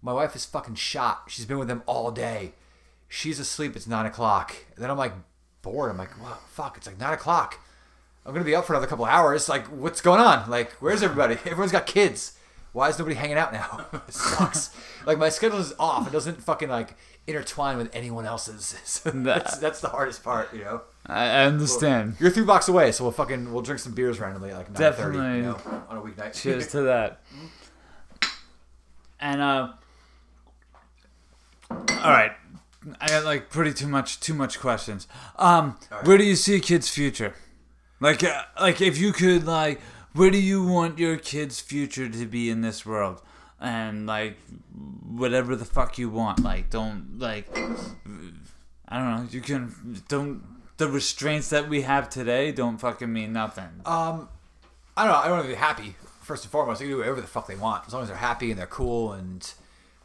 My 0.04 0.14
wife 0.14 0.36
is 0.36 0.46
fucking 0.46 0.76
shot. 0.76 1.24
She's 1.30 1.46
been 1.46 1.58
with 1.58 1.68
them 1.68 1.82
all 1.88 2.12
day. 2.12 2.54
She's 3.10 3.40
asleep. 3.40 3.76
It's 3.76 3.88
nine 3.88 4.06
o'clock. 4.06 4.56
And 4.76 4.84
then 4.84 4.92
I'm 4.92 5.00
like 5.00 5.14
bored. 5.64 5.90
I'm 5.90 5.98
like, 5.98 6.22
well, 6.22 6.40
fuck. 6.48 6.78
It's 6.78 6.86
like 6.86 7.00
nine 7.00 7.14
o'clock. 7.14 7.60
I'm 8.28 8.34
gonna 8.34 8.44
be 8.44 8.56
up 8.56 8.66
for 8.66 8.74
another 8.74 8.88
couple 8.88 9.06
hours. 9.06 9.48
Like, 9.48 9.66
what's 9.68 10.02
going 10.02 10.20
on? 10.20 10.50
Like, 10.50 10.74
where's 10.74 11.02
everybody? 11.02 11.36
Everyone's 11.46 11.72
got 11.72 11.86
kids. 11.88 12.38
Why 12.74 12.90
is 12.90 13.00
nobody 13.00 13.16
hanging 13.16 13.38
out 13.38 13.54
now? 13.54 13.86
it 14.08 14.14
sucks. 14.14 14.70
like 15.06 15.18
my 15.18 15.30
schedule 15.30 15.60
is 15.60 15.74
off. 15.80 16.08
It 16.08 16.12
doesn't 16.12 16.44
fucking 16.44 16.68
like 16.68 16.96
intertwine 17.26 17.78
with 17.78 17.90
anyone 17.96 18.26
else's. 18.26 18.76
So 18.84 19.10
that's 19.16 19.58
that's 19.60 19.80
the 19.80 19.88
hardest 19.88 20.26
part, 20.26 20.54
you 20.54 20.60
know. 20.60 20.82
i, 21.06 21.46
understand 21.46 22.18
You're 22.20 22.30
three 22.30 22.44
blocks 22.44 22.68
away, 22.68 22.92
so 22.92 23.06
we'll 23.06 23.14
fucking 23.14 23.54
we'll 23.54 23.62
drink 23.62 23.80
some 23.80 23.94
beers 23.94 24.20
randomly 24.20 24.52
like 24.52 24.68
nine 24.68 24.94
thirty, 24.94 25.18
Definitely. 25.18 25.38
you 25.38 25.44
know, 25.44 25.58
on 25.88 25.98
a 25.98 26.02
weeknight. 26.02 26.34
Cheers 26.34 26.68
to 26.72 26.82
that. 26.82 27.22
And 29.22 29.42
uh 29.42 29.72
all 31.72 32.12
right. 32.12 32.32
I 33.00 33.08
got 33.08 33.24
like 33.24 33.50
pretty 33.50 33.74
too 33.74 33.88
much 33.88 34.20
too 34.20 34.34
much 34.34 34.60
questions. 34.60 35.08
Um 35.38 35.78
where 36.04 36.18
do 36.18 36.26
you 36.26 36.36
see 36.36 36.56
a 36.56 36.60
kid's 36.60 36.90
future? 36.90 37.34
Like 38.00 38.24
uh, 38.24 38.44
like 38.60 38.82
if 38.82 38.98
you 38.98 39.12
could 39.12 39.46
like 39.46 39.82
where 40.14 40.32
do 40.32 40.38
you 40.38 40.66
want 40.66 41.00
your 41.00 41.18
kid's 41.18 41.62
future 41.62 42.10
to 42.10 42.26
be 42.26 42.50
in 42.50 42.62
this 42.62 42.86
world? 42.86 43.22
And 43.60 44.06
like 44.06 44.38
whatever 45.06 45.56
the 45.56 45.66
fuck 45.66 45.98
you 45.98 46.10
want. 46.10 46.44
Like 46.44 46.70
don't 46.70 47.20
like 47.20 47.48
I 48.88 48.98
don't 48.98 49.16
know, 49.16 49.28
you 49.32 49.42
can 49.42 50.04
don't 50.08 50.44
the 50.78 50.88
restraints 50.88 51.50
that 51.50 51.68
we 51.68 51.82
have 51.82 52.10
today 52.10 52.52
don't 52.52 52.78
fucking 52.78 53.12
mean 53.12 53.34
nothing. 53.34 53.82
Um, 53.86 54.30
I 54.96 55.04
don't 55.04 55.14
know. 55.14 55.20
I 55.20 55.32
want 55.32 55.44
to 55.44 55.50
be 55.50 55.56
happy 55.56 55.96
first 56.22 56.44
and 56.44 56.52
foremost. 56.52 56.80
They 56.80 56.86
can 56.86 56.94
do 56.94 56.98
whatever 57.00 57.22
the 57.22 57.28
fuck 57.28 57.48
they 57.48 57.56
want 57.56 57.84
as 57.88 57.94
long 57.94 58.04
as 58.04 58.10
they're 58.10 58.18
happy 58.18 58.52
and 58.52 58.60
they're 58.60 58.68
cool 58.68 59.14
and 59.14 59.52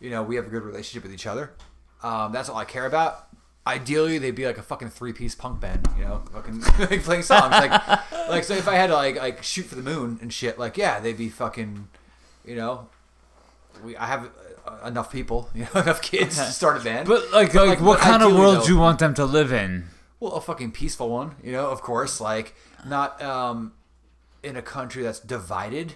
you 0.00 0.10
know 0.10 0.22
we 0.22 0.36
have 0.36 0.46
a 0.46 0.50
good 0.50 0.62
relationship 0.62 1.02
with 1.02 1.12
each 1.12 1.26
other. 1.26 1.52
Um, 2.02 2.32
that's 2.32 2.48
all 2.48 2.56
I 2.56 2.64
care 2.64 2.86
about. 2.86 3.28
Ideally, 3.66 4.18
they'd 4.18 4.34
be 4.34 4.44
like 4.44 4.58
a 4.58 4.62
fucking 4.62 4.90
three 4.90 5.12
piece 5.12 5.34
punk 5.34 5.60
band, 5.60 5.86
you 5.96 6.04
know, 6.04 6.22
fucking 6.32 6.60
like 6.90 7.02
playing 7.04 7.22
songs. 7.22 7.52
Like, 7.52 7.70
like 8.28 8.44
so 8.44 8.54
if 8.54 8.66
I 8.66 8.74
had 8.74 8.88
to 8.88 8.94
like 8.94 9.16
like 9.16 9.42
shoot 9.42 9.66
for 9.66 9.76
the 9.76 9.82
moon 9.82 10.18
and 10.20 10.32
shit, 10.32 10.58
like 10.58 10.76
yeah, 10.76 10.98
they'd 11.00 11.16
be 11.16 11.28
fucking, 11.28 11.88
you 12.44 12.56
know, 12.56 12.88
we 13.84 13.96
I 13.96 14.06
have 14.06 14.30
uh, 14.66 14.86
enough 14.86 15.12
people, 15.12 15.48
you 15.54 15.66
know, 15.74 15.80
enough 15.80 16.02
kids 16.02 16.36
to 16.36 16.44
start 16.44 16.80
a 16.80 16.84
band. 16.84 17.06
But 17.06 17.30
like, 17.32 17.52
But, 17.52 17.66
like, 17.66 17.78
like, 17.78 17.80
what 17.80 18.00
kind 18.00 18.22
of 18.22 18.32
world 18.34 18.58
though- 18.58 18.66
do 18.66 18.72
you 18.72 18.78
want 18.78 18.98
them 18.98 19.14
to 19.14 19.24
live 19.24 19.52
in? 19.52 19.84
Well, 20.18 20.32
a 20.32 20.40
fucking 20.40 20.72
peaceful 20.72 21.08
one, 21.08 21.34
you 21.42 21.52
know, 21.52 21.70
of 21.70 21.82
course, 21.82 22.20
like 22.20 22.54
not 22.84 23.22
um 23.22 23.72
in 24.42 24.56
a 24.56 24.62
country 24.62 25.02
that's 25.04 25.20
divided 25.20 25.94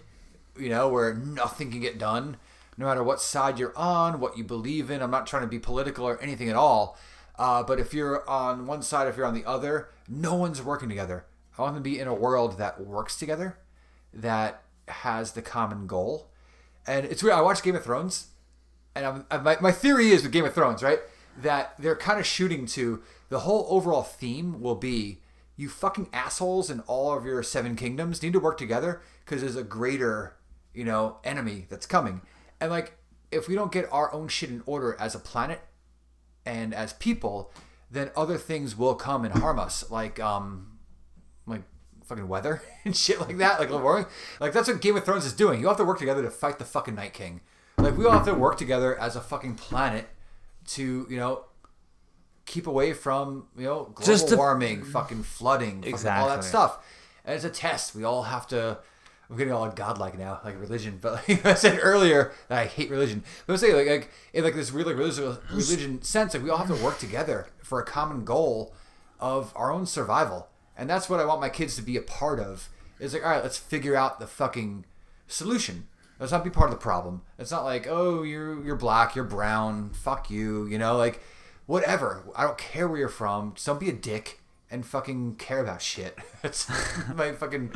you 0.58 0.68
know, 0.68 0.88
where 0.88 1.14
nothing 1.14 1.70
can 1.70 1.80
get 1.80 1.98
done, 1.98 2.36
no 2.76 2.86
matter 2.86 3.02
what 3.02 3.20
side 3.20 3.58
you're 3.58 3.76
on, 3.76 4.20
what 4.20 4.36
you 4.36 4.44
believe 4.44 4.90
in. 4.90 5.02
I'm 5.02 5.10
not 5.10 5.26
trying 5.26 5.42
to 5.42 5.48
be 5.48 5.58
political 5.58 6.04
or 6.06 6.20
anything 6.20 6.48
at 6.48 6.56
all. 6.56 6.98
Uh, 7.38 7.62
but 7.62 7.78
if 7.78 7.92
you're 7.92 8.28
on 8.28 8.66
one 8.66 8.82
side, 8.82 9.08
if 9.08 9.16
you're 9.16 9.26
on 9.26 9.34
the 9.34 9.44
other, 9.44 9.88
no 10.08 10.34
one's 10.34 10.62
working 10.62 10.88
together. 10.88 11.26
I 11.58 11.62
want 11.62 11.74
them 11.74 11.82
to 11.82 11.90
be 11.90 11.98
in 11.98 12.08
a 12.08 12.14
world 12.14 12.58
that 12.58 12.80
works 12.80 13.18
together, 13.18 13.58
that 14.12 14.62
has 14.88 15.32
the 15.32 15.42
common 15.42 15.86
goal. 15.86 16.30
And 16.86 17.06
it's 17.06 17.22
weird. 17.22 17.34
I 17.34 17.40
watched 17.40 17.62
Game 17.62 17.76
of 17.76 17.84
Thrones, 17.84 18.28
and 18.94 19.04
I'm, 19.04 19.26
I, 19.30 19.38
my, 19.38 19.56
my 19.60 19.72
theory 19.72 20.10
is 20.10 20.22
with 20.22 20.32
Game 20.32 20.44
of 20.44 20.54
Thrones, 20.54 20.82
right? 20.82 21.00
That 21.42 21.74
they're 21.78 21.96
kind 21.96 22.18
of 22.18 22.26
shooting 22.26 22.66
to 22.66 23.02
the 23.28 23.40
whole 23.40 23.66
overall 23.68 24.02
theme 24.02 24.60
will 24.60 24.76
be 24.76 25.20
you 25.56 25.68
fucking 25.68 26.08
assholes 26.12 26.70
in 26.70 26.80
all 26.80 27.16
of 27.16 27.24
your 27.24 27.42
seven 27.42 27.76
kingdoms 27.76 28.22
need 28.22 28.34
to 28.34 28.40
work 28.40 28.58
together 28.58 29.00
because 29.24 29.40
there's 29.40 29.56
a 29.56 29.62
greater, 29.62 30.36
you 30.74 30.84
know, 30.84 31.16
enemy 31.24 31.66
that's 31.68 31.86
coming. 31.86 32.20
And 32.60 32.70
like, 32.70 32.96
if 33.32 33.48
we 33.48 33.54
don't 33.54 33.72
get 33.72 33.88
our 33.90 34.12
own 34.12 34.28
shit 34.28 34.50
in 34.50 34.62
order 34.66 34.96
as 35.00 35.14
a 35.14 35.18
planet 35.18 35.60
and 36.46 36.72
as 36.72 36.92
people, 36.94 37.50
then 37.90 38.10
other 38.16 38.38
things 38.38 38.76
will 38.76 38.94
come 38.94 39.24
and 39.24 39.34
harm 39.34 39.58
us, 39.58 39.90
like 39.90 40.18
um, 40.20 40.78
like 41.46 41.62
fucking 42.04 42.28
weather 42.28 42.62
and 42.84 42.96
shit 42.96 43.20
like 43.20 43.36
that, 43.38 43.60
like 43.60 43.70
warring. 43.70 44.06
Like 44.40 44.52
that's 44.52 44.68
what 44.68 44.80
Game 44.80 44.96
of 44.96 45.04
Thrones 45.04 45.26
is 45.26 45.32
doing. 45.32 45.60
You 45.60 45.68
have 45.68 45.76
to 45.76 45.84
work 45.84 45.98
together 45.98 46.22
to 46.22 46.30
fight 46.30 46.58
the 46.58 46.64
fucking 46.64 46.94
Night 46.94 47.12
King. 47.12 47.40
Like 47.78 47.98
we 47.98 48.06
all 48.06 48.12
have 48.12 48.24
to 48.26 48.34
work 48.34 48.56
together 48.56 48.98
as 48.98 49.16
a 49.16 49.20
fucking 49.20 49.56
planet 49.56 50.08
to 50.68 51.06
you 51.10 51.16
know 51.18 51.44
keep 52.46 52.66
away 52.66 52.92
from 52.92 53.46
you 53.56 53.64
know 53.64 53.92
global 53.94 54.26
to- 54.28 54.36
warming, 54.36 54.84
fucking 54.84 55.24
flooding, 55.24 55.82
fucking 55.82 56.06
all 56.08 56.28
that 56.28 56.44
stuff. 56.44 56.78
And 57.24 57.34
it's 57.34 57.44
a 57.44 57.50
test. 57.50 57.94
We 57.94 58.04
all 58.04 58.22
have 58.22 58.46
to. 58.48 58.78
I'm 59.28 59.36
getting 59.36 59.52
all 59.52 59.68
godlike 59.70 60.18
now, 60.18 60.40
like 60.44 60.60
religion. 60.60 60.98
But 61.00 61.14
like 61.28 61.44
I 61.44 61.54
said 61.54 61.80
earlier, 61.82 62.32
that 62.48 62.58
I 62.58 62.64
hate 62.66 62.90
religion. 62.90 63.24
But 63.46 63.54
I'm 63.54 63.58
saying 63.58 63.76
like, 63.76 63.88
like 63.88 64.10
in 64.32 64.44
like 64.44 64.54
this 64.54 64.70
really 64.70 64.94
religious 64.94 65.38
religion 65.50 66.02
sense, 66.02 66.34
like 66.34 66.42
we 66.42 66.50
all 66.50 66.58
have 66.58 66.68
to 66.68 66.84
work 66.84 66.98
together 66.98 67.48
for 67.62 67.80
a 67.80 67.84
common 67.84 68.24
goal 68.24 68.74
of 69.18 69.52
our 69.56 69.72
own 69.72 69.86
survival, 69.86 70.48
and 70.76 70.88
that's 70.88 71.08
what 71.08 71.20
I 71.20 71.24
want 71.24 71.40
my 71.40 71.48
kids 71.48 71.76
to 71.76 71.82
be 71.82 71.96
a 71.96 72.02
part 72.02 72.38
of. 72.38 72.68
Is 72.98 73.12
like, 73.12 73.24
all 73.24 73.30
right, 73.30 73.42
let's 73.42 73.58
figure 73.58 73.96
out 73.96 74.20
the 74.20 74.26
fucking 74.26 74.86
solution. 75.26 75.88
Let's 76.18 76.32
not 76.32 76.44
be 76.44 76.50
part 76.50 76.70
of 76.70 76.78
the 76.78 76.82
problem. 76.82 77.22
It's 77.38 77.50
not 77.50 77.64
like, 77.64 77.86
oh, 77.88 78.22
you're 78.22 78.64
you're 78.64 78.76
black, 78.76 79.14
you're 79.14 79.24
brown, 79.24 79.90
fuck 79.90 80.30
you, 80.30 80.66
you 80.66 80.78
know, 80.78 80.96
like 80.96 81.20
whatever. 81.66 82.22
I 82.34 82.44
don't 82.44 82.58
care 82.58 82.88
where 82.88 82.98
you're 82.98 83.08
from. 83.08 83.54
Just 83.54 83.66
don't 83.66 83.80
be 83.80 83.90
a 83.90 83.92
dick 83.92 84.40
and 84.70 84.84
fucking 84.84 85.36
care 85.36 85.60
about 85.60 85.82
shit. 85.82 86.18
That's 86.42 86.68
my 87.14 87.32
fucking 87.32 87.72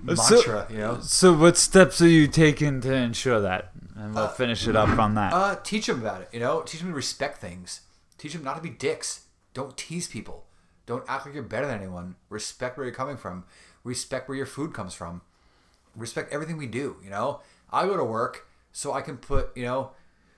mantra, 0.00 0.66
you 0.70 0.78
know. 0.78 1.00
So, 1.00 1.32
what 1.32 1.56
steps 1.56 2.00
are 2.00 2.08
you 2.08 2.26
taking 2.26 2.80
to 2.82 2.92
ensure 2.92 3.40
that? 3.40 3.72
And 3.94 4.14
we'll 4.14 4.28
finish 4.28 4.66
it 4.66 4.74
up 4.74 4.98
on 4.98 5.14
that. 5.14 5.32
Uh, 5.32 5.56
teach 5.62 5.86
them 5.86 6.00
about 6.00 6.22
it. 6.22 6.28
You 6.32 6.40
know, 6.40 6.62
teach 6.62 6.80
them 6.80 6.90
to 6.90 6.94
respect 6.94 7.38
things. 7.38 7.82
Teach 8.18 8.32
them 8.32 8.42
not 8.42 8.56
to 8.56 8.62
be 8.62 8.70
dicks. 8.70 9.26
Don't 9.54 9.76
tease 9.76 10.08
people. 10.08 10.44
Don't 10.86 11.04
act 11.08 11.26
like 11.26 11.34
you're 11.34 11.44
better 11.44 11.66
than 11.66 11.78
anyone. 11.78 12.16
Respect 12.28 12.76
where 12.76 12.86
you're 12.86 12.94
coming 12.94 13.16
from. 13.16 13.44
Respect 13.84 14.28
where 14.28 14.36
your 14.36 14.46
food 14.46 14.72
comes 14.72 14.94
from. 14.94 15.22
Respect 15.94 16.32
everything 16.32 16.56
we 16.56 16.66
do. 16.66 16.96
You 17.04 17.10
know, 17.10 17.40
I 17.72 17.86
go 17.86 17.96
to 17.96 18.04
work 18.04 18.48
so 18.72 18.92
I 18.92 19.02
can 19.02 19.18
put 19.18 19.56
you 19.56 19.64
know 19.64 19.90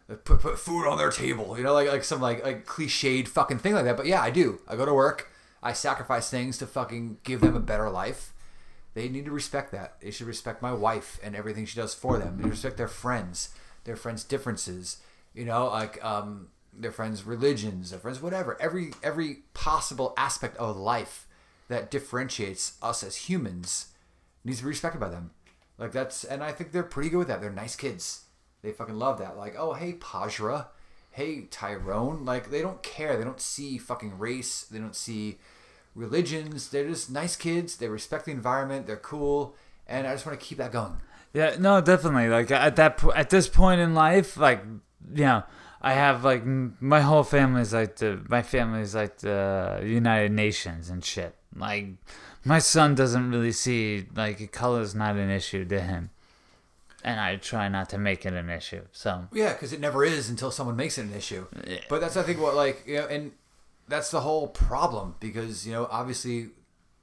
put 0.08 0.40
put 0.40 0.58
food 0.58 0.86
on 0.86 0.98
their 0.98 1.10
table. 1.10 1.56
You 1.56 1.64
know, 1.64 1.72
like 1.72 1.88
like 1.88 2.04
some 2.04 2.20
like 2.20 2.44
like 2.44 2.66
cliched 2.66 3.28
fucking 3.28 3.58
thing 3.58 3.74
like 3.74 3.84
that. 3.84 3.96
But 3.96 4.06
yeah, 4.06 4.20
I 4.20 4.30
do. 4.30 4.60
I 4.68 4.76
go 4.76 4.84
to 4.84 4.94
work. 4.94 5.30
I 5.64 5.72
sacrifice 5.72 6.28
things 6.28 6.58
to 6.58 6.66
fucking 6.66 7.18
give 7.24 7.40
them 7.40 7.56
a 7.56 7.60
better 7.60 7.88
life. 7.88 8.34
They 8.92 9.08
need 9.08 9.24
to 9.24 9.30
respect 9.30 9.72
that. 9.72 9.96
They 10.00 10.10
should 10.10 10.26
respect 10.26 10.60
my 10.62 10.72
wife 10.72 11.18
and 11.24 11.34
everything 11.34 11.64
she 11.64 11.80
does 11.80 11.94
for 11.94 12.18
them. 12.18 12.38
They 12.40 12.48
respect 12.48 12.76
their 12.76 12.86
friends, 12.86 13.48
their 13.84 13.96
friends' 13.96 14.24
differences. 14.24 14.98
You 15.32 15.46
know, 15.46 15.66
like 15.66 16.04
um, 16.04 16.48
their 16.72 16.92
friends' 16.92 17.24
religions, 17.24 17.90
their 17.90 17.98
friends' 17.98 18.20
whatever. 18.20 18.60
Every 18.60 18.92
every 19.02 19.38
possible 19.54 20.12
aspect 20.16 20.56
of 20.58 20.76
life 20.76 21.26
that 21.68 21.90
differentiates 21.90 22.74
us 22.82 23.02
as 23.02 23.16
humans 23.16 23.88
needs 24.44 24.58
to 24.58 24.64
be 24.64 24.68
respected 24.68 25.00
by 25.00 25.08
them. 25.08 25.30
Like 25.78 25.92
that's, 25.92 26.22
and 26.22 26.44
I 26.44 26.52
think 26.52 26.70
they're 26.70 26.82
pretty 26.82 27.08
good 27.08 27.18
with 27.18 27.28
that. 27.28 27.40
They're 27.40 27.50
nice 27.50 27.74
kids. 27.74 28.26
They 28.62 28.70
fucking 28.70 28.98
love 28.98 29.18
that. 29.18 29.36
Like, 29.36 29.56
oh 29.58 29.72
hey 29.72 29.94
Pajra, 29.94 30.66
hey 31.10 31.46
Tyrone. 31.50 32.24
Like 32.24 32.50
they 32.50 32.62
don't 32.62 32.82
care. 32.82 33.16
They 33.16 33.24
don't 33.24 33.40
see 33.40 33.78
fucking 33.78 34.18
race. 34.18 34.62
They 34.70 34.78
don't 34.78 34.94
see 34.94 35.38
religions. 35.94 36.68
They're 36.68 36.88
just 36.88 37.10
nice 37.10 37.36
kids. 37.36 37.76
They 37.76 37.88
respect 37.88 38.24
the 38.26 38.32
environment. 38.32 38.86
They're 38.86 38.96
cool, 38.96 39.56
and 39.86 40.06
I 40.06 40.12
just 40.12 40.26
want 40.26 40.38
to 40.38 40.44
keep 40.44 40.58
that 40.58 40.72
going. 40.72 40.96
Yeah, 41.32 41.56
no, 41.58 41.80
definitely. 41.80 42.28
Like 42.28 42.50
at 42.50 42.76
that 42.76 42.98
po- 42.98 43.12
at 43.12 43.30
this 43.30 43.48
point 43.48 43.80
in 43.80 43.94
life, 43.94 44.36
like 44.36 44.62
you 45.14 45.24
know, 45.24 45.42
I 45.82 45.94
have 45.94 46.24
like 46.24 46.42
m- 46.42 46.76
my 46.80 47.00
whole 47.00 47.24
family's 47.24 47.74
like 47.74 47.96
the 47.96 48.20
my 48.28 48.42
family's 48.42 48.94
like 48.94 49.18
the 49.18 49.80
United 49.84 50.32
Nations 50.32 50.90
and 50.90 51.04
shit. 51.04 51.34
Like 51.56 51.86
my 52.44 52.58
son 52.58 52.94
doesn't 52.94 53.30
really 53.30 53.52
see 53.52 54.06
like 54.14 54.52
color's 54.52 54.94
not 54.94 55.16
an 55.16 55.30
issue 55.30 55.64
to 55.64 55.80
him, 55.80 56.10
and 57.02 57.18
I 57.18 57.36
try 57.36 57.68
not 57.68 57.88
to 57.90 57.98
make 57.98 58.24
it 58.24 58.32
an 58.32 58.48
issue. 58.48 58.82
So 58.92 59.28
Yeah, 59.32 59.52
because 59.54 59.72
it 59.72 59.80
never 59.80 60.04
is 60.04 60.28
until 60.30 60.50
someone 60.52 60.76
makes 60.76 60.98
it 60.98 61.02
an 61.02 61.14
issue. 61.14 61.46
But 61.88 62.00
that's 62.00 62.16
I 62.16 62.22
think 62.22 62.40
what 62.40 62.54
like 62.54 62.84
you 62.86 62.98
know, 62.98 63.06
and 63.06 63.32
that's 63.88 64.10
the 64.10 64.20
whole 64.20 64.48
problem 64.48 65.14
because 65.20 65.66
you 65.66 65.72
know 65.72 65.86
obviously 65.90 66.50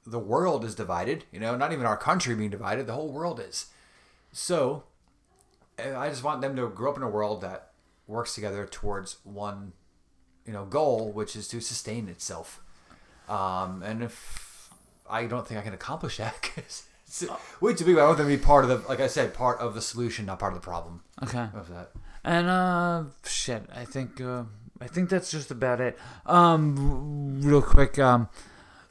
the 0.04 0.18
world 0.18 0.64
is 0.64 0.74
divided. 0.74 1.24
You 1.32 1.40
know, 1.40 1.56
not 1.56 1.72
even 1.72 1.86
our 1.86 1.96
country 1.96 2.34
being 2.34 2.50
divided, 2.50 2.86
the 2.86 2.92
whole 2.94 3.12
world 3.12 3.38
is. 3.40 3.66
So, 4.32 4.84
I 5.78 6.08
just 6.08 6.24
want 6.24 6.40
them 6.40 6.56
to 6.56 6.68
grow 6.68 6.90
up 6.90 6.96
in 6.96 7.02
a 7.02 7.08
world 7.08 7.40
that 7.42 7.70
works 8.06 8.34
together 8.34 8.66
towards 8.66 9.18
one, 9.24 9.72
you 10.46 10.52
know, 10.52 10.64
goal, 10.64 11.12
which 11.12 11.36
is 11.36 11.46
to 11.48 11.60
sustain 11.60 12.08
itself. 12.08 12.60
Um, 13.28 13.82
and 13.82 14.02
if 14.02 14.70
I 15.08 15.26
don't 15.26 15.46
think 15.46 15.60
I 15.60 15.62
can 15.62 15.74
accomplish 15.74 16.16
that, 16.16 16.40
'cause 16.42 16.84
it's 17.06 17.24
way 17.60 17.74
too 17.74 17.84
big. 17.84 17.98
I 17.98 18.06
want 18.06 18.18
them 18.18 18.26
to 18.28 18.36
be 18.36 18.42
part 18.42 18.64
of 18.64 18.70
the, 18.70 18.88
like 18.88 19.00
I 19.00 19.06
said, 19.06 19.34
part 19.34 19.60
of 19.60 19.74
the 19.74 19.82
solution, 19.82 20.26
not 20.26 20.38
part 20.38 20.52
of 20.54 20.60
the 20.60 20.64
problem. 20.64 21.02
okay. 21.22 21.46
Of 21.54 21.68
that. 21.68 21.90
And 22.24 22.48
uh 22.48 23.04
shit, 23.24 23.64
I 23.74 23.84
think 23.84 24.20
uh 24.20 24.44
I 24.82 24.88
think 24.88 25.08
that's 25.08 25.30
just 25.30 25.50
about 25.50 25.80
it. 25.80 25.98
Um 26.26 27.40
real 27.42 27.62
quick, 27.62 27.98
um 27.98 28.28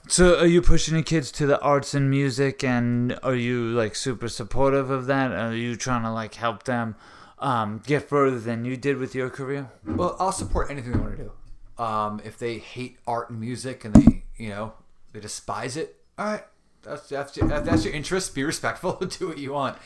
so 0.08 0.40
are 0.40 0.48
you 0.48 0.62
pushing 0.62 0.96
your 0.96 1.04
kids 1.04 1.32
to 1.34 1.46
the 1.46 1.60
arts 1.62 1.94
and 1.94 2.10
music 2.10 2.64
and 2.64 3.20
are 3.24 3.36
you 3.36 3.72
like 3.74 3.96
super 3.96 4.30
supportive 4.30 4.90
of 4.90 5.06
that? 5.08 5.32
Are 5.32 5.54
you 5.54 5.76
trying 5.76 6.04
to 6.04 6.12
like 6.12 6.36
help 6.36 6.64
them 6.64 6.96
um 7.40 7.82
get 7.86 8.08
further 8.08 8.40
than 8.40 8.64
you 8.64 8.78
did 8.78 8.98
with 8.98 9.14
your 9.14 9.30
career? 9.30 9.70
Well, 9.86 10.16
I'll 10.20 10.32
support 10.32 10.72
anything 10.72 10.94
they 10.94 11.00
want 11.00 11.18
to 11.18 11.24
do. 11.24 11.84
Um, 11.84 12.22
if 12.24 12.38
they 12.38 12.58
hate 12.60 12.98
art 13.08 13.30
and 13.30 13.40
music 13.40 13.84
and 13.84 13.94
they, 13.94 14.24
you 14.38 14.50
know, 14.50 14.74
they 15.14 15.20
despise 15.20 15.76
it, 15.76 15.98
all 16.18 16.26
right, 16.26 16.44
that's 16.84 17.10
that's 17.10 17.36
your, 17.36 17.48
that's 17.48 17.84
your 17.86 17.94
interest. 17.94 18.36
Be 18.36 18.44
respectful. 18.44 18.94
do 19.20 19.28
what 19.28 19.38
you 19.38 19.52
want. 19.54 19.78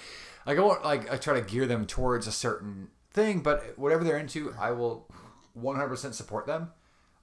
Like 0.45 0.57
I 0.57 0.61
won't 0.61 0.83
like 0.83 1.11
I 1.11 1.17
try 1.17 1.33
to 1.39 1.41
gear 1.41 1.65
them 1.65 1.85
towards 1.87 2.27
a 2.27 2.31
certain 2.31 2.89
thing, 3.11 3.39
but 3.39 3.77
whatever 3.77 4.03
they're 4.03 4.17
into, 4.17 4.53
I 4.59 4.71
will 4.71 5.07
100% 5.59 6.13
support 6.13 6.45
them. 6.45 6.71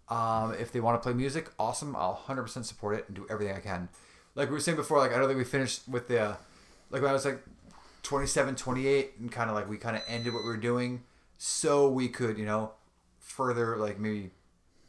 Um, 0.09 0.55
if 0.55 0.73
they 0.73 0.81
want 0.81 1.01
to 1.01 1.05
play 1.05 1.15
music, 1.15 1.51
awesome. 1.59 1.97
I'll 1.97 2.23
100% 2.27 2.65
support 2.65 2.97
it 2.97 3.05
and 3.09 3.17
do 3.17 3.27
everything 3.31 3.57
I 3.57 3.61
can. 3.61 3.89
Like 4.35 4.49
we 4.49 4.55
were 4.55 4.61
saying 4.61 4.77
before, 4.77 4.99
like 4.99 5.13
I 5.13 5.19
don't 5.19 5.27
think 5.27 5.39
we 5.39 5.45
finished 5.45 5.89
with 5.89 6.09
the, 6.09 6.37
like 6.91 7.03
when 7.03 7.11
I 7.11 7.13
was 7.13 7.25
like 7.25 7.43
27, 8.03 8.57
28, 8.57 9.13
and 9.21 9.33
kind 9.33 9.49
of 9.49 9.57
like 9.57 9.69
we 9.69 9.77
kind 9.77 9.97
of 9.97 10.03
ended 10.09 10.33
what 10.35 10.43
we 10.43 10.49
were 10.49 10.57
doing 10.57 11.03
so 11.39 11.89
we 11.89 12.09
could, 12.09 12.39
you 12.39 12.47
know, 12.47 12.73
further 13.19 13.77
like 13.77 13.99
maybe 13.99 14.31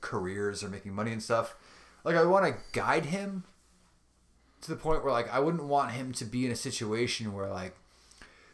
careers 0.01 0.63
or 0.63 0.69
making 0.69 0.93
money 0.93 1.11
and 1.11 1.23
stuff. 1.23 1.55
Like 2.03 2.15
I 2.15 2.23
want 2.25 2.45
to 2.45 2.61
guide 2.73 3.05
him 3.05 3.43
to 4.61 4.69
the 4.69 4.77
point 4.77 5.03
where 5.03 5.11
like 5.11 5.33
I 5.33 5.39
wouldn't 5.39 5.63
want 5.63 5.91
him 5.91 6.11
to 6.13 6.25
be 6.25 6.45
in 6.45 6.51
a 6.51 6.55
situation 6.55 7.33
where 7.33 7.49
like 7.49 7.75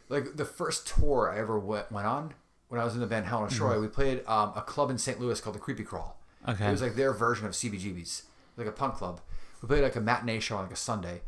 like 0.08 0.36
the 0.36 0.44
first 0.44 0.86
tour 0.86 1.30
I 1.32 1.38
ever 1.38 1.58
went, 1.58 1.92
went 1.92 2.06
on 2.06 2.34
when 2.70 2.80
I 2.80 2.84
was 2.84 2.94
in 2.94 3.00
the 3.00 3.06
band 3.06 3.26
Helen 3.26 3.44
of 3.46 3.52
Troy, 3.52 3.78
we 3.78 3.86
played 3.88 4.22
um, 4.26 4.52
a 4.56 4.62
club 4.62 4.90
in 4.90 4.96
St. 4.96 5.20
Louis 5.20 5.38
called 5.40 5.54
the 5.56 5.60
Creepy 5.60 5.84
Crawl. 5.84 6.16
Okay. 6.48 6.66
It 6.66 6.70
was 6.70 6.80
like 6.80 6.94
their 6.94 7.12
version 7.12 7.46
of 7.46 7.52
CBGB's, 7.52 8.22
like 8.56 8.66
a 8.66 8.72
punk 8.72 8.94
club. 8.94 9.20
We 9.60 9.68
played 9.68 9.82
like 9.82 9.96
a 9.96 10.00
matinee 10.00 10.40
show 10.40 10.56
on 10.56 10.62
like 10.64 10.72
a 10.72 10.76
Sunday, 10.76 11.20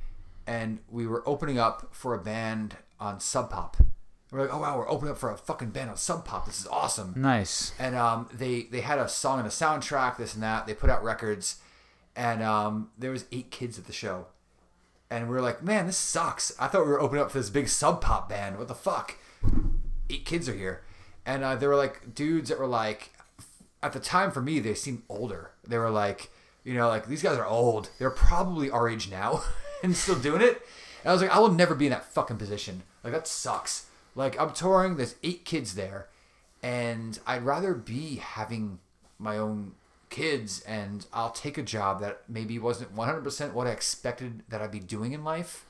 and 0.47 0.79
we 0.91 1.07
were 1.07 1.23
opening 1.29 1.59
up 1.59 1.89
for 1.95 2.15
a 2.15 2.19
band 2.19 2.77
on 2.99 3.21
Sub 3.21 3.51
Pop. 3.51 3.77
We're 4.31 4.41
like, 4.41 4.55
oh 4.55 4.61
wow, 4.61 4.79
we're 4.79 4.89
opening 4.89 5.11
up 5.13 5.19
for 5.19 5.31
a 5.31 5.37
fucking 5.37 5.71
band 5.71 5.91
on 5.91 5.97
Sub 5.99 6.25
Pop. 6.25 6.47
This 6.47 6.59
is 6.61 6.67
awesome 6.69 7.13
Nice. 7.17 7.75
and 7.79 7.95
um, 7.95 8.29
they 8.33 8.63
they 8.63 8.81
had 8.81 8.99
a 8.99 9.07
song 9.09 9.39
and 9.39 9.47
a 9.47 9.51
soundtrack, 9.51 10.17
this 10.17 10.33
and 10.33 10.43
that. 10.43 10.67
They 10.67 10.73
put 10.73 10.89
out 10.89 11.05
records, 11.05 11.57
and 12.17 12.43
um, 12.43 12.91
there 12.97 13.11
was 13.11 13.27
eight 13.33 13.51
kids 13.51 13.79
at 13.79 13.87
the 13.87 13.93
show, 13.93 14.29
and 15.11 15.29
we 15.29 15.35
were 15.35 15.43
like, 15.43 15.63
man, 15.63 15.87
this 15.87 15.99
sucks. 15.99 16.55
I 16.59 16.69
thought 16.69 16.87
we 16.87 16.93
were 16.93 17.01
opening 17.03 17.23
up 17.25 17.31
for 17.31 17.39
this 17.39 17.51
big 17.51 17.69
sub 17.69 18.01
pop 18.01 18.31
band. 18.31 18.57
What 18.57 18.69
the 18.69 18.75
fuck? 18.75 19.17
Eight 20.09 20.25
kids 20.25 20.49
are 20.49 20.55
here, 20.55 20.83
and 21.25 21.45
uh, 21.45 21.57
they 21.57 21.67
were 21.67 21.77
like 21.77 22.15
dudes 22.15 22.49
that 22.49 22.59
were 22.59 22.67
like, 22.67 23.11
at 23.83 23.93
the 23.93 24.01
time 24.01 24.31
for 24.31 24.41
me, 24.41 24.61
they 24.61 24.75
seemed 24.75 25.03
older. 25.09 25.51
They 25.67 25.79
were 25.79 25.91
like, 25.91 26.31
you 26.65 26.75
know, 26.75 26.89
like 26.89 27.07
these 27.07 27.23
guys 27.23 27.39
are 27.39 27.47
old. 27.47 27.91
They're 27.99 28.11
probably 28.11 28.71
our 28.71 28.89
age 28.89 29.11
now 29.11 29.43
and 29.83 29.97
still 29.97 30.19
doing 30.19 30.43
it. 30.43 30.63
And 31.03 31.11
I 31.11 31.13
was 31.13 31.23
like, 31.23 31.35
I 31.35 31.39
will 31.39 31.53
never 31.53 31.75
be 31.75 31.87
in 31.87 31.93
that 31.93 32.05
fucking 32.05 32.39
position. 32.39 32.83
Like 33.03 33.13
that 33.13 33.27
sucks. 33.27 33.87
Like 34.15 34.41
I'm 34.41 34.53
touring, 34.53 34.97
there's 34.97 35.17
eight 35.23 35.45
kids 35.45 35.75
there, 35.75 36.09
and 36.63 37.19
I'd 37.27 37.43
rather 37.43 37.75
be 37.75 38.17
having 38.17 38.79
my 39.19 39.39
own 39.39 39.73
kids 40.11 40.61
and 40.67 41.07
I'll 41.13 41.31
take 41.31 41.57
a 41.57 41.63
job 41.63 42.01
that 42.01 42.23
maybe 42.29 42.59
wasn't 42.59 42.95
100% 42.95 43.53
what 43.53 43.67
I 43.67 43.71
expected 43.71 44.43
that 44.51 44.61
I'd 44.61 44.71
be 44.71 44.79
doing 44.79 45.13
in 45.13 45.25
life. 45.25 45.65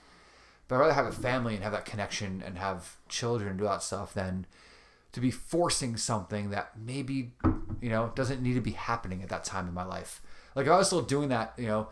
But 0.66 0.76
I'd 0.76 0.80
rather 0.80 0.92
have 0.94 1.06
a 1.06 1.12
family 1.12 1.54
and 1.54 1.62
have 1.62 1.72
that 1.72 1.84
connection 1.84 2.42
and 2.44 2.58
have 2.58 2.96
children 3.08 3.50
and 3.50 3.58
do 3.58 3.64
that 3.64 3.82
stuff 3.82 4.12
than 4.12 4.46
to 5.12 5.20
be 5.20 5.30
forcing 5.30 5.96
something 5.96 6.50
that 6.50 6.72
maybe, 6.78 7.32
you 7.80 7.90
know, 7.90 8.12
doesn't 8.14 8.42
need 8.42 8.54
to 8.54 8.60
be 8.60 8.72
happening 8.72 9.22
at 9.22 9.28
that 9.28 9.44
time 9.44 9.68
in 9.68 9.74
my 9.74 9.84
life. 9.84 10.22
Like 10.54 10.66
if 10.66 10.72
I 10.72 10.78
was 10.78 10.86
still 10.86 11.02
doing 11.02 11.28
that, 11.28 11.52
you 11.56 11.66
know, 11.66 11.88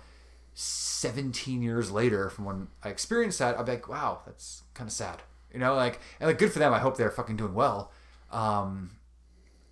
17 0.55 1.63
years 1.63 1.91
later 1.91 2.29
from 2.31 2.45
when 2.45 2.69
I 2.83 2.89
experienced 2.89 3.39
that, 3.39 3.59
I'd 3.59 3.67
be 3.67 3.73
like, 3.73 3.89
wow, 3.89 4.21
that's 4.27 4.63
kind 4.75 4.89
of 4.89 4.93
sad. 4.93 5.23
You 5.53 5.59
know, 5.59 5.75
like, 5.75 6.01
and 6.19 6.29
like, 6.29 6.39
good 6.39 6.53
for 6.53 6.59
them. 6.59 6.73
I 6.73 6.79
hope 6.79 6.97
they're 6.97 7.11
fucking 7.11 7.37
doing 7.37 7.55
well. 7.55 7.93
Um, 8.31 8.93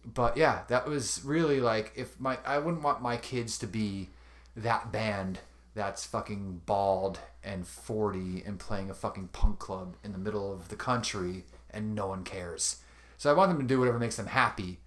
but 0.04 0.36
yeah, 0.36 0.62
that 0.68 0.86
was 0.86 1.22
really 1.24 1.60
like, 1.60 1.92
if 1.94 2.18
my, 2.20 2.38
I 2.44 2.58
wouldn't 2.58 2.82
want 2.82 3.02
my 3.02 3.16
kids 3.16 3.58
to 3.58 3.66
be 3.66 4.10
that 4.56 4.90
band 4.90 5.40
that's 5.74 6.04
fucking 6.04 6.62
bald 6.66 7.20
and 7.44 7.66
40 7.66 8.42
and 8.44 8.58
playing 8.58 8.90
a 8.90 8.94
fucking 8.94 9.28
punk 9.28 9.58
club 9.58 9.96
in 10.02 10.12
the 10.12 10.18
middle 10.18 10.52
of 10.52 10.68
the 10.68 10.76
country 10.76 11.44
and 11.70 11.94
no 11.94 12.08
one 12.08 12.24
cares. 12.24 12.78
So 13.18 13.30
I 13.30 13.34
want 13.34 13.50
them 13.50 13.60
to 13.60 13.66
do 13.66 13.78
whatever 13.78 13.98
makes 13.98 14.16
them 14.16 14.26
happy, 14.26 14.78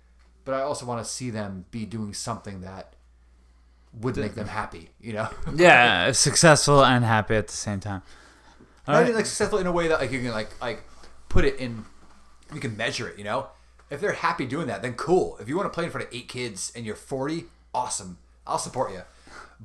but 0.45 0.53
I 0.53 0.61
also 0.61 0.85
want 0.85 1.03
to 1.03 1.09
see 1.09 1.29
them 1.29 1.65
be 1.69 1.85
doing 1.85 2.13
something 2.13 2.61
that 2.61 2.93
would 3.93 4.15
make 4.17 4.35
them 4.35 4.47
happy, 4.47 4.89
you 5.01 5.13
know? 5.13 5.27
Yeah, 5.53 6.11
successful 6.13 6.83
and 6.83 7.03
happy 7.03 7.35
at 7.35 7.47
the 7.47 7.53
same 7.53 7.79
time. 7.81 8.01
All 8.87 8.95
I 8.95 9.03
mean, 9.03 9.13
like 9.13 9.25
successful 9.25 9.59
in 9.59 9.67
a 9.67 9.71
way 9.71 9.87
that 9.89 9.99
like 9.99 10.11
you 10.11 10.21
can 10.21 10.31
like 10.31 10.49
like 10.61 10.83
put 11.29 11.45
it 11.45 11.57
in, 11.57 11.85
you 12.53 12.59
can 12.59 12.75
measure 12.75 13.07
it. 13.07 13.17
You 13.17 13.25
know, 13.25 13.47
if 13.89 14.01
they're 14.01 14.13
happy 14.13 14.45
doing 14.47 14.67
that, 14.67 14.81
then 14.81 14.93
cool. 14.93 15.37
If 15.39 15.47
you 15.47 15.55
want 15.55 15.65
to 15.71 15.73
play 15.73 15.83
in 15.85 15.91
front 15.91 16.07
of 16.07 16.13
eight 16.13 16.27
kids 16.27 16.71
and 16.75 16.85
you're 16.85 16.95
40, 16.95 17.45
awesome. 17.73 18.17
I'll 18.47 18.57
support 18.57 18.91
you. 18.91 19.01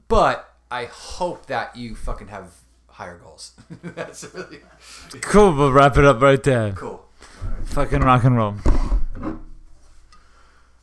But 0.08 0.52
I 0.70 0.84
hope 0.84 1.46
that 1.46 1.76
you 1.76 1.94
fucking 1.94 2.28
have 2.28 2.52
higher 2.88 3.16
goals. 3.16 3.52
That's 3.82 4.24
really 4.34 4.58
Cool, 5.22 5.54
we'll 5.54 5.72
wrap 5.72 5.96
it 5.96 6.04
up 6.04 6.20
right 6.20 6.42
there. 6.42 6.72
cool. 6.72 7.05
Fucking 7.66 8.00
rock 8.00 8.24
and 8.24 8.36
roll. 8.36 8.54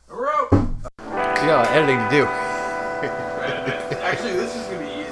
Rope. 0.08 0.52
You 0.52 1.50
got 1.50 1.66
editing 1.72 1.98
to 1.98 2.08
do. 2.10 2.24
Actually, 4.00 4.34
this 4.34 4.54
is 4.54 4.66
gonna 4.66 4.78
be 4.78 5.03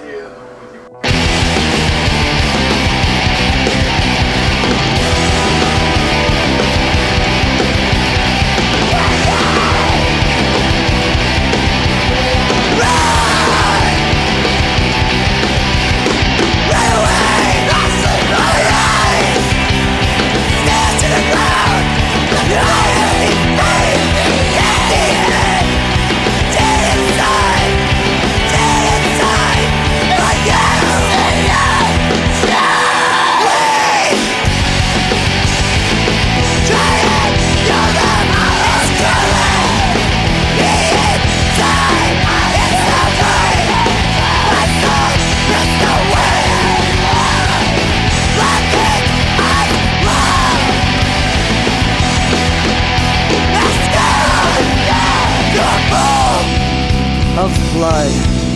blood, 57.82 58.12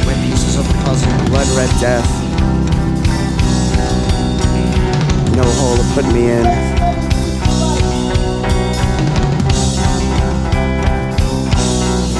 where 0.07 0.15
pieces 0.25 0.57
of 0.57 0.69
the 0.69 0.75
puzzle, 0.85 1.11
blood 1.27 1.49
red 1.57 1.69
death. 1.81 2.09
No 5.35 5.43
hole 5.43 5.77
to 5.77 5.83
put 5.95 6.05
me 6.15 6.31
in. 6.31 6.45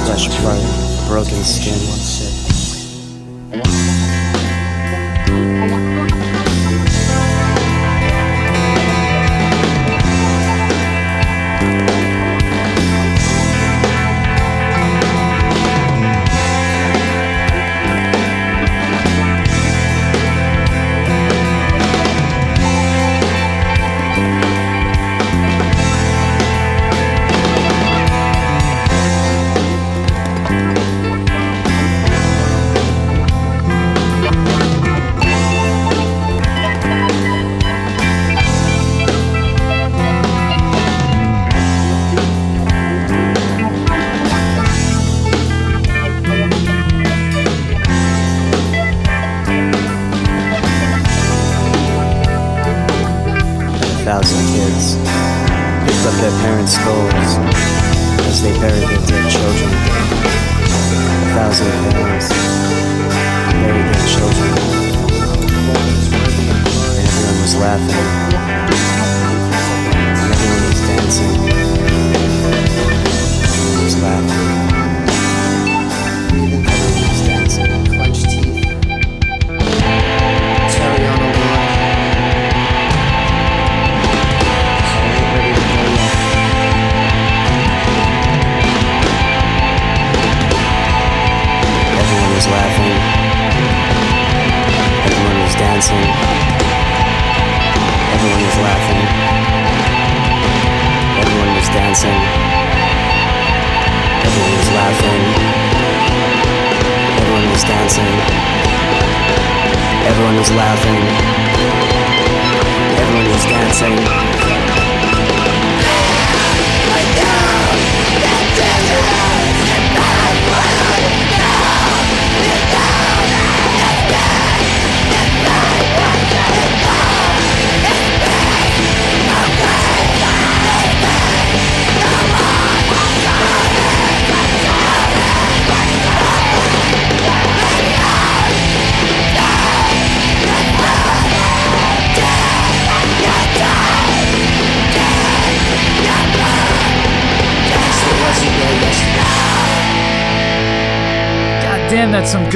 Flesh 0.03 0.27
blood, 0.41 1.07
broken 1.07 1.45
skin. 1.45 2.06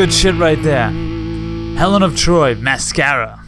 Good 0.01 0.11
shit 0.11 0.33
right 0.33 0.63
there. 0.63 0.89
Helen 1.77 2.01
of 2.01 2.17
Troy, 2.17 2.55
Mascara. 2.55 3.45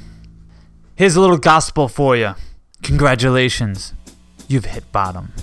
Here's 0.95 1.15
a 1.15 1.19
little 1.19 1.39
gospel 1.39 1.87
for 1.87 2.15
you. 2.15 2.35
Congratulations, 2.83 3.95
you've 4.47 4.65
hit 4.65 4.91
bottom. 4.91 5.33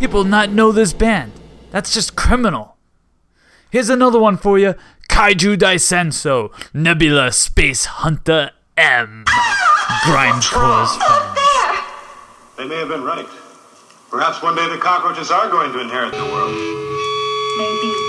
People 0.00 0.24
not 0.24 0.50
know 0.50 0.72
this 0.72 0.94
band? 0.94 1.30
That's 1.70 1.92
just 1.92 2.16
criminal. 2.16 2.76
Here's 3.70 3.90
another 3.90 4.18
one 4.18 4.36
for 4.38 4.58
you 4.58 4.74
Kaiju 5.10 5.56
Daisenso, 5.58 6.50
Nebula 6.74 7.30
Space 7.30 7.84
Hunter 7.84 8.50
M. 8.76 9.24
Grindcore's 10.04 10.96
fans. 10.96 11.38
They 12.56 12.66
may 12.66 12.76
have 12.76 12.88
been 12.88 13.04
right. 13.04 13.26
Perhaps 14.10 14.42
one 14.42 14.56
day 14.56 14.68
the 14.68 14.78
cockroaches 14.78 15.30
are 15.30 15.48
going 15.50 15.72
to 15.72 15.80
inherit 15.80 16.12
the 16.12 16.24
world. 16.24 16.54
Maybe. 17.58 17.99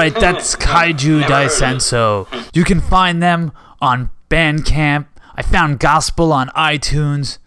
Right, 0.00 0.14
that's 0.14 0.56
Kaiju 0.68 1.24
Daisenso. 1.24 2.26
You 2.54 2.64
can 2.64 2.80
find 2.80 3.22
them 3.22 3.52
on 3.80 4.10
Bandcamp. 4.30 5.06
I 5.34 5.42
found 5.42 5.78
Gospel 5.78 6.32
on 6.32 6.48
iTunes. 6.48 7.38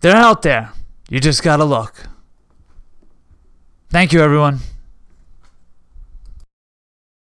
They're 0.00 0.16
out 0.16 0.42
there. 0.42 0.72
You 1.08 1.20
just 1.20 1.42
gotta 1.42 1.64
look. 1.64 2.06
Thank 3.90 4.12
you, 4.12 4.20
everyone. 4.20 4.60